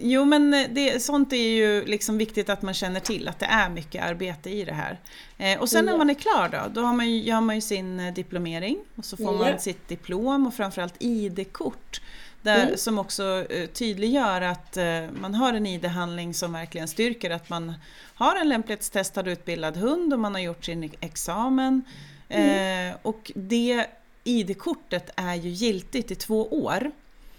Jo 0.00 0.24
men 0.24 0.50
det, 0.70 1.02
sånt 1.02 1.32
är 1.32 1.36
ju 1.36 1.84
liksom 1.84 2.18
viktigt 2.18 2.48
att 2.50 2.62
man 2.62 2.74
känner 2.74 3.00
till 3.00 3.28
att 3.28 3.38
det 3.38 3.46
är 3.46 3.70
mycket 3.70 4.04
arbete 4.04 4.50
i 4.50 4.64
det 4.64 4.72
här. 4.72 5.00
Eh, 5.38 5.60
och 5.60 5.68
sen 5.68 5.84
när 5.84 5.96
man 5.96 6.10
är 6.10 6.14
klar 6.14 6.48
då, 6.52 6.58
då 6.74 6.80
har 6.86 6.92
man 6.94 7.10
ju, 7.10 7.22
gör 7.22 7.40
man 7.40 7.54
ju 7.54 7.60
sin 7.60 8.00
eh, 8.00 8.14
diplomering 8.14 8.78
och 8.96 9.04
så 9.04 9.16
får 9.16 9.32
man 9.32 9.58
sitt 9.58 9.88
diplom 9.88 10.46
och 10.46 10.54
framförallt 10.54 10.94
ID-kort. 10.98 12.00
Där, 12.48 12.66
Mm. 12.66 12.76
Som 12.76 12.98
också 12.98 13.46
eh, 13.50 13.66
tydliggör 13.66 14.40
att 14.40 14.76
eh, 14.76 15.02
man 15.20 15.34
har 15.34 15.52
en 15.52 15.66
ID-handling 15.66 16.34
som 16.34 16.52
verkligen 16.52 16.88
styrker 16.88 17.30
att 17.30 17.48
man 17.48 17.74
har 18.14 18.36
en 18.36 18.48
lämplighetstestad 18.48 19.22
utbildad 19.28 19.76
hund 19.76 20.12
och 20.12 20.18
man 20.18 20.34
har 20.34 20.40
gjort 20.40 20.64
sin 20.64 20.90
examen. 21.00 21.82
Mm. 22.28 22.90
Eh, 22.90 22.96
och 23.02 23.32
det 23.34 23.86
ID-kortet 24.24 25.10
är 25.16 25.34
ju 25.34 25.48
giltigt 25.48 26.10
i 26.10 26.14
två 26.14 26.46
år. 26.46 26.90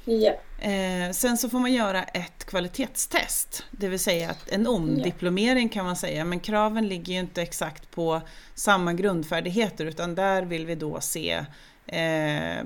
ja. 0.06 0.32
Eh, 0.60 1.12
sen 1.12 1.38
så 1.38 1.50
får 1.50 1.60
man 1.60 1.74
göra 1.74 2.04
ett 2.04 2.46
kvalitetstest, 2.46 3.64
det 3.72 3.88
vill 3.88 4.00
säga 4.00 4.30
att 4.30 4.50
en 4.50 4.68
omdiplomering 4.68 5.70
kan 5.70 5.86
man 5.86 5.96
säga, 5.96 6.26
men 6.26 6.40
kraven 6.40 6.88
ligger 6.88 7.14
ju 7.14 7.20
inte 7.20 7.42
exakt 7.42 7.92
på 7.92 8.22
samma 8.56 8.94
grundfärdigheter 8.94 9.86
utan 9.86 10.16
där 10.16 10.42
vill 10.44 10.66
vi 10.66 10.76
då 10.76 11.02
se 11.02 11.46
eh, 11.86 12.64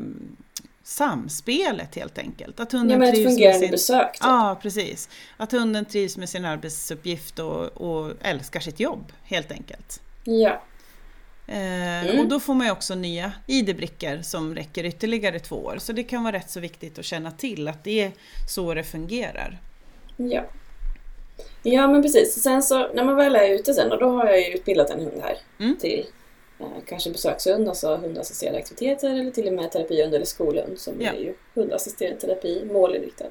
samspelet 0.84 1.96
helt 1.96 2.18
enkelt. 2.18 2.60
Att 2.60 2.72
hunden 2.72 2.90
ja 2.92 2.98
men 2.98 3.08
ett 3.08 3.14
trivs 3.16 3.26
med 3.26 3.34
fungerande 3.34 3.60
sin... 3.60 3.72
besök. 3.72 4.12
Typ. 4.14 4.22
Ja, 4.24 4.60
precis. 4.62 5.10
Att 5.38 5.52
hunden 5.52 5.86
trivs 5.86 6.18
med 6.18 6.30
sin 6.30 6.46
arbetsuppgift 6.46 7.40
och, 7.40 7.64
och 7.82 8.12
älskar 8.22 8.60
sitt 8.60 8.80
jobb 8.80 9.12
helt 9.24 9.52
enkelt. 9.52 10.02
Ja. 10.24 10.62
Eh, 11.48 11.84
Mm. 12.04 12.20
Och 12.20 12.28
då 12.28 12.40
får 12.40 12.54
man 12.54 12.68
ju 12.68 12.72
också 12.72 12.96
nya 12.96 13.32
ID-brickor 13.48 14.22
som 14.22 14.56
räcker 14.56 14.84
ytterligare 14.86 15.40
två 15.40 15.56
år. 15.56 15.76
Så 15.80 15.94
det 15.94 16.04
kan 16.04 16.24
vara 16.24 16.36
rätt 16.36 16.50
så 16.50 16.60
viktigt 16.60 17.00
att 17.00 17.06
känna 17.06 17.32
till 17.32 17.68
att 17.68 17.84
det 17.84 18.02
är 18.02 18.12
så 18.50 18.74
det 18.74 18.84
fungerar. 18.84 19.60
ja. 20.18 20.46
Ja 21.64 21.88
men 21.88 22.02
precis. 22.02 22.44
Sen 22.44 22.64
så 22.64 22.94
när 22.94 23.04
man 23.04 23.16
väl 23.16 23.36
är 23.36 23.50
ute 23.50 23.74
sen 23.74 23.92
och 23.92 24.00
då 24.00 24.10
har 24.10 24.26
jag 24.26 24.40
ju 24.40 24.46
utbildat 24.56 24.90
en 24.90 25.00
hund 25.00 25.22
här 25.24 25.38
Mm. 25.60 25.78
till 25.78 26.06
kanske 26.88 27.10
besökshund, 27.10 27.68
alltså 27.70 27.96
hundassisterade 27.96 28.58
aktiviteter 28.58 29.10
eller 29.10 29.32
till 29.32 29.48
och 29.48 29.54
med 29.54 29.72
terapihund 29.72 30.14
eller 30.16 30.26
skolhund 30.26 30.80
som 30.80 30.94
Ja. 31.02 31.12
är 31.12 31.20
ju 31.20 31.34
hundassisterad 31.54 32.20
terapi, 32.20 32.66
målinriktad. 32.74 33.26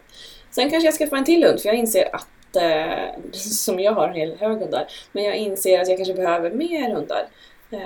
Sen 0.50 0.70
kanske 0.70 0.86
jag 0.86 0.94
skaffar 0.94 1.16
en 1.16 1.24
till 1.24 1.44
hund 1.44 1.60
för 1.60 1.68
jag 1.68 1.76
inser 1.78 2.14
att, 2.14 2.56
eh, 2.56 3.14
som 3.32 3.80
jag 3.80 3.92
har 3.92 4.08
en 4.08 4.14
hel 4.14 4.36
hög 4.38 4.58
hundar, 4.58 4.86
men 5.12 5.24
jag 5.24 5.36
inser 5.36 5.80
att 5.80 5.88
jag 5.88 5.96
kanske 5.98 6.14
behöver 6.14 6.50
mer 6.50 6.94
hundar. 6.94 7.26
Eh, 7.70 7.78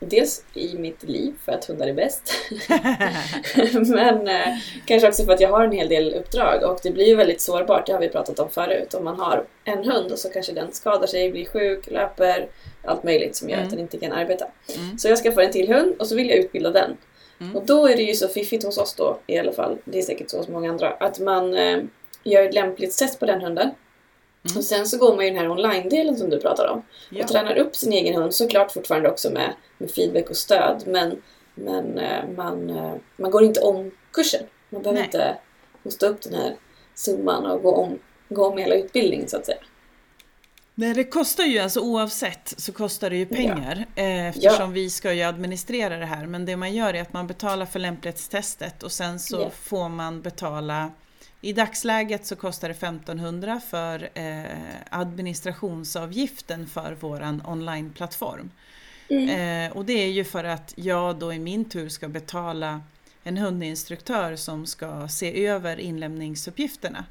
dels 0.00 0.44
i 0.54 0.74
mitt 0.78 1.02
liv 1.02 1.34
för 1.44 1.52
att 1.52 1.64
hundar 1.64 1.86
är 1.88 1.92
bäst. 1.92 2.32
Men 3.88 4.28
eh, 4.28 4.48
kanske 4.86 5.08
också 5.08 5.24
för 5.24 5.32
att 5.32 5.40
jag 5.40 5.48
har 5.48 5.64
en 5.64 5.72
hel 5.72 5.88
del 5.88 6.14
uppdrag 6.14 6.62
och 6.62 6.80
det 6.82 6.90
blir 6.90 7.06
ju 7.06 7.14
väldigt 7.16 7.40
sårbart, 7.40 7.86
det 7.86 7.92
har 7.92 8.00
vi 8.00 8.08
pratat 8.08 8.38
om 8.38 8.50
förut. 8.50 8.94
Om 8.94 9.04
man 9.04 9.20
har 9.20 9.44
en 9.64 9.84
hund 9.84 10.12
och 10.12 10.18
så 10.18 10.28
kanske 10.30 10.52
den 10.52 10.72
skadar 10.72 11.06
sig, 11.06 11.30
blir 11.32 11.44
sjuk, 11.44 11.90
löper, 11.90 12.48
allt 12.88 13.02
möjligt 13.04 13.36
som 13.36 13.48
gör 13.48 13.56
Mm. 13.56 13.66
att 13.66 13.70
den 13.70 13.80
inte 13.80 13.98
kan 13.98 14.12
arbeta. 14.12 14.46
Mm. 14.76 14.98
Så 14.98 15.08
jag 15.08 15.18
skaffar 15.18 15.42
en 15.42 15.52
till 15.52 15.72
hund 15.74 15.94
och 15.98 16.06
så 16.06 16.14
vill 16.14 16.28
jag 16.28 16.38
utbilda 16.38 16.70
den. 16.70 16.96
Mm. 17.40 17.56
Och 17.56 17.66
då 17.66 17.86
är 17.88 17.96
det 17.96 18.02
ju 18.02 18.14
så 18.14 18.28
fiffigt 18.28 18.64
hos 18.64 18.78
oss 18.78 18.94
då, 18.94 19.18
i 19.26 19.38
alla 19.38 19.52
fall, 19.52 19.78
det 19.84 19.98
är 19.98 20.02
säkert 20.02 20.30
så 20.30 20.36
hos 20.38 20.48
många 20.48 20.70
andra, 20.70 20.90
att 20.90 21.18
man 21.20 21.54
eh, 21.54 21.78
gör 22.22 22.42
ett 22.42 22.54
lämpligt 22.54 22.98
test 22.98 23.20
på 23.20 23.26
den 23.26 23.40
hunden. 23.40 23.70
Mm. 24.48 24.56
Och 24.58 24.64
sen 24.64 24.86
så 24.86 24.98
går 24.98 25.16
man 25.16 25.24
ju 25.24 25.30
den 25.30 25.38
här 25.40 25.50
online-delen 25.50 26.16
som 26.16 26.30
du 26.30 26.40
pratar 26.40 26.68
om 26.68 26.82
Ja. 27.10 27.22
och 27.24 27.28
tränar 27.30 27.56
upp 27.56 27.76
sin 27.76 27.92
egen 27.92 28.14
hund, 28.14 28.34
såklart 28.34 28.72
fortfarande 28.72 29.10
också 29.10 29.30
med, 29.30 29.52
med 29.78 29.90
feedback 29.90 30.30
och 30.30 30.36
stöd. 30.36 30.82
Men, 30.86 31.22
men 31.54 31.98
eh, 31.98 32.28
man, 32.36 32.70
eh, 32.70 32.94
man 33.16 33.30
går 33.30 33.44
inte 33.44 33.60
om 33.60 33.90
kursen. 34.12 34.42
Man 34.70 34.82
behöver 34.82 35.00
Nej. 35.00 35.06
inte 35.06 35.36
hosta 35.84 36.06
upp 36.06 36.22
den 36.22 36.34
här 36.34 36.56
summan 36.94 37.46
och 37.46 37.62
gå 37.62 37.74
om, 37.74 37.98
gå 38.28 38.46
om 38.46 38.58
hela 38.58 38.74
utbildningen 38.74 39.28
så 39.28 39.36
att 39.36 39.46
säga. 39.46 39.58
Nej, 40.80 40.94
det 40.94 41.04
kostar 41.04 41.44
ju 41.44 41.58
alltså 41.58 41.80
oavsett 41.80 42.54
så 42.56 42.72
kostar 42.72 43.10
det 43.10 43.16
ju 43.16 43.26
pengar 43.26 43.86
eh, 43.94 44.26
eftersom 44.26 44.72
vi 44.72 44.90
ska 44.90 45.12
ju 45.12 45.22
administrera 45.22 45.96
det 45.96 46.06
här. 46.06 46.26
Men 46.26 46.44
det 46.44 46.56
man 46.56 46.74
gör 46.74 46.94
är 46.94 47.02
att 47.02 47.12
man 47.12 47.26
betalar 47.26 47.66
för 47.66 47.78
lämplighetstestet 47.78 48.82
och 48.82 48.92
sen 48.92 49.18
så 49.20 49.40
Ja. 49.40 49.50
får 49.50 49.88
man 49.88 50.22
betala 50.22 50.90
i 51.40 51.52
dagsläget 51.52 52.26
så 52.26 52.36
kostar 52.36 52.68
det 52.68 52.74
1500 52.74 53.60
för 53.70 54.08
eh, 54.14 54.42
administrationsavgiften 54.90 56.66
för 56.66 56.96
våran 57.00 57.42
onlineplattform. 57.46 58.50
Mm. 59.08 59.28
Eh, 59.70 59.76
och 59.76 59.84
det 59.84 59.92
är 59.92 60.10
ju 60.10 60.24
för 60.24 60.44
att 60.44 60.72
jag 60.76 61.16
då 61.18 61.32
i 61.32 61.38
min 61.38 61.64
tur 61.64 61.88
ska 61.88 62.08
betala 62.08 62.80
en 63.22 63.36
hundinstruktör 63.36 64.36
som 64.36 64.66
ska 64.66 65.08
se 65.08 65.46
över 65.46 65.80
inlämningsuppgifterna. 65.80 67.04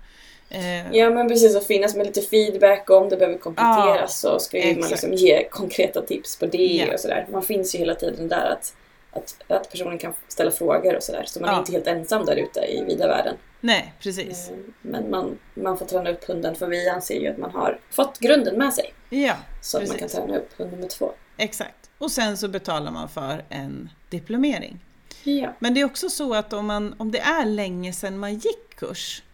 Eh, 0.50 0.92
Ja 0.96 1.10
men 1.10 1.28
precis, 1.28 1.56
och 1.56 1.64
finnas 1.64 1.96
med 1.96 2.06
lite 2.06 2.22
feedback 2.22 2.90
och 2.90 2.98
om 2.98 3.10
det 3.10 3.18
behöver 3.18 3.38
kompletteras 3.38 4.20
så 4.20 4.40
ska 4.40 4.58
ju 4.68 4.80
man 4.80 4.90
liksom 4.90 5.14
ge 5.14 5.48
konkreta 5.50 6.02
tips 6.02 6.40
på 6.40 6.46
det 6.46 6.58
Ja. 6.58 6.94
och 6.94 7.00
sådär. 7.00 7.28
Man 7.32 7.44
finns 7.44 7.76
ju 7.76 7.80
hela 7.80 7.96
tiden 7.96 8.28
där 8.28 8.52
att, 8.52 8.74
att, 9.12 9.36
att 9.48 9.72
personen 9.72 9.98
kan 9.98 10.14
ställa 10.28 10.52
frågor 10.52 10.96
och 10.96 11.04
sådär. 11.04 11.24
Så 11.28 11.40
man 11.40 11.50
är 11.50 11.54
Ja. 11.54 11.60
inte 11.60 11.72
helt 11.72 11.88
ensam 11.88 12.26
där 12.26 12.36
ute 12.36 12.60
i 12.60 12.84
vida 12.88 13.08
världen. 13.08 13.36
nej, 13.60 13.94
precis. 14.00 14.50
Eh, 14.50 14.56
Men 14.82 15.10
man, 15.10 15.38
man 15.54 15.78
får 15.78 15.86
träna 15.86 16.10
upp 16.10 16.24
hunden 16.28 16.56
för 16.56 16.68
vi 16.68 16.90
anser 16.90 17.20
ju 17.20 17.28
att 17.28 17.38
man 17.38 17.52
har 17.52 17.80
fått 17.90 18.20
grunden 18.20 18.58
med 18.58 18.74
sig. 18.74 18.94
Ja, 19.10 19.36
Så 19.62 19.78
att 19.78 19.88
man 19.88 19.98
kan 19.98 20.10
träna 20.10 20.38
upp 20.38 20.54
hund 20.58 20.72
nummer 20.72 20.88
två. 20.88 21.12
exakt. 21.38 21.90
Och 21.98 22.12
sen 22.12 22.38
så 22.38 22.48
betalar 22.48 22.92
man 22.92 23.10
för 23.10 23.44
en 23.50 23.90
diplomering. 24.10 24.80
Ja. 25.24 25.54
Men 25.60 25.74
det 25.74 25.82
är 25.82 25.86
också 25.86 26.10
så 26.10 26.34
att 26.34 26.54
om, 26.54 26.66
man, 26.66 26.96
om 27.00 27.12
det 27.12 27.20
är 27.20 27.46
länge 27.46 27.94
sedan 27.94 28.20
man 28.20 28.34
gick 28.34 28.76
kurs, 28.76 29.24
Ja. 29.24 29.27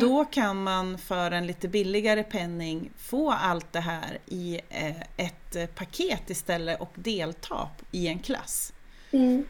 Då 0.00 0.24
kan 0.24 0.62
man 0.62 0.98
för 0.98 1.30
en 1.30 1.46
lite 1.46 1.68
billigare 1.68 2.22
penning 2.22 2.90
få 2.98 3.30
allt 3.30 3.72
det 3.72 3.80
här 3.80 4.18
i 4.26 4.60
eh, 4.68 4.96
ett 5.16 5.74
paket 5.74 6.30
istället 6.30 6.80
och 6.80 6.92
delta 6.94 7.68
i 7.90 8.08
en 8.08 8.18
klass. 8.18 8.72
Mm. 9.12 9.44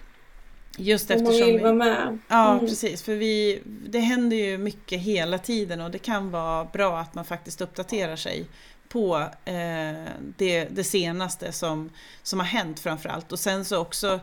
Just 0.78 1.10
Om 1.10 1.16
man 1.16 1.26
eftersom 1.26 1.46
vill 1.46 1.56
vi, 1.56 1.62
vara 1.62 1.74
med. 1.74 2.18
Ja, 2.28 2.52
Mm. 2.54 2.66
precis. 2.66 3.02
För 3.02 3.14
vi, 3.14 3.62
det 3.64 3.98
händer 3.98 4.36
ju 4.36 4.58
mycket 4.58 5.00
hela 5.00 5.38
tiden 5.38 5.80
och 5.80 5.90
det 5.90 5.98
kan 5.98 6.30
vara 6.30 6.64
bra 6.64 6.98
att 6.98 7.14
man 7.14 7.24
faktiskt 7.24 7.60
uppdaterar 7.60 8.16
sig 8.16 8.46
på 8.88 9.16
eh, 9.44 10.04
det, 10.36 10.64
det 10.70 10.84
senaste 10.84 11.52
som, 11.52 11.90
som 12.22 12.38
har 12.40 12.46
hänt 12.46 12.80
framförallt. 12.80 13.32
Och 13.32 13.38
sen 13.38 13.64
så 13.64 13.78
också 13.78 14.20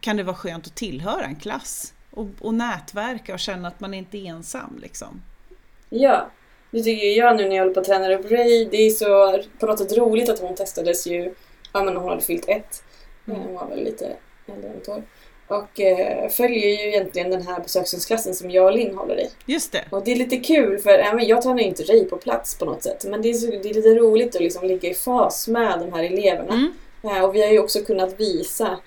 kan 0.00 0.16
det 0.16 0.22
vara 0.22 0.36
skönt 0.36 0.66
att 0.66 0.74
tillhöra 0.74 1.24
en 1.24 1.36
klass 1.36 1.94
och, 2.10 2.28
och 2.40 2.54
nätverka 2.54 3.34
och 3.34 3.40
känna 3.40 3.68
att 3.68 3.80
man 3.80 3.94
inte 3.94 4.18
är 4.18 4.26
ensam. 4.30 4.78
Liksom. 4.82 5.22
Ja. 5.92 6.30
Det 6.70 6.82
tycker 6.82 7.06
jag 7.06 7.36
nu 7.36 7.48
när 7.48 7.56
jag 7.56 7.62
håller 7.62 7.74
på 7.74 7.80
att 7.80 7.86
träna 7.86 8.14
upp 8.14 8.30
Ray. 8.30 8.68
Det 8.70 8.76
är 8.76 8.90
så 8.90 9.38
på 9.58 9.66
något 9.66 9.78
sätt 9.78 9.96
roligt 9.98 10.28
att 10.28 10.38
hon 10.38 10.54
testades 10.54 11.06
ju, 11.06 11.34
ja 11.72 11.82
men 11.82 11.96
hon 11.96 12.08
hade 12.08 12.22
fyllt 12.22 12.48
ett. 12.48 12.82
Mm. 13.28 13.40
Hon 13.40 13.54
var 13.54 13.66
väl 13.68 13.84
lite 13.84 14.06
äldre 14.46 14.70
än 14.70 14.76
ett 14.76 14.88
år. 14.88 15.02
Och 15.46 15.80
eh, 15.80 16.28
följer 16.28 16.68
ju 16.68 16.88
egentligen 16.88 17.30
den 17.30 17.42
här 17.46 17.60
besökshundsklassen 17.60 18.34
som 18.34 18.50
jag 18.50 18.64
och 18.66 18.72
Linn 18.72 18.94
håller 18.96 19.20
i. 19.20 19.28
Just 19.46 19.72
det. 19.72 19.84
Och 19.90 20.04
det 20.04 20.12
är 20.12 20.16
lite 20.16 20.36
kul 20.36 20.78
för 20.78 20.90
även 20.90 21.26
jag 21.26 21.42
tränar 21.42 21.58
ju 21.58 21.64
inte 21.64 21.82
Ray 21.82 22.04
på 22.04 22.16
plats 22.16 22.58
på 22.58 22.64
något 22.64 22.82
sätt. 22.82 23.04
Men 23.08 23.22
det 23.22 23.30
är, 23.30 23.34
så, 23.34 23.46
det 23.46 23.70
är 23.70 23.74
lite 23.74 23.94
roligt 23.94 24.34
att 24.34 24.42
liksom 24.42 24.66
ligga 24.68 24.90
i 24.90 24.94
fas 24.94 25.48
med 25.48 25.78
de 25.78 25.92
här 25.92 26.04
eleverna. 26.04 26.54
Mm. 26.54 26.72
Eh, 27.04 27.24
Och 27.24 27.34
vi 27.34 27.42
har 27.42 27.52
ju 27.52 27.58
också 27.58 27.80
kunnat 27.80 28.20
visa 28.20 28.78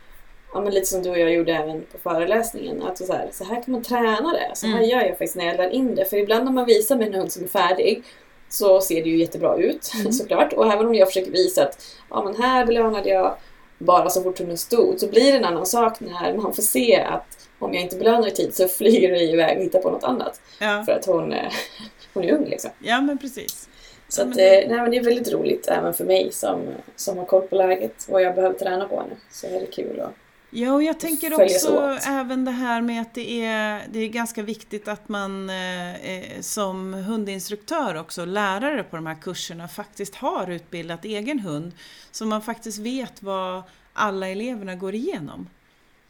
ja, 0.55 0.61
men 0.61 0.73
lite 0.73 0.85
som 0.85 1.03
du 1.03 1.09
och 1.09 1.19
jag 1.19 1.33
gjorde 1.33 1.53
även 1.53 1.81
på 1.91 1.97
föreläsningen. 1.97 2.81
Att 2.83 2.97
så, 2.97 3.13
här, 3.13 3.29
så 3.31 3.43
här 3.43 3.55
kan 3.63 3.71
man 3.71 3.83
träna 3.83 4.31
det. 4.33 4.51
Så 4.53 4.67
här 4.67 4.77
Mm. 4.77 4.89
gör 4.89 4.99
jag 5.01 5.09
faktiskt 5.09 5.35
när 5.35 5.45
jag 5.45 5.57
lär 5.57 5.69
in 5.69 5.95
det. 5.95 6.05
För 6.05 6.17
ibland 6.17 6.45
när 6.45 6.51
man 6.51 6.65
visar 6.65 6.95
med 6.95 7.07
en 7.07 7.13
hund 7.13 7.31
som 7.31 7.43
är 7.43 7.47
färdig 7.47 8.03
så 8.49 8.81
ser 8.81 9.03
det 9.03 9.09
ju 9.09 9.17
jättebra 9.17 9.57
ut 9.57 9.91
Mm. 9.99 10.11
såklart. 10.11 10.53
Och 10.53 10.73
även 10.73 10.85
om 10.87 10.95
jag 10.95 11.07
försöker 11.07 11.31
visa 11.31 11.63
att 11.63 11.85
ja, 12.09 12.23
men 12.23 12.35
här 12.35 12.65
belönade 12.65 13.09
jag 13.09 13.35
bara 13.77 14.09
så 14.09 14.23
fort 14.23 14.39
hunden 14.39 14.57
stod 14.57 14.99
så 14.99 15.07
blir 15.07 15.31
det 15.31 15.37
en 15.37 15.45
annan 15.45 15.65
sak 15.65 15.99
när 15.99 16.33
man 16.37 16.53
får 16.53 16.63
se 16.63 16.95
att 16.99 17.47
om 17.59 17.73
jag 17.73 17.83
inte 17.83 17.95
belönar 17.95 18.27
i 18.27 18.31
tid 18.31 18.55
så 18.55 18.67
flyger 18.77 19.11
det 19.11 19.19
iväg 19.23 19.57
och 19.57 19.63
hittar 19.63 19.79
på 19.79 19.89
något 19.91 20.03
annat. 20.03 20.41
Ja, 20.59 20.83
För 20.85 20.91
att 20.91 21.05
hon, 21.05 21.33
eh, 21.33 21.51
hon 22.13 22.23
är 22.23 22.31
ung 22.33 22.45
liksom. 22.45 22.71
ja 22.79 23.01
men 23.01 23.17
precis. 23.17 23.69
Så 24.09 24.21
att, 24.21 24.27
men 24.27 24.39
eh, 24.39 24.43
det- 24.45 24.65
nej, 24.69 24.77
men 24.81 24.91
det 24.91 24.97
är 24.97 25.03
väldigt 25.03 25.33
roligt 25.33 25.67
även 25.67 25.93
för 25.93 26.05
mig 26.05 26.31
som, 26.31 26.61
som 26.95 27.17
har 27.17 27.25
koll 27.25 27.41
på 27.41 27.55
läget. 27.55 28.05
Vad 28.09 28.21
jag 28.21 28.35
behöver 28.35 28.55
träna 28.59 28.87
på 28.87 29.03
nu. 29.09 29.15
Så 29.31 29.47
är 29.47 29.59
det 29.59 29.65
kul. 29.65 29.99
Och, 29.99 30.11
Ja, 30.57 30.73
och 30.73 30.83
jag 30.83 30.99
tänker 30.99 31.43
också 31.43 31.77
åt. 31.77 32.07
även 32.07 32.45
det 32.45 32.51
här 32.51 32.81
med 32.81 33.01
att 33.01 33.13
det 33.13 33.43
är, 33.45 33.87
det 33.91 33.99
är 33.99 34.07
ganska 34.07 34.43
viktigt 34.43 34.87
att 34.87 35.09
man 35.09 35.49
eh, 35.49 35.95
eh, 35.95 36.41
som 36.41 36.93
hundinstruktör 36.93 37.95
också, 37.95 38.25
lärare 38.25 38.83
på 38.83 38.95
de 38.95 39.05
här 39.05 39.15
kurserna, 39.15 39.67
faktiskt 39.67 40.15
har 40.15 40.51
utbildat 40.51 41.05
egen 41.05 41.39
hund. 41.39 41.71
Så 42.11 42.25
man 42.25 42.41
faktiskt 42.41 42.79
vet 42.79 43.23
vad 43.23 43.63
alla 43.93 44.27
eleverna 44.27 44.75
går 44.75 44.95
igenom. 44.95 45.49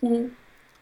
mm. 0.01 0.35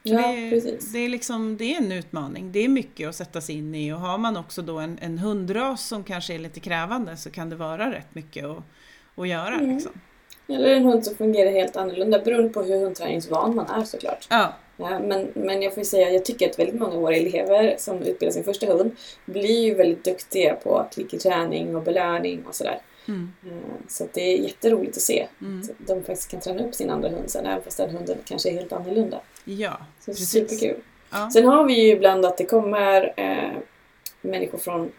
Ja, 0.06 0.28
det, 0.28 0.50
precis. 0.50 0.92
det, 0.92 1.00
är 1.00 1.10
liksom, 1.10 1.58
det 1.58 1.76
är 1.76 1.78
en 1.78 1.92
utmaning, 1.92 2.52
det 2.52 2.60
är 2.60 2.70
mycket 2.70 3.10
att 3.10 3.16
sätta 3.16 3.42
sig 3.42 3.56
in 3.56 3.76
i 3.76 3.94
och 3.94 4.00
har 4.00 4.18
man 4.18 4.38
också 4.38 4.62
då 4.62 4.80
en, 4.80 4.98
en 5.02 5.18
hundras 5.18 5.88
som 5.88 6.04
kanske 6.04 6.34
är 6.34 6.40
lite 6.40 6.60
krävande 6.60 7.18
så 7.18 7.32
kan 7.32 7.50
det 7.50 7.56
vara 7.56 7.92
rätt 7.92 8.16
mycket 8.16 8.46
att, 8.46 8.64
att 9.16 9.28
göra. 9.28 9.56
Mm. 9.56 9.74
Liksom. 9.74 9.92
Eller 10.48 10.70
en 10.76 10.86
hund 10.86 11.06
som 11.06 11.16
fungerar 11.16 11.52
helt 11.52 11.76
annorlunda 11.78 12.20
beroende 12.20 12.50
på 12.50 12.62
hur 12.64 12.78
hundträningsvan 12.80 13.56
man 13.56 13.66
är 13.82 13.84
såklart. 13.84 14.28
Ja, 14.30 14.54
Ja, 14.78 15.00
men, 15.00 15.28
men 15.34 15.62
jag 15.62 15.74
får 15.74 15.82
ju 15.82 15.86
säga, 15.86 16.10
jag 16.12 16.26
tycker 16.26 16.50
att 16.50 16.60
väldigt 16.60 16.76
många 16.80 16.94
av 16.94 17.02
våra 17.02 17.16
elever 17.16 17.76
som 17.78 17.98
utbildar 17.98 18.34
sin 18.34 18.44
första 18.44 18.66
hund 18.66 18.96
blir 19.26 19.62
ju 19.64 19.74
väldigt 19.74 20.04
duktiga 20.04 20.56
på 20.56 20.86
klickerträning 20.92 21.76
och 21.76 21.82
belöning 21.84 22.44
och 22.48 22.56
sådär. 22.56 22.80
mm, 23.08 23.32
Eh, 23.46 23.52
Så 23.88 24.04
att 24.04 24.14
det 24.14 24.22
är 24.22 24.38
jätteroligt 24.38 24.98
att 24.98 25.04
se 25.04 25.28
mm. 25.42 25.62
att 25.62 25.88
de 25.88 26.04
faktiskt 26.04 26.32
kan 26.32 26.40
träna 26.40 26.64
upp 26.68 26.76
sin 26.76 26.90
andra 26.90 27.10
hund 27.10 27.30
sen, 27.30 27.46
även 27.46 27.64
fast 27.64 27.78
den 27.78 27.90
hunden 27.90 28.18
kanske 28.26 28.50
är 28.50 28.54
helt 28.54 28.74
annorlunda. 28.74 29.20
ja 29.46 29.78
Så 30.00 30.12
precis. 30.12 30.30
superkul. 30.30 30.82
Ja. 31.12 31.30
Sen 31.34 31.46
har 31.46 31.66
vi 31.66 31.74
ju 31.74 31.92
ibland 31.92 32.26
att 32.26 32.38
det 32.38 32.46
kommer 32.46 33.14
eh, 33.18 33.58
människor 34.22 34.58
från 34.58 34.92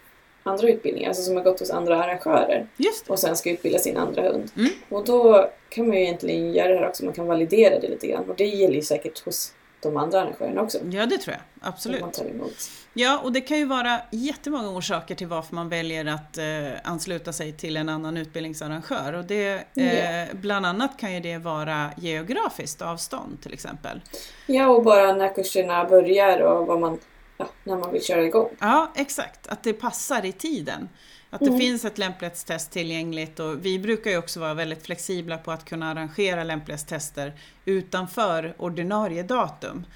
andra 0.44 0.68
utbildningar, 0.68 1.08
alltså 1.08 1.22
som 1.22 1.36
har 1.36 1.42
gått 1.42 1.60
hos 1.60 1.70
andra 1.70 2.04
arrangörer 2.04 2.66
och 3.06 3.18
sen 3.18 3.36
ska 3.36 3.50
utbilda 3.50 3.78
sin 3.78 3.96
andra 3.96 4.22
hund. 4.22 4.50
Mm. 4.56 4.70
Och 4.88 5.04
då 5.04 5.50
kan 5.68 5.88
man 5.88 5.96
ju 5.96 6.02
egentligen 6.02 6.52
göra 6.52 6.68
det 6.68 6.78
här 6.78 6.88
också, 6.88 7.04
man 7.04 7.14
kan 7.14 7.26
validera 7.26 7.80
det 7.80 7.88
lite 7.88 8.06
grann 8.06 8.30
och 8.30 8.36
det 8.36 8.44
gäller 8.44 8.74
ju 8.74 8.82
säkert 8.82 9.24
hos 9.24 9.52
de 9.84 9.96
andra 9.96 10.20
arrangörerna 10.20 10.62
också. 10.62 10.78
Ja, 10.90 11.06
det 11.06 11.18
tror 11.18 11.36
jag. 11.36 11.68
Absolut. 11.68 12.00
man 12.00 12.12
tar 12.12 12.24
emot. 12.24 12.70
Ja, 12.94 13.20
och 13.24 13.32
det 13.32 13.40
kan 13.40 13.58
ju 13.58 13.64
vara 13.64 14.00
jättemånga 14.10 14.70
orsaker 14.70 15.14
till 15.14 15.26
varför 15.26 15.54
man 15.54 15.68
väljer 15.68 16.06
att 16.06 16.38
eh, 16.38 16.44
ansluta 16.84 17.32
sig 17.32 17.52
till 17.52 17.76
en 17.76 17.88
annan 17.88 18.16
utbildningsarrangör. 18.16 19.12
Och 19.12 19.24
det, 19.24 19.52
eh, 19.76 20.36
Bland 20.36 20.66
annat 20.66 20.98
kan 20.98 21.14
ju 21.14 21.20
det 21.20 21.38
vara 21.38 21.90
geografiskt 21.96 22.82
avstånd 22.82 23.42
till 23.42 23.52
exempel. 23.52 24.00
Ja, 24.46 24.68
och 24.68 24.84
bara 24.84 25.14
när 25.14 25.34
kurserna 25.34 25.84
börjar 25.84 26.40
och 26.40 26.66
vad 26.66 26.80
man, 26.80 26.98
ja, 27.36 27.48
när 27.64 27.76
man 27.76 27.92
vill 27.92 28.04
köra 28.04 28.22
igång. 28.24 28.48
Ja, 28.58 28.92
exakt. 28.96 29.46
Att 29.46 29.62
det 29.62 29.72
passar 29.72 30.24
i 30.24 30.32
tiden. 30.32 30.88
Att 31.30 31.40
det 31.40 31.46
Mm. 31.46 31.58
finns 31.60 31.84
ett 31.84 31.98
lämplighetstest 31.98 32.70
tillgängligt 32.70 33.40
och 33.40 33.64
vi 33.66 33.78
brukar 33.78 34.10
ju 34.10 34.18
också 34.18 34.40
vara 34.40 34.54
väldigt 34.54 34.82
flexibla 34.86 35.38
på 35.38 35.52
att 35.52 35.64
kunna 35.64 35.90
arrangera 35.90 36.44
lämplighetstester 36.44 37.32
utanför 37.64 38.54
ordinarie 38.58 39.22
datum. 39.22 39.86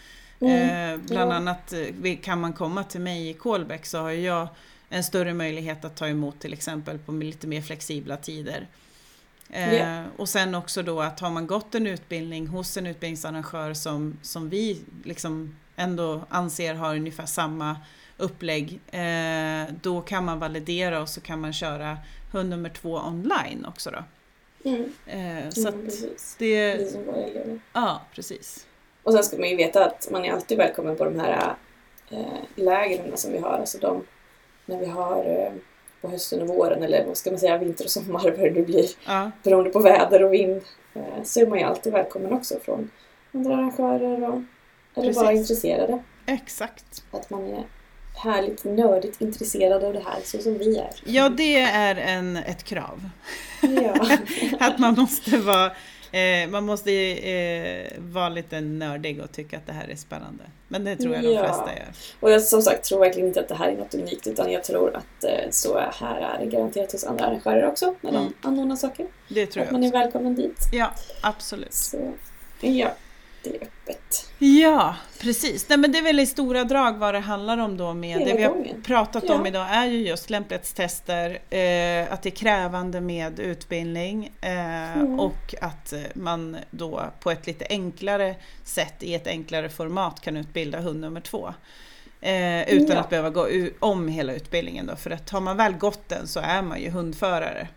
Mm. 0.40 0.52
Eh, 1.00 1.06
bland 1.06 1.30
Ja. 1.32 1.36
annat 1.36 1.72
eh, 2.04 2.16
kan 2.22 2.40
man 2.40 2.52
komma 2.52 2.84
till 2.84 3.00
mig 3.00 3.28
i 3.30 3.34
Kolbäck 3.34 3.86
så 3.86 3.98
har 3.98 4.10
jag 4.10 4.48
en 4.88 5.04
större 5.04 5.34
möjlighet 5.34 5.84
att 5.84 5.96
ta 5.96 6.08
emot 6.08 6.40
till 6.40 6.52
exempel 6.52 6.98
på 6.98 7.12
lite 7.12 7.46
mer 7.46 7.62
flexibla 7.62 8.16
tider. 8.16 8.66
Eh. 9.50 10.02
Och 10.16 10.28
sen 10.28 10.54
också 10.54 10.82
då 10.82 11.00
att 11.00 11.20
har 11.20 11.30
man 11.30 11.46
gått 11.46 11.74
en 11.74 11.86
utbildning 11.86 12.46
hos 12.46 12.76
en 12.76 12.86
utbildningsarrangör 12.86 13.74
som, 13.74 14.18
som 14.22 14.48
vi 14.48 14.80
liksom 15.04 15.56
ändå 15.78 16.20
anser 16.28 16.74
har 16.74 16.94
ungefär 16.96 17.26
samma 17.26 17.76
upplägg, 18.16 18.80
eh, 18.90 19.74
då 19.82 20.00
kan 20.00 20.24
man 20.24 20.38
validera 20.38 21.02
och 21.02 21.08
så 21.08 21.20
kan 21.20 21.40
man 21.40 21.52
köra 21.52 21.98
hund 22.32 22.50
nummer 22.50 22.68
två 22.68 22.94
online 22.94 23.64
också 23.68 23.90
då. 23.90 24.04
Mm. 24.70 24.92
Eh, 25.06 25.50
så 25.50 25.68
Mm, 25.68 25.84
precis. 25.84 26.36
det, 26.38 26.76
Precis 26.76 26.92
som 26.92 27.04
våra 27.04 27.16
elever. 27.16 27.60
ja 27.72 28.00
precis. 28.14 28.66
Och 29.02 29.12
sen 29.12 29.24
ska 29.24 29.36
man 29.38 29.48
ju 29.48 29.56
veta 29.56 29.84
att 29.84 30.08
man 30.12 30.24
är 30.24 30.32
alltid 30.32 30.58
välkommen 30.58 30.96
på 30.96 31.04
de 31.04 31.20
här 31.20 31.54
eh, 32.10 32.18
lägren 32.54 33.16
som 33.16 33.32
vi 33.32 33.38
har. 33.38 33.50
Alltså 33.58 33.78
de, 33.78 34.04
när 34.66 34.78
vi 34.78 34.86
har 34.86 35.24
eh, 35.24 35.52
på 36.00 36.08
hösten 36.08 36.42
och 36.42 36.48
våren 36.48 36.82
eller 36.82 37.04
vad 37.06 37.16
ska 37.16 37.30
man 37.30 37.38
säga, 37.40 37.58
vinter 37.58 37.84
och 37.84 37.90
sommar 37.90 38.20
vad 38.24 38.38
det 38.38 38.50
nu 38.50 38.62
blir. 38.64 38.86
Ja, 39.06 39.30
Beroende 39.42 39.70
på 39.70 39.78
väder 39.78 40.22
och 40.24 40.32
vind. 40.32 40.62
Så 41.24 41.40
är 41.40 41.46
man 41.46 41.58
ju 41.58 41.64
alltid 41.64 41.92
välkommen 41.92 42.32
också 42.32 42.54
från 42.64 42.90
andra 43.34 43.54
arrangörer 43.54 44.28
och, 44.28 44.42
eller 45.00 45.14
bara 45.14 45.26
Precis. 45.26 45.40
intresserade. 45.50 46.02
exakt. 46.26 47.02
Att 47.10 47.30
man 47.30 47.46
är 47.46 47.64
härligt 48.14 48.64
nördigt 48.64 49.20
intresserad 49.20 49.84
av 49.84 49.92
det 49.92 50.00
här 50.04 50.18
så 50.24 50.38
som 50.38 50.58
vi 50.58 50.76
är. 50.78 50.90
Ja, 51.04 51.28
det 51.28 51.56
är 51.60 51.96
en, 51.96 52.36
ett 52.36 52.64
krav. 52.64 53.08
Ja. 53.82 54.08
Att 54.66 54.78
man 54.78 54.94
måste 54.94 55.36
vara 55.38 55.66
eh, 56.12 56.48
man 56.50 56.64
måste 56.66 56.92
eh, 57.30 57.92
vara 57.98 58.28
lite 58.28 58.60
nördig 58.60 59.20
och 59.22 59.32
tycka 59.32 59.56
att 59.56 59.66
det 59.66 59.72
här 59.72 59.88
är 59.88 59.96
spännande. 59.96 60.44
Men 60.68 60.84
det 60.84 60.96
tror 60.96 61.14
jag 61.14 61.22
de 61.24 61.30
Ja. 61.32 61.44
flesta 61.44 61.74
gör. 61.76 61.88
Och 62.20 62.30
jag 62.30 62.42
som 62.42 62.62
sagt 62.62 62.84
tror 62.84 62.98
verkligen 63.00 63.28
inte 63.28 63.40
att 63.40 63.48
det 63.48 63.54
här 63.54 63.68
är 63.68 63.76
något 63.76 63.94
unikt 63.94 64.26
utan 64.26 64.52
jag 64.52 64.64
tror 64.64 64.96
att 64.96 65.24
eh, 65.24 65.50
så 65.50 65.74
är 65.76 65.92
här 66.00 66.20
är 66.20 66.44
det 66.44 66.50
garanterat 66.50 66.92
hos 66.92 67.04
andra 67.04 67.24
arrangörer 67.26 67.66
också 67.66 67.94
när 68.00 68.10
Mm. 68.10 68.32
de 68.42 68.48
anordnar 68.48 68.76
saker. 68.76 69.06
Det 69.28 69.46
tror 69.46 69.62
Att 69.62 69.66
jag 69.68 69.72
man 69.72 69.82
är 69.84 69.88
också. 69.88 69.98
välkommen 69.98 70.34
dit. 70.34 70.58
Ja, 70.72 70.90
absolut. 71.22 71.74
Så 71.74 72.12
ja, 72.60 72.92
det 73.42 73.50
är 73.50 73.54
öppet. 73.62 74.24
Ja, 74.38 74.96
precis. 75.20 75.68
Nej, 75.68 75.78
men 75.78 75.92
det 75.92 75.98
är 75.98 76.02
väl 76.02 76.20
i 76.20 76.26
stora 76.26 76.64
drag 76.64 76.98
vad 76.98 77.14
det 77.14 77.20
handlar 77.20 77.58
om 77.58 77.76
då 77.76 77.94
med 77.94 78.18
Hela 78.18 78.24
det 78.32 78.36
vi 78.36 78.42
har 78.44 78.50
gången. 78.54 78.82
pratat 78.82 79.24
Ja. 79.26 79.34
om 79.34 79.46
idag 79.46 79.66
är 79.70 79.86
ju 79.86 80.08
just 80.08 80.30
lämplighetstester, 80.30 81.30
eh, 81.30 82.12
att 82.12 82.22
det 82.22 82.28
är 82.28 82.36
krävande 82.36 83.00
med 83.00 83.40
utbildning 83.40 84.32
eh, 84.40 84.92
Mm. 84.98 85.20
och 85.20 85.54
att 85.60 85.92
eh, 85.92 86.00
man 86.14 86.56
då 86.70 87.04
på 87.20 87.30
ett 87.30 87.46
lite 87.46 87.66
enklare 87.70 88.34
sätt 88.64 88.94
i 89.02 89.14
ett 89.14 89.26
enklare 89.26 89.68
format 89.68 90.20
kan 90.20 90.36
utbilda 90.36 90.80
hund 90.80 91.00
nummer 91.00 91.20
två. 91.20 91.54
Eh, 92.20 92.68
utan 92.68 92.96
Ja. 92.96 93.00
att 93.00 93.10
behöva 93.10 93.30
gå 93.30 93.48
om 93.78 94.08
hela 94.08 94.32
utbildningen 94.32 94.86
då, 94.86 94.96
för 94.96 95.10
att 95.10 95.30
har 95.30 95.40
man 95.40 95.56
väl 95.56 95.72
gått 95.72 96.08
den 96.08 96.26
så 96.28 96.40
är 96.40 96.62
man 96.62 96.80
ju 96.80 96.90
hundförare. 96.90 97.68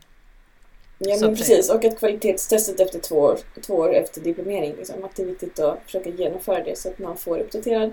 Ja 1.04 1.18
men 1.22 1.36
precis 1.36 1.70
och 1.70 1.86
att 1.86 1.99
kvalitetstestet 1.99 2.80
efter 2.80 2.99
två 2.99 3.16
år, 3.16 3.38
två 3.66 3.74
år 3.74 3.93
efter 3.95 4.22
diplomering 4.22 4.76
liksom, 4.78 5.04
att 5.04 5.16
det 5.16 5.24
är 5.24 5.28
viktigt 5.28 5.60
att 5.60 5.80
försöka 5.86 6.10
genomföra 6.10 6.64
det 6.64 6.78
så 6.78 6.89
att 6.89 6.99
man 6.99 7.18
får 7.18 7.38
uppdaterad 7.39 7.91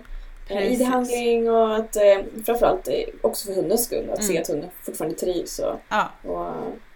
eh, 0.49 0.57
Precis. 0.57 0.81
ID-handling 0.81 1.51
och 1.51 1.77
att 1.77 1.97
eh, 1.97 2.03
framförallt 2.47 2.89
eh, 2.89 2.95
också 3.21 3.47
för 3.47 3.55
hundens 3.55 3.85
skull 3.85 4.11
att 4.11 4.25
se 4.25 4.31
Mm. 4.33 4.43
att 4.43 4.49
hunden 4.49 4.71
fortfarande 4.83 5.17
trivs 5.19 5.59
och, 5.59 5.75
Ja. 5.89 6.09
och, 6.25 6.53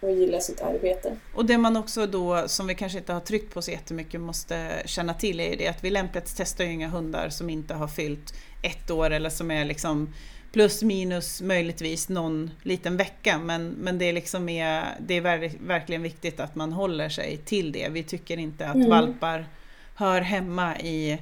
och 0.09 0.11
gillar 0.11 0.39
sitt 0.41 0.61
arbete. 0.61 1.17
Och 1.35 1.45
det 1.45 1.59
man 1.59 1.77
också 1.77 2.07
då, 2.07 2.43
som 2.47 2.67
vi 2.67 2.75
kanske 2.75 2.99
inte 2.99 3.13
har 3.13 3.21
tryckt 3.21 3.55
på 3.55 3.63
så 3.63 3.71
jättemycket, 3.71 4.21
måste 4.21 4.69
känna 4.85 5.15
till 5.15 5.41
är 5.41 5.51
ju 5.51 5.57
det 5.57 5.69
att 5.69 5.85
vi 5.85 5.91
lämplighetstestar 5.91 6.65
ju 6.65 6.73
inga 6.73 6.89
hundar 6.89 7.29
som 7.29 7.51
inte 7.51 7.75
har 7.75 7.89
fyllt 7.89 8.35
ett 8.63 8.91
år 8.91 9.11
eller 9.11 9.31
som 9.31 9.51
är 9.51 9.65
liksom 9.65 10.15
plus 10.53 10.83
minus 10.83 11.41
möjligtvis 11.43 12.09
någon 12.09 12.51
liten 12.63 12.97
vecka. 12.97 13.39
Men, 13.39 13.69
men 13.69 13.99
det 13.99 14.05
är 14.09 14.13
liksom 14.13 14.49
är, 14.49 14.85
det 15.01 15.15
är 15.15 15.21
ver- 15.21 15.59
verkligen 15.67 16.03
viktigt 16.03 16.41
att 16.41 16.55
man 16.55 16.73
håller 16.73 17.09
sig 17.09 17.37
till 17.37 17.73
det. 17.73 17.89
Vi 17.91 18.03
tycker 18.03 18.37
inte 18.37 18.67
att 18.69 18.75
Mm. 18.75 18.89
valpar 18.91 19.47
hör 19.95 20.21
hemma 20.21 20.79
i 20.81 21.19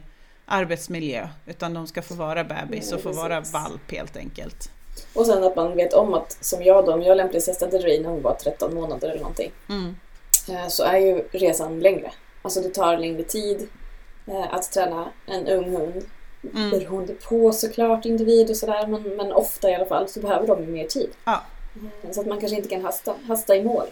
arbetsmiljö 0.47 1.29
utan 1.47 1.75
de 1.75 1.87
ska 1.87 2.03
få 2.03 2.15
vara 2.15 2.45
bebis 2.45 2.93
och 2.93 3.01
få 3.01 3.13
vara 3.13 3.39
precis. 3.39 3.55
valp 3.55 3.91
helt 3.93 4.17
enkelt. 4.17 4.71
Och 5.15 5.27
sen 5.27 5.45
att 5.45 5.57
man 5.57 5.77
vet 5.77 5.93
om 5.93 6.15
att, 6.15 6.39
som 6.45 6.63
jag 6.63 6.87
då, 6.87 6.93
om 6.93 7.03
jag 7.03 7.17
lämplighetstestade 7.17 7.79
Ray 7.79 8.01
när 8.03 8.09
hon 8.11 8.23
var 8.23 8.35
13 8.35 8.75
månader 8.75 9.09
eller 9.09 9.21
någonting, 9.21 9.51
Mm. 9.69 9.97
eh, 10.49 10.69
så 10.69 10.85
är 10.85 10.99
ju 10.99 11.25
resan 11.33 11.81
längre. 11.81 12.13
Alltså 12.43 12.61
det 12.61 12.69
tar 12.69 12.99
längre 12.99 13.23
tid 13.23 13.69
eh, 14.27 14.55
att 14.55 14.73
träna 14.73 15.09
en 15.27 15.47
ung 15.47 15.77
hund. 15.77 16.03
Mm. 16.55 16.71
Beroende 16.71 17.13
på 17.15 17.53
såklart 17.53 18.05
individ 18.05 18.51
och 18.51 18.57
sådär, 18.57 18.87
men, 18.87 19.03
men 19.03 19.33
ofta 19.33 19.71
i 19.71 19.75
alla 19.75 19.85
fall 19.87 20.09
så 20.09 20.21
behöver 20.21 20.47
de 20.47 20.61
ju 20.61 20.67
mer 20.67 20.87
tid. 20.87 21.11
Ja. 21.25 21.43
Eh, 22.03 22.11
Så 22.11 22.21
att 22.21 22.27
man 22.27 22.41
kanske 22.41 22.57
inte 22.57 22.69
kan 22.69 22.85
hasta, 22.85 23.15
hasta 23.29 23.57
i 23.57 23.65
mål. 23.65 23.87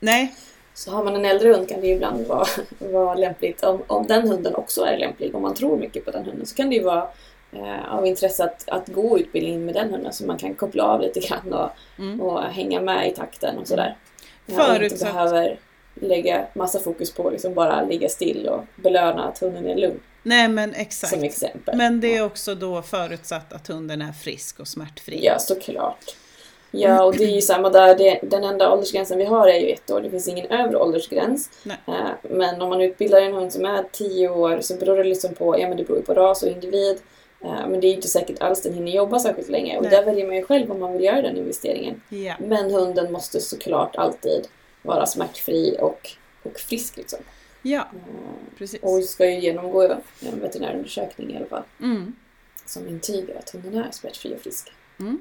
Nej, 0.00 0.34
Så 0.74 0.90
har 0.90 1.04
man 1.04 1.14
en 1.14 1.24
äldre 1.24 1.48
hund 1.52 1.68
kan 1.68 1.80
det 1.80 1.86
ju 1.86 1.94
ibland 1.94 2.26
vara, 2.26 2.46
vara 2.78 3.14
lämpligt, 3.14 3.64
om, 3.64 3.82
om 3.86 4.06
den 4.06 4.28
hunden 4.28 4.54
också 4.54 4.82
är 4.84 4.98
lämplig, 4.98 5.34
om 5.34 5.42
man 5.42 5.54
tror 5.54 5.76
mycket 5.76 6.04
på 6.04 6.10
den 6.10 6.24
hunden, 6.24 6.46
så 6.46 6.54
kan 6.54 6.68
det 6.70 6.76
ju 6.76 6.82
vara 6.82 7.08
eh, 7.52 7.94
av 7.94 8.06
intresse 8.06 8.44
att, 8.44 8.68
att 8.68 8.88
gå 8.88 9.18
utbildning 9.18 9.64
med 9.66 9.74
den 9.74 9.90
hunden 9.90 10.12
så 10.12 10.26
man 10.26 10.38
kan 10.38 10.54
koppla 10.54 10.84
av 10.84 11.00
lite 11.00 11.20
grann 11.20 11.52
och, 11.52 11.68
Mm. 11.98 12.20
och 12.20 12.42
hänga 12.42 12.80
med 12.80 13.08
i 13.08 13.14
takten 13.14 13.58
och 13.58 13.68
sådär. 13.68 13.96
Ja, 14.46 14.54
och 14.76 14.82
inte 14.82 14.94
Förutsatt- 14.96 15.04
behöver 15.12 15.58
lägga 15.94 16.46
massa 16.52 16.78
fokus 16.78 17.12
på 17.12 17.30
liksom 17.30 17.54
bara 17.54 17.82
ligga 17.84 18.08
still 18.08 18.48
och 18.48 18.64
belöna 18.76 19.28
att 19.28 19.38
hunden 19.38 19.66
är 19.66 19.76
lugn. 19.76 20.00
Nej 20.22 20.48
men 20.48 20.74
exakt. 20.74 21.12
Som 21.12 21.22
exempel. 21.22 21.76
Men 21.76 22.00
det 22.00 22.16
är 22.16 22.24
också 22.24 22.54
då 22.54 22.82
förutsatt 22.82 23.52
att 23.52 23.66
hunden 23.66 24.02
är 24.02 24.12
frisk 24.12 24.60
och 24.60 24.68
smärtfri. 24.68 25.20
Ja, 25.24 25.38
såklart. 25.38 26.16
Ja, 26.70 27.04
och 27.04 27.16
det 27.16 27.24
är 27.24 27.34
ju 27.34 27.40
samma 27.40 27.70
där. 27.70 27.98
Det, 27.98 28.20
den 28.22 28.44
enda 28.44 28.72
åldersgränsen 28.72 29.18
vi 29.18 29.24
har 29.24 29.48
är 29.48 29.58
ju 29.58 29.70
ett 29.70 29.90
år. 29.90 30.00
Det 30.00 30.10
finns 30.10 30.28
ingen 30.28 30.46
övre 30.46 30.76
åldersgräns. 30.76 31.50
Nej. 31.62 31.76
Eh, 31.86 31.94
Men 32.22 32.62
om 32.62 32.68
man 32.68 32.80
utbildar 32.80 33.20
en 33.20 33.32
hund 33.34 33.52
som 33.52 33.64
är 33.64 33.84
10 33.92 34.28
år 34.28 34.58
så 34.60 34.74
beror 34.76 34.96
det 34.96 35.04
liksom 35.04 35.34
på, 35.34 35.60
ja 35.60 35.68
men 35.68 35.76
det 35.76 35.84
beror 35.84 36.02
på 36.02 36.14
ras 36.14 36.42
och 36.42 36.48
individ. 36.48 36.98
Eh, 37.40 37.68
Men 37.68 37.80
det 37.80 37.86
är 37.86 37.88
ju 37.88 37.94
inte 37.94 38.08
säkert 38.08 38.40
alls 38.42 38.62
den 38.62 38.74
hinner 38.74 38.92
jobba 38.92 39.18
särskilt 39.18 39.48
länge. 39.48 39.76
Och 39.76 39.82
Nej. 39.82 39.90
där 39.90 40.04
väljer 40.04 40.26
man 40.26 40.36
ju 40.36 40.42
själv 40.44 40.70
om 40.72 40.80
man 40.80 40.92
vill 40.92 41.04
göra 41.04 41.22
den 41.22 41.36
investeringen. 41.36 42.02
Ja. 42.08 42.34
Men 42.38 42.70
hunden 42.70 43.12
måste 43.12 43.40
såklart 43.40 43.96
alltid 43.96 44.46
vara 44.84 45.06
smärtfri 45.06 45.76
och, 45.80 46.10
och 46.42 46.56
frisk 46.60 46.96
liksom. 46.96 47.18
ja, 47.62 47.88
Eh, 47.92 48.58
precis. 48.58 48.82
Och 48.82 49.04
ska 49.04 49.30
ju 49.30 49.40
genomgå 49.40 49.82
en 50.20 50.40
veterinärundersökning 50.40 51.30
i 51.32 51.36
alla 51.36 51.46
fall. 51.46 51.62
Mm. 51.82 52.14
Som 52.66 52.88
intygar 52.88 53.36
att 53.38 53.50
hunden 53.50 53.74
är 53.74 53.90
smärtfri 53.90 54.34
och 54.34 54.40
frisk. 54.40 54.72
Mm. 55.00 55.18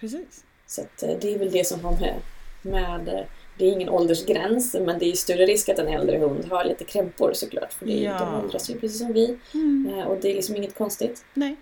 Precis. 0.00 0.44
Så 0.66 0.80
eh, 0.80 1.18
det 1.20 1.34
är 1.34 1.38
väl 1.38 1.50
det 1.50 1.66
som 1.66 1.80
har 1.84 1.92
med, 1.92 2.14
med 2.62 3.08
eh, 3.08 3.24
det 3.58 3.64
är 3.64 3.72
ingen 3.72 3.88
åldersgräns 3.88 4.74
men 4.80 4.98
det 4.98 5.06
är 5.06 5.12
större 5.12 5.46
risk 5.46 5.68
att 5.68 5.78
en 5.78 5.88
äldre 5.88 6.18
hund 6.18 6.44
har 6.50 6.64
lite 6.64 6.84
krämpor 6.84 7.32
såklart. 7.34 7.72
För 7.72 7.86
det 7.86 7.92
är, 7.92 8.10
Ja. 8.10 8.18
de 8.18 8.44
åldras 8.44 8.70
ju 8.70 8.78
precis 8.80 8.98
som 8.98 9.12
vi 9.12 9.38
Mm. 9.54 10.06
och 10.06 10.16
det 10.20 10.30
är 10.30 10.34
liksom 10.34 10.56
inget 10.56 10.74
konstigt. 10.78 11.24
Nej. 11.34 11.56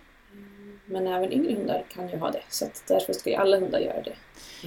Men 0.86 1.06
även 1.06 1.32
yngre 1.32 1.54
hundar 1.54 1.84
kan 1.94 2.08
ju 2.08 2.16
ha 2.16 2.30
det. 2.30 2.42
Så 2.48 2.66
därför 2.86 3.12
ska 3.12 3.30
ju 3.30 3.36
alla 3.36 3.58
hundar 3.60 3.78
göra 3.80 4.02
det. 4.02 4.14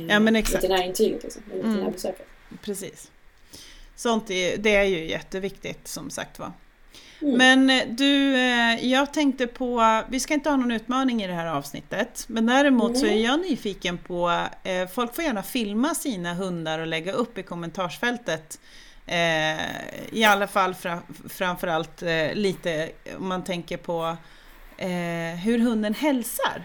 Ja, 0.10 0.20
men 0.20 0.36
exakt. 0.36 0.64
Veterinärintyget 0.64 1.24
liksom, 1.24 1.44
eller 1.54 1.64
Mm. 1.64 1.86
Precis. 2.62 3.12
Sånt 3.96 4.30
är, 4.30 4.58
det 4.58 4.76
är 4.76 4.84
ju 4.84 5.06
jätteviktigt 5.06 5.88
som 5.88 6.10
sagt 6.10 6.40
var. 6.40 6.52
Mm. 7.22 7.38
Men 7.38 7.70
eh, 7.70 7.88
du, 7.88 8.36
eh, 8.36 8.86
jag 8.86 9.14
tänkte 9.14 9.48
på, 9.48 10.02
vi 10.10 10.20
ska 10.20 10.34
inte 10.34 10.50
ha 10.50 10.58
någon 10.58 10.72
utmaning 10.72 11.24
i 11.24 11.28
det 11.28 11.34
här 11.34 11.48
avsnittet, 11.48 12.26
men 12.28 12.46
däremot 12.46 12.98
så 12.98 13.06
är 13.06 13.24
jag 13.26 13.40
nyfiken 13.40 13.98
på, 13.98 14.48
eh, 14.64 14.88
folk 14.88 15.16
får 15.16 15.24
gärna 15.24 15.44
filma 15.44 15.96
sina 15.96 16.34
hundar 16.34 16.80
och 16.80 16.88
lägga 16.88 17.12
upp 17.12 17.38
i 17.38 17.44
kommentarsfältet. 17.44 18.60
I 20.12 20.24
alla 20.24 20.48
fall 20.48 20.74
fra, 20.74 21.00
framförallt 21.30 22.04
lite 22.34 22.92
om 23.18 23.28
man 23.28 23.44
tänker 23.44 23.78
på 23.78 24.18
hur 25.44 25.60
hunden 25.60 25.94
hälsar. 25.94 26.64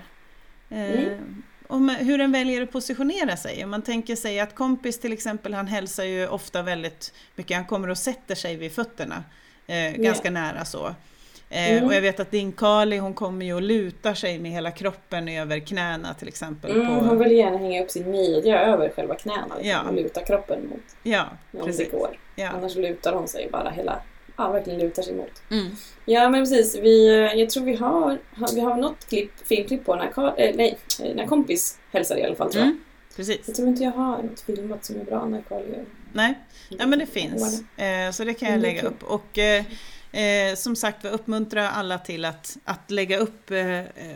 Mm. 0.70 1.43
Om, 1.71 1.89
hur 1.89 2.18
den 2.18 2.33
väljer 2.33 2.62
att 2.62 2.73
positionera 2.73 3.37
sig. 3.37 3.64
Om 3.64 3.71
man 3.71 3.83
tänker 3.83 4.16
sig 4.16 4.41
att 4.41 4.55
kompis 4.55 5.01
till 5.01 5.12
exempel, 5.12 5.55
han 5.55 5.66
hälsar 5.66 6.05
ju 6.05 6.29
ofta 6.29 6.62
väldigt 6.62 7.12
mycket, 7.37 7.57
han 7.57 7.66
kommer 7.66 7.89
och 7.91 7.99
sätter 7.99 8.35
sig 8.35 8.57
vid 8.57 8.73
fötterna. 8.73 9.25
Eh, 9.66 9.93
ganska 9.93 10.31
nära 10.31 10.64
så. 10.64 10.87
Eh, 10.87 11.71
Mm. 11.73 11.85
Och 11.85 11.95
jag 11.95 12.01
vet 12.01 12.21
att 12.21 12.31
din 12.31 12.53
Kali 12.53 12.99
hon 12.99 13.14
kommer 13.14 13.47
ju 13.47 13.55
och 13.55 13.62
lutar 13.62 14.14
sig 14.14 14.39
med 14.39 14.51
hela 14.51 14.71
kroppen 14.71 15.29
över 15.29 15.59
knäna 15.59 16.14
till 16.14 16.29
exempel. 16.29 16.71
Mm, 16.71 16.87
på, 16.87 16.93
hon 17.07 17.18
vill 17.18 17.33
gärna 17.33 17.59
hänga 17.59 17.83
upp 17.85 17.91
sin 17.91 18.11
midja 18.11 18.61
över 18.61 18.89
själva 18.97 19.14
knäna 19.14 19.47
liksom, 19.57 19.71
Ja. 19.71 19.83
och 19.89 19.95
luta 19.95 20.21
kroppen 20.25 20.68
mot 20.68 20.81
ja, 21.03 21.25
om 21.53 21.66
precis. 21.66 21.91
det 21.91 21.97
går. 21.99 22.18
Ja. 22.37 22.49
Annars 22.49 22.77
lutar 22.77 23.12
hon 23.12 23.29
sig 23.29 23.49
bara 23.53 23.71
hela, 23.71 24.03
ja 24.41 24.51
verkligen 24.53 24.80
lutar 24.80 25.03
sig 25.03 25.14
mot. 25.14 25.43
Mm. 25.51 25.70
Ja 26.05 26.28
men 26.28 26.43
precis, 26.43 26.76
vi, 26.82 27.09
eh, 27.09 27.34
jag 27.41 27.51
tror 27.51 27.64
vi 27.64 27.74
har, 27.76 28.18
vi 28.55 28.61
har 28.61 28.76
något 28.76 29.09
klipp, 29.09 29.32
filmklipp 29.47 29.84
på 29.84 29.97
när, 29.97 30.41
eh, 30.41 30.55
nej, 30.57 30.78
eh, 31.03 31.14
när 31.14 31.26
kompis 31.26 31.78
hälsar 31.93 32.16
i 32.16 32.24
alla 32.24 32.34
fall 32.34 32.53
tror 32.53 32.61
jag. 32.64 32.70
Mm. 32.70 32.80
Precis. 33.16 33.38
Jag 33.47 33.57
tror 33.57 33.68
inte 33.68 33.82
jag 33.84 33.91
har 33.91 34.22
något 34.22 34.41
filmat 34.41 34.84
som 34.84 35.01
är 35.01 35.05
bra 35.05 35.24
när 35.26 35.43
Karl 35.43 35.62
gör 35.68 35.84
Nej, 36.12 36.34
ja, 36.68 36.86
men 36.86 36.99
det 36.99 37.07
finns. 37.07 37.62
Eh, 37.76 38.11
så 38.12 38.24
det 38.24 38.34
kan 38.34 38.49
jag 38.49 38.59
Mm, 38.59 38.62
lägga 38.62 38.82
upp. 38.88 39.03
Och 39.03 39.38
eh, 39.38 39.64
eh, 40.12 40.55
som 40.55 40.76
sagt 40.76 41.05
vi 41.05 41.09
uppmuntrar 41.09 41.66
alla 41.70 41.99
till 41.99 42.24
att, 42.24 42.57
att 42.64 42.91
lägga 42.91 43.18
upp 43.18 43.51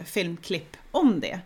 filmklipp 0.04 0.76
om 0.90 1.20
det. 1.20 1.40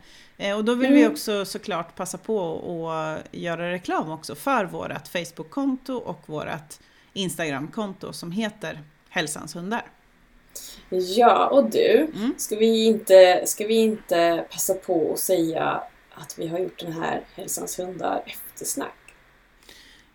Och 0.54 0.64
då 0.64 0.74
vill 0.74 0.92
vi 0.92 1.00
Mm. 1.00 1.12
också 1.12 1.44
såklart 1.44 1.94
passa 1.96 2.18
på 2.18 2.60
att 2.90 3.18
göra 3.34 3.72
reklam 3.72 4.10
också 4.10 4.34
för 4.34 4.64
vårt 4.64 5.08
Facebook-konto 5.08 5.94
och 5.94 6.22
vårt 6.26 6.78
Instagram-konto 7.12 8.12
som 8.12 8.32
heter 8.32 8.78
Hälsans 9.08 9.56
hundar. 9.56 9.82
Ja, 10.90 11.46
och 11.46 11.70
du, 11.70 11.96
Mm. 12.14 12.34
ska, 12.38 12.56
vi 12.56 12.86
inte, 12.86 13.42
ska 13.46 13.66
vi 13.66 13.74
inte 13.74 14.46
passa 14.50 14.74
på 14.74 15.12
att 15.12 15.18
säga 15.18 15.82
att 16.14 16.38
vi 16.38 16.46
har 16.48 16.58
gjort 16.58 16.78
den 16.80 16.92
här 16.92 17.20
Hälsans 17.34 17.78
hundar 17.78 18.22
eftersnack? 18.26 18.94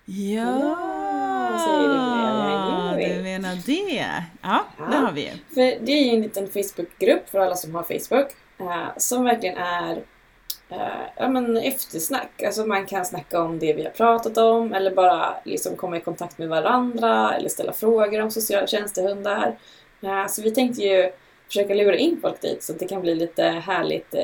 Ja, 0.05 0.59
Ja, 0.59 1.59
säger 1.59 1.87
du 1.89 2.97
vi. 3.09 3.15
du 3.17 3.23
menar 3.23 3.55
det. 3.65 4.05
Ja, 4.41 4.65
Ja. 4.77 4.85
det 4.91 4.97
har 4.97 5.11
vi. 5.11 5.31
För 5.53 5.85
det 5.85 5.91
är 5.91 6.03
ju 6.03 6.09
en 6.09 6.21
liten 6.21 6.47
Facebookgrupp 6.47 7.29
för 7.29 7.39
alla 7.39 7.55
som 7.55 7.75
har 7.75 7.83
Facebook 7.83 8.27
eh, 8.59 8.97
som 8.97 9.23
verkligen 9.23 9.57
är 9.57 10.03
ja, 11.15 11.27
men 11.27 11.57
eftersnack. 11.57 12.43
Alltså 12.43 12.65
man 12.65 12.85
kan 12.85 13.05
snacka 13.05 13.41
om 13.41 13.59
det 13.59 13.73
vi 13.73 13.83
har 13.83 13.91
pratat 13.91 14.37
om 14.37 14.73
eller 14.73 14.91
bara 14.91 15.35
liksom 15.43 15.75
komma 15.75 15.97
i 15.97 16.01
kontakt 16.01 16.37
med 16.37 16.49
varandra 16.49 17.35
eller 17.35 17.49
ställa 17.49 17.73
frågor 17.73 18.21
om 18.21 18.31
sociala 18.31 18.67
tjänstehundar. 18.67 19.55
Eh, 20.01 20.27
så 20.27 20.41
vi 20.41 20.51
tänkte 20.51 20.81
ju 20.81 21.11
försöka 21.47 21.73
lura 21.73 21.95
in 21.95 22.19
folk 22.21 22.41
dit 22.41 22.63
så 22.63 22.73
att 22.73 22.79
det 22.79 22.87
kan 22.87 23.01
bli 23.01 23.15
lite 23.15 23.43
härligt 23.43 24.15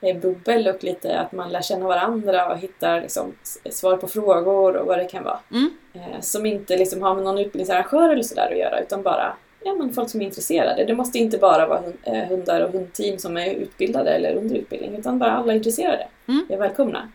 eh, 0.00 0.16
bubbel 0.20 0.68
och 0.68 0.84
lite 0.84 1.20
att 1.20 1.32
man 1.32 1.52
lär 1.52 1.62
känna 1.62 1.88
varandra 1.88 2.52
och 2.52 2.58
hittar 2.58 3.00
liksom, 3.00 3.34
svar 3.70 3.96
på 3.96 4.08
frågor 4.08 4.76
och 4.76 4.86
vad 4.86 4.98
det 4.98 5.04
kan 5.04 5.24
vara. 5.24 5.38
Mm. 5.50 5.70
Eh, 5.94 6.20
som 6.20 6.46
inte 6.46 6.76
liksom 6.76 7.02
har 7.02 7.14
med 7.14 7.24
någon 7.24 7.38
utbildningsarrangör 7.38 8.12
eller 8.12 8.22
sådär 8.22 8.50
att 8.50 8.58
göra 8.58 8.80
utan 8.80 9.02
bara 9.02 9.36
ja, 9.64 9.74
men 9.74 9.92
folk 9.92 10.10
som 10.10 10.20
är 10.20 10.24
intresserade. 10.24 10.84
Det 10.84 10.94
måste 10.94 11.18
inte 11.18 11.38
bara 11.38 11.66
vara 11.66 11.82
eh, 12.02 12.28
hundar 12.28 12.60
och 12.60 12.72
hundteam 12.72 13.18
som 13.18 13.36
är 13.36 13.50
utbildade 13.54 14.10
eller 14.10 14.34
under 14.34 14.56
utbildning 14.56 14.96
utan 14.96 15.18
bara 15.18 15.32
alla 15.32 15.54
intresserade 15.54 16.08
Mm. 16.28 16.46
är 16.48 16.56
välkomna. 16.56 17.08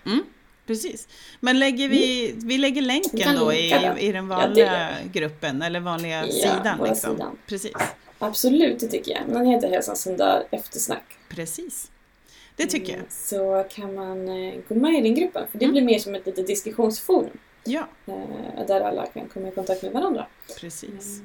Precis. 0.67 1.07
Men 1.39 1.59
lägger 1.59 1.89
vi, 1.89 2.33
vi 2.37 2.57
lägger 2.57 2.81
länken 2.81 3.35
då 3.39 3.53
i, 3.53 3.65
i 3.99 4.11
den 4.11 4.29
Ja, 4.29 4.35
vanliga 4.37 4.71
det 4.71 5.19
gruppen 5.19 5.61
eller 5.61 5.79
vanliga 5.79 6.25
Ja, 6.25 6.31
sidan. 6.31 6.87
Liksom. 6.89 7.11
sidan. 7.15 7.37
Precis. 7.47 7.71
Absolut, 8.19 8.79
det 8.79 8.87
tycker 8.87 9.11
jag. 9.11 9.21
Den 9.27 9.45
heter 9.45 9.69
Hälsans 9.69 10.07
hundar 10.07 10.43
eftersnack. 10.51 11.03
Precis. 11.29 11.91
Det 12.55 12.65
tycker 12.65 12.87
jag. 12.89 12.95
Mm, 12.97 13.07
Så 13.09 13.65
kan 13.69 13.93
man 13.95 14.27
eh, 14.29 14.53
gå 14.69 14.75
med 14.75 14.93
i 14.93 15.01
den 15.01 15.15
gruppen 15.15 15.43
för 15.51 15.57
det 15.59 15.65
Mm. 15.65 15.73
blir 15.73 15.83
mer 15.83 15.99
som 15.99 16.15
ett 16.15 16.25
litet 16.25 16.47
diskussionsforum 16.47 17.37
Ja, 17.63 17.87
eh, 18.07 18.65
där 18.67 18.81
alla 18.81 19.05
kan 19.05 19.27
komma 19.27 19.47
i 19.47 19.51
kontakt 19.51 19.83
med 19.83 19.91
varandra. 19.91 20.27
precis. 20.59 21.21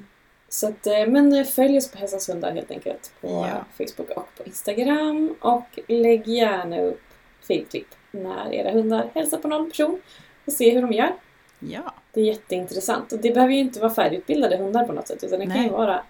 Så 0.53 0.67
att, 0.67 0.87
eh, 0.87 1.07
men 1.07 1.33
eh, 1.33 1.43
följ 1.45 1.77
oss 1.77 1.91
på 1.91 1.97
Hälsans 1.97 2.29
hundar 2.29 2.51
helt 2.51 2.71
enkelt 2.71 3.11
på 3.21 3.27
Ja. 3.27 3.65
Facebook 3.77 4.09
och 4.09 4.27
på 4.37 4.43
Instagram 4.45 5.35
och 5.41 5.79
lägg 5.87 6.27
gärna 6.27 6.81
upp 6.81 7.01
filmklipp 7.47 7.87
när 8.11 8.53
era 8.53 8.71
hundar 8.71 9.09
hälsar 9.13 9.37
på 9.37 9.47
någon 9.47 9.69
person 9.69 10.01
och 10.45 10.53
se 10.53 10.71
hur 10.71 10.81
de 10.81 10.91
gör. 10.91 11.13
Ja, 11.59 11.93
Det 12.13 12.21
är 12.21 12.25
jätteintressant 12.25 13.11
och 13.13 13.19
det 13.19 13.31
behöver 13.31 13.53
ju 13.53 13.59
inte 13.59 13.79
vara 13.79 13.93
färdigutbildade 13.93 14.57
hundar 14.57 14.85
på 14.85 14.93
något 14.93 15.07
sätt 15.07 15.23
utan 15.23 15.39
det 15.39 15.45
kan 15.45 15.55
Nej. 15.55 15.63
ju 15.65 15.69
vara 15.71 16.03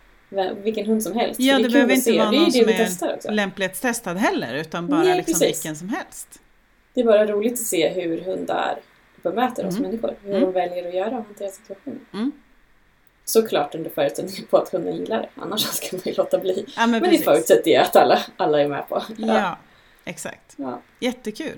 vilken 0.63 0.85
hund 0.85 1.03
som 1.03 1.13
helst. 1.13 1.39
ja 1.39 1.57
det, 1.57 1.63
kul 1.63 1.71
behöver 1.71 1.93
inte 1.93 2.03
se. 2.03 2.17
vara 2.19 2.29
Det 2.29 2.35
är 2.35 2.39
någon 2.39 2.49
det 2.51 2.87
som 2.91 3.07
är 3.09 3.31
lämplighetstestad 3.31 4.13
heller 4.13 4.53
utan 4.55 4.87
bara 4.87 5.03
Nej, 5.03 5.17
liksom 5.17 5.39
precis. 5.39 5.47
vilken 5.65 5.75
som 5.75 5.89
helst. 5.89 6.39
Det 6.93 7.01
är 7.01 7.05
bara 7.05 7.25
roligt 7.25 7.53
att 7.53 7.59
se 7.59 7.89
hur 7.89 8.21
hundar 8.21 8.79
bemöter 9.23 9.65
oss 9.67 9.77
Mm. 9.77 9.89
människor. 9.91 10.15
Hur 10.23 10.29
Mm. 10.35 10.41
de 10.41 10.51
väljer 10.51 10.87
att 10.87 10.93
göra 10.93 11.17
och 11.17 11.23
hantera 11.25 11.49
situationen. 11.49 12.05
Mm. 12.13 12.31
Såklart 13.25 13.75
under 13.75 13.89
förutsättning 13.89 14.45
på 14.49 14.57
att 14.57 14.69
hunden 14.69 14.95
gillar 14.95 15.17
det. 15.21 15.29
Annars 15.41 15.61
ska 15.61 15.87
man 15.97 16.01
ju 16.05 16.13
låta 16.13 16.37
bli. 16.37 16.65
Ja, 16.75 16.87
men, 16.87 17.01
Men, 17.01 17.11
det 17.11 17.17
förutsätter 17.17 17.71
jag 17.71 17.83
att 17.83 17.95
alla, 17.95 18.19
alla 18.37 18.61
är 18.61 18.67
med 18.67 18.89
på. 18.89 19.03
Ja, 19.17 19.57
exakt. 20.05 20.53
Ja. 20.55 20.81
Jättekul. 20.99 21.57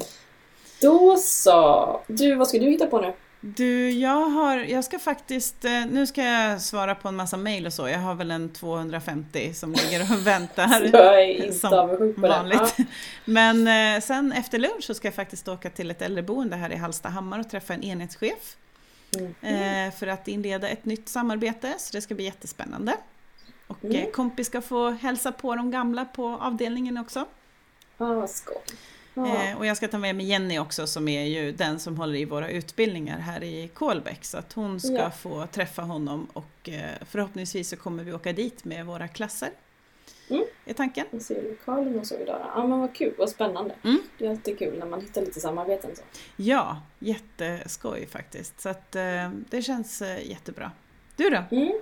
Då 0.81 1.17
så. 1.17 2.01
Du, 2.07 2.35
vad 2.35 2.47
ska 2.47 2.59
du 2.59 2.65
hitta 2.65 2.87
på 2.87 3.01
nu? 3.01 3.13
Du, 3.45 3.89
jag 3.91 4.25
har, 4.25 4.57
jag 4.57 4.83
ska 4.83 4.99
faktiskt, 4.99 5.65
eh, 5.65 5.85
nu 5.91 6.07
ska 6.07 6.23
jag 6.23 6.61
svara 6.61 6.95
på 6.95 7.07
en 7.07 7.15
massa 7.15 7.37
mejl 7.37 7.65
och 7.65 7.73
så. 7.73 7.87
Jag 7.89 7.99
har 7.99 8.15
väl 8.15 8.31
en 8.31 8.49
250 8.49 9.53
som 9.53 9.71
ligger 9.73 10.01
och 10.01 10.17
väntar. 10.27 10.89
Jag 10.93 11.21
är 11.21 11.45
inte 11.45 11.53
Som 11.53 12.13
på 12.15 12.21
vanligt. 12.27 12.77
Men 13.25 13.67
eh, 13.67 14.01
sen 14.01 14.31
efter 14.31 14.59
lunch 14.59 14.83
så 14.83 14.93
ska 14.93 15.07
jag 15.07 15.15
faktiskt 15.15 15.47
åka 15.47 15.69
till 15.69 15.91
ett 15.91 16.01
äldreboende 16.01 16.55
här 16.55 16.71
i 16.71 16.75
Hallstahammar 16.75 17.39
och 17.39 17.49
träffa 17.49 17.73
en 17.73 17.83
enhetschef. 17.83 18.57
Ja. 19.19 19.47
Mm. 19.49 19.87
eh, 19.87 19.93
för 19.95 20.07
att 20.07 20.27
inleda 20.27 20.69
ett 20.69 20.85
nytt 20.85 21.09
samarbete, 21.09 21.75
så 21.77 21.93
det 21.93 22.01
ska 22.01 22.15
bli 22.15 22.23
jättespännande. 22.25 22.97
Och 23.67 23.83
Mm. 23.85 23.95
eh, 23.97 24.09
kompis 24.11 24.47
ska 24.47 24.61
få 24.61 24.89
hälsa 24.89 25.31
på 25.31 25.55
de 25.55 25.71
gamla 25.71 26.05
på 26.05 26.27
avdelningen 26.27 26.97
också. 26.97 27.19
Ah, 27.97 28.05
vad 28.13 28.29
skoj. 28.29 28.55
Ja. 29.13 29.43
Eh, 29.43 29.57
och 29.57 29.65
jag 29.65 29.77
ska 29.77 29.87
ta 29.87 29.97
med 29.97 30.15
mig 30.15 30.25
Jenny 30.25 30.59
också 30.59 30.87
som 30.87 31.07
är 31.07 31.23
ju 31.23 31.51
den 31.51 31.79
som 31.79 31.97
håller 31.97 32.15
i 32.15 32.25
våra 32.25 32.49
utbildningar 32.49 33.19
här 33.19 33.43
i 33.43 33.67
Kolbäck. 33.73 34.25
Så 34.25 34.37
att 34.37 34.53
hon 34.53 34.79
ska 34.79 34.93
Ja. 34.93 35.11
få 35.11 35.47
träffa 35.47 35.81
honom 35.81 36.27
och 36.33 36.69
förhoppningsvis 37.05 37.69
så 37.69 37.77
kommer 37.77 38.03
vi 38.03 38.13
åka 38.13 38.33
dit 38.33 38.65
med 38.65 38.85
våra 38.85 39.07
klasser. 39.07 39.49
Mm. 40.29 40.43
Är 40.65 40.73
tanken. 40.73 41.05
Vi 41.11 41.19
ser 41.19 41.41
lokalen 41.41 41.99
och 41.99 42.07
så 42.07 42.15
idag. 42.15 42.51
Ja 42.55 42.67
men 42.67 42.79
vad 42.79 42.95
kul, 42.95 43.13
vad 43.17 43.29
spännande. 43.29 43.75
Mm. 43.83 43.99
Det 44.17 44.25
är 44.25 44.29
alltid 44.29 44.59
kul 44.59 44.79
när 44.79 44.85
man 44.85 45.01
hittar 45.01 45.21
lite 45.21 45.39
samarbeten. 45.39 45.95
Så. 45.95 46.01
Ja, 46.35 46.81
jätteskoj 46.99 48.07
faktiskt. 48.07 48.61
Så 48.61 48.69
att 48.69 48.95
eh, 48.95 49.29
det 49.49 49.61
känns 49.61 50.01
eh, 50.01 50.29
jättebra. 50.29 50.71
Du 51.15 51.29
då? 51.29 51.43
Mm. 51.51 51.73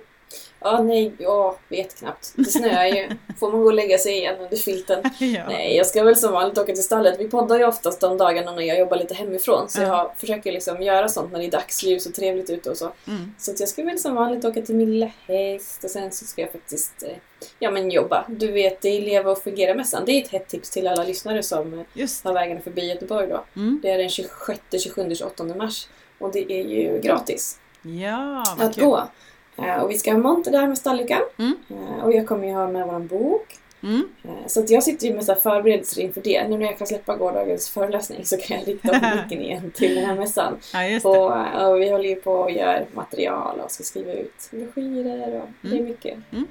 Ja, 0.64 0.82
nej, 0.82 1.12
jag 1.18 1.54
vet 1.68 1.98
knappt. 1.98 2.32
Det 2.36 2.44
snöar 2.44 2.84
ju. 2.86 3.08
Får 3.40 3.50
man 3.52 3.60
gå 3.60 3.66
och 3.66 3.74
lägga 3.74 3.98
sig 3.98 4.12
igen 4.18 4.36
under 4.40 4.56
filten? 4.56 5.02
ja. 5.18 5.42
Nej, 5.48 5.76
jag 5.76 5.86
ska 5.86 6.04
väl 6.04 6.16
som 6.16 6.32
vanligt 6.32 6.58
åka 6.58 6.72
till 6.74 6.82
stallet. 6.82 7.20
Vi 7.20 7.28
poddar 7.28 7.58
ju 7.58 7.64
oftast 7.64 8.00
de 8.00 8.18
dagarna 8.18 8.52
när 8.52 8.62
jag 8.62 8.78
jobbar 8.78 8.96
lite 8.96 9.14
hemifrån. 9.14 9.68
Så 9.68 9.80
Ja. 9.82 9.86
jag 9.88 10.12
försöker 10.18 10.52
liksom 10.52 10.82
göra 10.82 11.08
sånt 11.08 11.32
när 11.32 11.38
det 11.38 11.44
är 11.46 11.50
dagsljus 11.50 12.06
och 12.06 12.14
trevligt 12.14 12.50
ute 12.50 12.70
och 12.70 12.76
så. 12.76 12.92
Mm. 13.08 13.34
Så 13.38 13.52
jag 13.58 13.68
ska 13.68 13.84
väl 13.84 13.98
som 13.98 14.14
vanligt 14.14 14.44
åka 14.44 14.62
till 14.62 14.74
min 14.74 14.90
lilla 14.92 15.10
häst 15.26 15.84
och 15.84 15.90
sen 15.90 16.12
så 16.12 16.24
ska 16.24 16.40
jag 16.42 16.52
faktiskt 16.52 17.02
eh, 17.02 17.16
ja, 17.58 17.70
men 17.70 17.90
jobba. 17.90 18.24
Du 18.28 18.52
vet, 18.52 18.80
det 18.80 18.88
är 18.88 19.00
Leva 19.02 19.30
och 19.30 19.38
Fungera-mässan. 19.44 20.02
Det 20.06 20.12
är 20.12 20.22
ett 20.22 20.28
hett 20.28 20.48
tips 20.48 20.70
till 20.70 20.86
alla 20.88 21.04
lyssnare 21.04 21.42
som 21.42 21.74
eh, 21.74 21.84
Just 21.94 22.22
tar 22.22 22.32
vägarna 22.32 22.60
förbi 22.60 22.88
Göteborg 22.88 23.26
då. 23.28 23.44
mm. 23.56 23.78
Det 23.82 23.90
är 23.90 23.98
den 23.98 24.08
26, 24.08 24.60
27, 24.82 25.14
28 25.14 25.44
mars. 25.44 25.88
Och 26.18 26.32
det 26.32 26.52
är 26.52 26.64
ju 26.64 27.00
gratis 27.00 27.58
Ja, 28.02 28.44
att 28.58 28.74
kul. 28.74 28.84
gå. 28.84 29.08
Eh, 29.56 29.74
Och 29.82 29.90
vi 29.90 29.98
ska 29.98 30.12
ha 30.12 30.18
monter 30.18 30.50
där 30.50 30.66
med 30.66 30.78
stallykan. 30.78 31.20
Mm. 31.38 31.56
Eh, 31.70 32.04
Och 32.04 32.12
jag 32.12 32.26
kommer 32.26 32.46
ju 32.46 32.52
ha 32.54 32.68
med 32.68 32.86
vår 32.86 32.98
bok. 32.98 33.58
Mm. 33.82 34.08
Eh, 34.24 34.30
Så 34.46 34.60
att 34.60 34.70
jag 34.70 34.82
sitter 34.82 35.06
ju 35.06 35.14
med 35.14 35.24
så 35.24 35.34
förberedelser 35.34 36.02
inför 36.02 36.20
det. 36.20 36.48
Nu 36.48 36.58
när 36.58 36.66
jag 36.66 36.78
kan 36.78 36.86
släppa 36.86 37.16
gårdagens 37.16 37.70
föreläsning 37.70 38.24
så 38.24 38.36
kan 38.36 38.58
jag 38.58 38.68
rikta 38.68 38.88
blicken 39.28 39.44
igen 39.44 39.70
till 39.74 39.94
den 39.94 40.04
här 40.04 40.14
mässan. 40.14 40.56
Ja, 40.72 40.80
det. 40.80 41.04
Och, 41.04 41.70
och 41.72 41.80
vi 41.80 41.90
håller 41.90 42.08
ju 42.08 42.14
på 42.14 42.32
och 42.32 42.50
gör 42.50 42.86
material 42.92 43.60
och 43.60 43.70
ska 43.70 43.84
skriva 43.84 44.12
ut 44.12 44.48
broschyrer 44.50 45.40
och 45.40 45.48
det 45.62 45.68
är 45.68 45.72
Mm. 45.72 45.84
mycket. 45.84 46.18
Mm. 46.32 46.46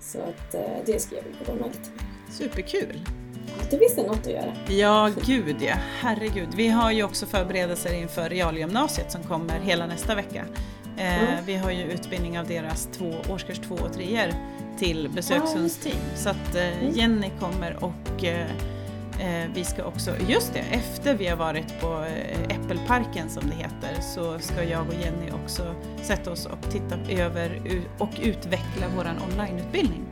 Så 0.00 0.18
att 0.18 0.54
det 0.86 0.98
ska 1.02 1.16
jag 1.16 1.24
med 1.56 1.66
lite. 1.66 1.90
Superkul. 2.32 3.00
Det 3.70 3.76
visst 3.78 3.98
är 3.98 4.02
något 4.06 4.26
att 4.26 4.32
göra. 4.32 4.52
Ja, 4.68 5.10
gud 5.26 5.56
ja. 5.60 5.74
Herregud. 6.00 6.48
Vi 6.56 6.68
har 6.68 6.90
ju 6.92 7.02
också 7.04 7.26
förberedelser 7.26 7.94
inför 7.94 8.28
realgymnasiet 8.28 9.12
som 9.12 9.22
kommer 9.22 9.58
hela 9.60 9.86
nästa 9.86 10.14
vecka. 10.14 10.44
Eh, 11.00 11.22
Mm. 11.22 11.44
Vi 11.44 11.56
har 11.56 11.70
ju 11.70 11.82
utbildning 11.92 12.38
av 12.38 12.46
deras 12.46 12.88
två, 12.98 13.14
årskurs 13.28 13.58
två 13.58 13.74
och 13.74 13.92
treor 13.92 14.34
till 14.78 15.08
besökshundsteam. 15.14 15.96
Så 16.16 16.28
att 16.28 16.54
eh, 16.54 16.78
Mm. 16.80 16.92
Jenny 16.94 17.30
kommer 17.40 17.84
och 17.84 18.24
eh, 18.24 18.46
vi 19.54 19.64
ska 19.64 19.84
också, 19.84 20.10
just 20.28 20.54
det, 20.54 20.60
efter 20.70 21.14
vi 21.14 21.26
har 21.28 21.36
varit 21.36 21.80
på 21.80 22.04
Äppelparken 22.48 23.30
som 23.30 23.42
det 23.50 23.54
heter 23.56 24.00
så 24.02 24.38
ska 24.38 24.64
jag 24.64 24.80
och 24.88 24.94
Jenny 24.94 25.30
också 25.44 25.74
sätta 26.02 26.30
oss 26.32 26.46
och 26.46 26.70
titta 26.72 27.22
över 27.22 27.62
och 27.98 28.10
utveckla 28.22 28.88
våran 28.96 29.14
onlineutbildning. 29.30 30.06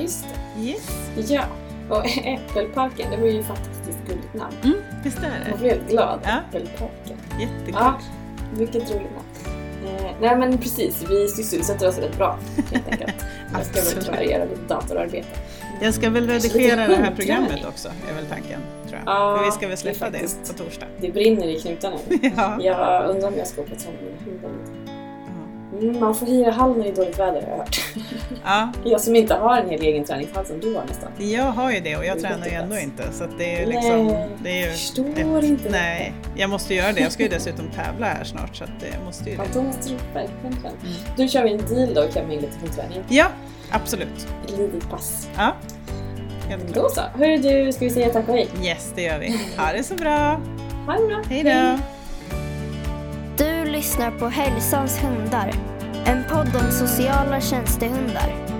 Just 0.00 0.26
det. 0.56 0.62
Yes. 0.62 0.90
Ja. 1.30 1.44
Och 1.90 2.06
Äppelparken, 2.26 3.10
det 3.10 3.16
var 3.16 3.26
ju 3.26 3.40
ett 3.40 3.46
fantastiskt 3.46 3.98
gulligt 4.08 4.34
namn. 4.34 4.54
Mm, 4.64 4.76
visst 5.04 5.18
är 5.18 5.22
Jag 5.48 5.52
det? 5.54 5.58
blev 5.58 5.72
helt 5.72 5.90
glad. 5.90 6.20
Ja. 6.24 6.30
Äppelparken. 6.48 7.16
Jättekul. 7.40 7.74
Ja, 7.74 7.98
vilket 8.58 8.90
roligt 8.90 9.10
namn. 9.12 9.56
Eh, 9.86 10.10
nej 10.20 10.36
men 10.36 10.58
precis, 10.58 11.04
vi 11.10 11.28
sysselsätter 11.28 11.88
oss 11.88 11.98
rätt 11.98 12.16
bra 12.16 12.38
helt 12.72 12.88
enkelt. 12.88 13.14
Jag 13.52 13.66
ska 13.66 13.94
väl 13.94 14.04
tyvärr 14.04 14.22
göra 14.22 14.44
lite 14.44 14.60
datorarbete. 14.68 15.28
Jag 15.80 15.94
ska 15.94 16.10
väl 16.10 16.28
redigera 16.28 16.88
det 16.88 16.94
här 16.96 17.14
programmet 17.16 17.64
också, 17.68 17.88
är 18.10 18.14
väl 18.14 18.26
tanken. 18.26 18.60
Tror 18.88 19.00
jag. 19.04 19.14
Ja, 19.14 19.36
För 19.38 19.44
vi 19.44 19.50
ska 19.50 19.60
väl 19.60 19.70
det 19.70 19.76
släppa 19.76 20.10
det, 20.10 20.18
faktiskt- 20.18 20.56
på 20.58 20.64
torsdag. 20.64 20.86
Det 21.00 21.10
brinner 21.12 21.46
i 21.46 21.60
knutarna 21.60 21.96
nu. 22.08 22.18
Ja. 22.36 22.56
Jag 22.60 23.10
undrar 23.10 23.28
om 23.28 23.34
jag 23.38 23.46
ska 23.46 23.60
åka 23.60 23.72
och 23.72 23.78
träna 23.78 23.96
man 25.82 26.14
får 26.14 26.26
hyra 26.26 26.50
hall 26.50 26.76
när 26.76 26.84
det 26.84 26.90
är 26.90 26.94
dåligt 26.96 27.18
väder 27.18 27.42
har 27.42 27.48
jag 27.50 27.56
hört. 27.58 27.80
ja, 28.44 28.72
Jag 28.84 29.00
som 29.00 29.16
inte 29.16 29.34
har 29.34 29.58
en 29.58 29.70
hel 29.70 29.82
egen 29.82 30.04
träningshall 30.04 30.46
som 30.46 30.60
du 30.60 30.74
har 30.74 30.84
nästan. 30.84 31.10
jag 31.18 31.42
har 31.44 31.72
ju 31.72 31.80
det 31.80 31.96
och 31.96 32.04
jag 32.04 32.16
Det 32.16 32.20
tränar 32.22 32.46
ju 32.46 32.52
ändå 32.52 32.78
inte. 32.78 33.02
Så 33.12 33.24
att 33.24 33.38
det 33.38 33.56
är 33.56 33.60
ju 33.60 33.66
liksom... 33.66 34.06
Nej, 34.06 34.28
det 34.42 34.50
är 34.50 34.54
ju 34.54 34.60
jag 34.64 34.72
förstår 34.72 35.44
inte 35.44 35.68
Nej, 35.70 36.12
jag 36.36 36.50
måste 36.50 36.74
göra 36.74 36.92
det. 36.92 37.00
Jag 37.00 37.12
ska 37.12 37.22
ju 37.22 37.28
dessutom 37.28 37.70
tävla 37.70 38.06
här 38.06 38.24
snart 38.24 38.56
så 38.56 38.64
att 38.64 38.70
jag 38.96 39.04
måste 39.04 39.30
ju 39.30 39.36
Ja, 39.36 39.42
det. 39.52 39.58
då 39.58 39.62
måste 39.62 39.88
du 39.88 39.94
verkligen 40.14 40.52
träna. 40.62 40.74
Mm. 40.82 40.94
Du 41.16 41.28
kör 41.28 41.42
vi 41.44 41.52
en 41.52 41.58
deal 41.66 41.94
då 41.94 42.02
och 42.02 42.12
kan 42.14 42.26
med 42.26 42.34
in 42.36 42.40
lite 42.42 42.58
hundträning. 42.60 43.02
Ja, 43.08 43.26
absolut. 43.70 44.26
Ett 44.44 44.58
litet 44.58 44.90
pass. 44.90 45.28
Ja, 45.36 45.52
helt 46.48 46.66
Då 46.66 46.72
klart. 46.72 46.94
så. 46.94 47.00
Hörru 47.18 47.36
du, 47.38 47.72
ska 47.72 47.84
vi 47.84 47.90
säga 47.90 48.08
tack 48.12 48.28
och 48.28 48.34
hej? 48.34 48.48
Yes, 48.64 48.92
det 48.94 49.02
gör 49.02 49.18
vi. 49.18 49.40
Ha 49.58 49.72
det 49.72 49.82
så 49.82 49.94
bra. 49.94 50.40
Ha 50.86 50.92
det 51.00 51.06
bra. 51.06 51.22
Hej 51.28 51.42
då. 51.44 51.78
Du 53.36 53.64
lyssnar 53.64 54.10
på 54.10 54.28
Hälsans 54.28 54.98
hundar. 55.02 55.52
En 56.04 56.24
podd 56.28 56.56
om 56.56 56.70
sociala 56.70 57.40
tjänstehundar. 57.40 58.51